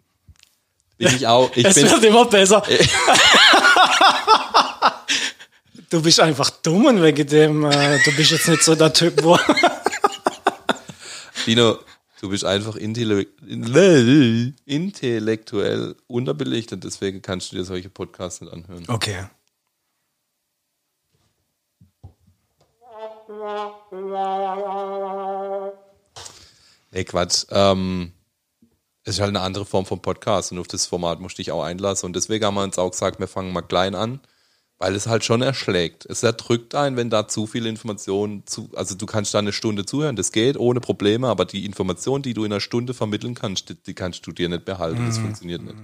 [1.08, 1.52] Bin ich auch.
[1.56, 2.62] Ich es bin, wird immer besser.
[5.90, 9.24] du bist einfach dumm und wegen dem, äh, du bist jetzt nicht so der Typ,
[9.24, 9.38] wo.
[11.48, 11.80] Dino,
[12.20, 13.26] du bist einfach intelle
[14.66, 18.86] intellektuell unterbelichtet, deswegen kannst du dir solche Podcasts nicht anhören.
[18.88, 19.26] Okay.
[26.92, 27.46] Nee, Quatsch.
[27.50, 28.12] Ähm,
[29.04, 31.52] es ist halt eine andere Form von Podcast und auf das Format musst du dich
[31.52, 32.08] auch einlassen.
[32.08, 34.20] Und deswegen haben wir uns auch gesagt, wir fangen mal klein an,
[34.78, 36.06] weil es halt schon erschlägt.
[36.06, 39.86] Es erdrückt ein, wenn da zu viel Information zu, also du kannst da eine Stunde
[39.86, 43.70] zuhören, das geht ohne Probleme, aber die Information, die du in einer Stunde vermitteln kannst,
[43.70, 45.06] die, die kannst du dir nicht behalten.
[45.08, 45.78] Das funktioniert nicht.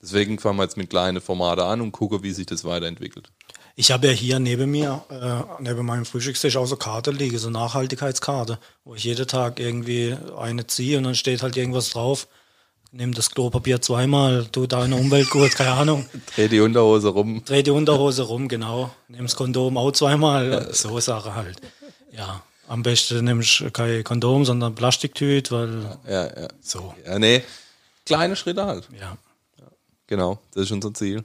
[0.00, 3.30] Deswegen fangen wir jetzt mit kleinen Formaten an und gucken, wie sich das weiterentwickelt.
[3.74, 7.50] Ich habe ja hier neben mir, äh, neben meinem Frühstückstisch auch so Karte liegen, so
[7.50, 12.26] Nachhaltigkeitskarte, wo ich jeden Tag irgendwie eine ziehe und dann steht halt irgendwas drauf.
[12.90, 16.06] Nimm das Klopapier zweimal, tu deine Umwelt gut, keine Ahnung.
[16.34, 17.42] Dreh die Unterhose rum.
[17.44, 18.90] Dreh die Unterhose rum, genau.
[19.08, 21.60] Nimm das Kondom auch zweimal, so Sache halt.
[22.12, 26.48] Ja, am besten nimmst du kein Kondom, sondern Plastiktüte, weil Ja, ja.
[26.60, 27.42] so, Ja, nee.
[28.06, 28.88] Kleine Schritte halt.
[28.98, 29.16] ja.
[30.06, 31.22] Genau, das ist unser Ziel.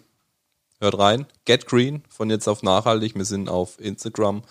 [0.82, 1.26] Hört rein.
[1.46, 3.16] Get Green von jetzt auf nachhaltig.
[3.16, 4.44] Wir sind auf Instagram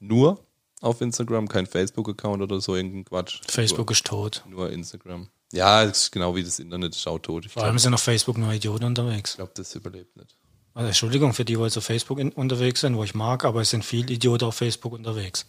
[0.00, 0.38] nur
[0.80, 3.40] auf Instagram, kein Facebook-Account oder so irgendein Quatsch.
[3.48, 4.42] Facebook ist tot.
[4.48, 5.28] Nur, nur Instagram.
[5.52, 7.46] Ja, das ist genau wie das Internet ist auch tot.
[7.46, 9.36] Ich Vor allem glaube, sind auf Facebook nur Idioten unterwegs.
[9.36, 10.36] glaub, das überlebt nicht.
[10.74, 13.70] Also Entschuldigung für die, die auf Facebook in, unterwegs sind, wo ich mag, aber es
[13.70, 15.46] sind viele Idioten auf Facebook unterwegs.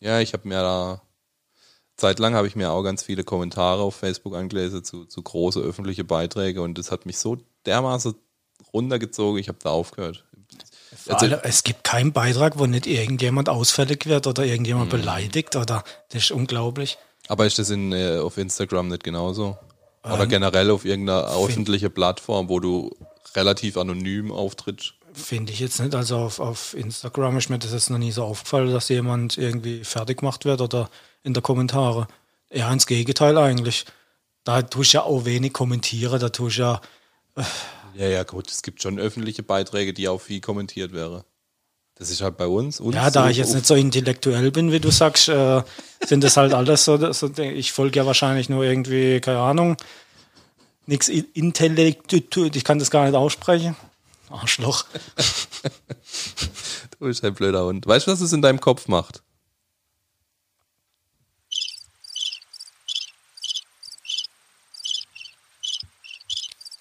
[0.00, 1.02] Ja, ich habe mir da
[1.96, 6.04] zeitlang habe ich mir auch ganz viele Kommentare auf Facebook angelesen zu, zu große öffentliche
[6.04, 8.14] Beiträge und das hat mich so dermaßen
[8.72, 10.24] runtergezogen, ich habe da aufgehört.
[11.08, 14.96] Also- allem, es gibt keinen Beitrag, wo nicht irgendjemand ausfällig wird oder irgendjemand Mhm.
[14.98, 16.98] beleidigt oder das ist unglaublich.
[17.32, 19.56] Aber ist das in, äh, auf Instagram nicht genauso?
[20.04, 22.90] Ähm, Oder generell auf irgendeiner öffentliche Plattform, wo du
[23.34, 24.92] relativ anonym auftrittst?
[25.14, 25.94] Finde ich jetzt nicht.
[25.94, 29.82] Also auf, auf Instagram ist mir das jetzt noch nie so aufgefallen, dass jemand irgendwie
[29.82, 30.90] fertig gemacht wird oder
[31.22, 32.06] in der Kommentare.
[32.50, 33.86] Eher ins Gegenteil eigentlich.
[34.44, 36.82] Da tust du ja auch wenig kommentieren, da tust du ja,
[37.94, 41.24] Ja, ja, gut, es gibt schon öffentliche Beiträge, die auch viel kommentiert wäre.
[42.02, 42.80] Das ist halt bei uns.
[42.80, 45.62] uns ja, da so ich jetzt nicht so intellektuell bin, wie du sagst, äh,
[46.04, 49.76] sind das halt alles so, so ich folge ja wahrscheinlich nur irgendwie, keine Ahnung,
[50.86, 53.76] nichts intellektuell, ich kann das gar nicht aussprechen.
[54.30, 54.84] Arschloch.
[56.98, 57.86] Du bist ein blöder Hund.
[57.86, 59.22] Weißt du, was es in deinem Kopf macht?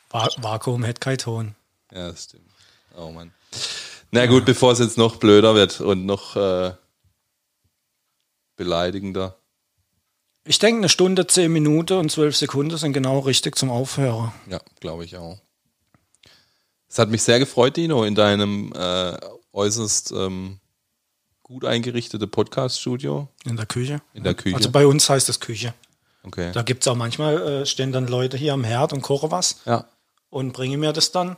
[0.09, 1.55] Va Vakuum hätte keinen Ton.
[1.91, 2.49] Ja, das stimmt.
[2.95, 3.31] Oh Mann.
[4.11, 6.73] Na gut, bevor es jetzt noch blöder wird und noch äh,
[8.57, 9.37] beleidigender.
[10.43, 14.31] Ich denke, eine Stunde, zehn Minuten und zwölf Sekunden sind genau richtig zum Aufhören.
[14.49, 15.39] Ja, glaube ich auch.
[16.89, 19.17] Es hat mich sehr gefreut, Dino, in deinem äh,
[19.53, 20.59] äußerst ähm,
[21.43, 23.29] gut eingerichtete Podcast-Studio.
[23.45, 24.01] In der Küche.
[24.13, 24.55] In der Küche.
[24.55, 25.73] Also bei uns heißt es Küche.
[26.23, 26.51] Okay.
[26.51, 29.61] Da gibt es auch manchmal, äh, stehen dann Leute hier am Herd und kochen was
[29.65, 29.85] Ja.
[30.29, 31.37] und bringen mir das dann.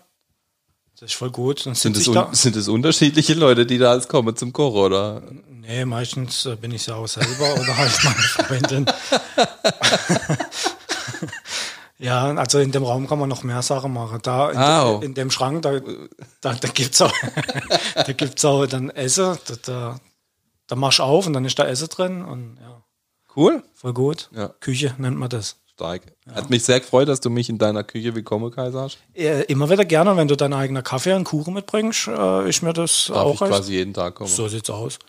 [1.00, 1.60] Das ist voll gut.
[1.60, 2.30] Sind es, da.
[2.34, 5.22] sind es unterschiedliche Leute, die da als kommen zum Kochen, oder?
[5.50, 8.86] Nee, meistens äh, bin ich ja auch selber oder halt meine Freundin.
[11.98, 14.20] ja, also in dem Raum kann man noch mehr Sachen machen.
[14.22, 15.00] Da in, Au.
[15.00, 15.80] in dem Schrank, da,
[16.42, 17.14] da, da gibt's auch,
[17.96, 19.38] da gibt's auch dann Essen.
[19.48, 20.00] Da, da,
[20.68, 22.84] da machst du auf und dann ist da Essen drin und ja,
[23.36, 23.64] Cool.
[23.74, 24.30] voll gut.
[24.36, 24.50] Ja.
[24.60, 25.58] Küche nennt man das.
[25.76, 26.14] Stark.
[26.32, 29.00] Hat mich sehr gefreut, dass du mich in deiner Küche willkommen geheißen hast.
[29.14, 32.74] Äh, immer wieder gerne, wenn du deinen eigenen Kaffee und Kuchen mitbringst, äh, ist mir
[32.74, 34.30] das Darf auch ich quasi jeden Tag kommen.
[34.30, 35.00] So sieht's aus.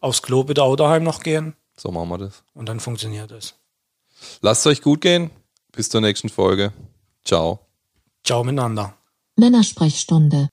[0.00, 2.42] Aufs Klo bitte auch daheim noch gehen So machen wir das.
[2.54, 3.54] und dann funktioniert es.
[4.42, 5.30] Lasst euch gut gehen.
[5.72, 6.72] Bis zur nächsten Folge.
[7.24, 7.60] Ciao.
[8.24, 8.94] Ciao miteinander.
[9.36, 10.48] Männersprechstunde.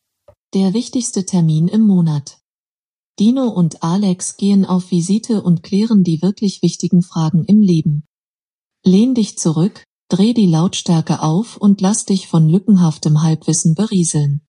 [0.54, 2.38] Der wichtigste Termin im Monat.
[3.20, 8.04] Dino und Alex gehen auf Visite und klären die wirklich wichtigen Fragen im Leben.
[8.88, 14.47] Lehn dich zurück, dreh die Lautstärke auf und lass dich von lückenhaftem Halbwissen berieseln.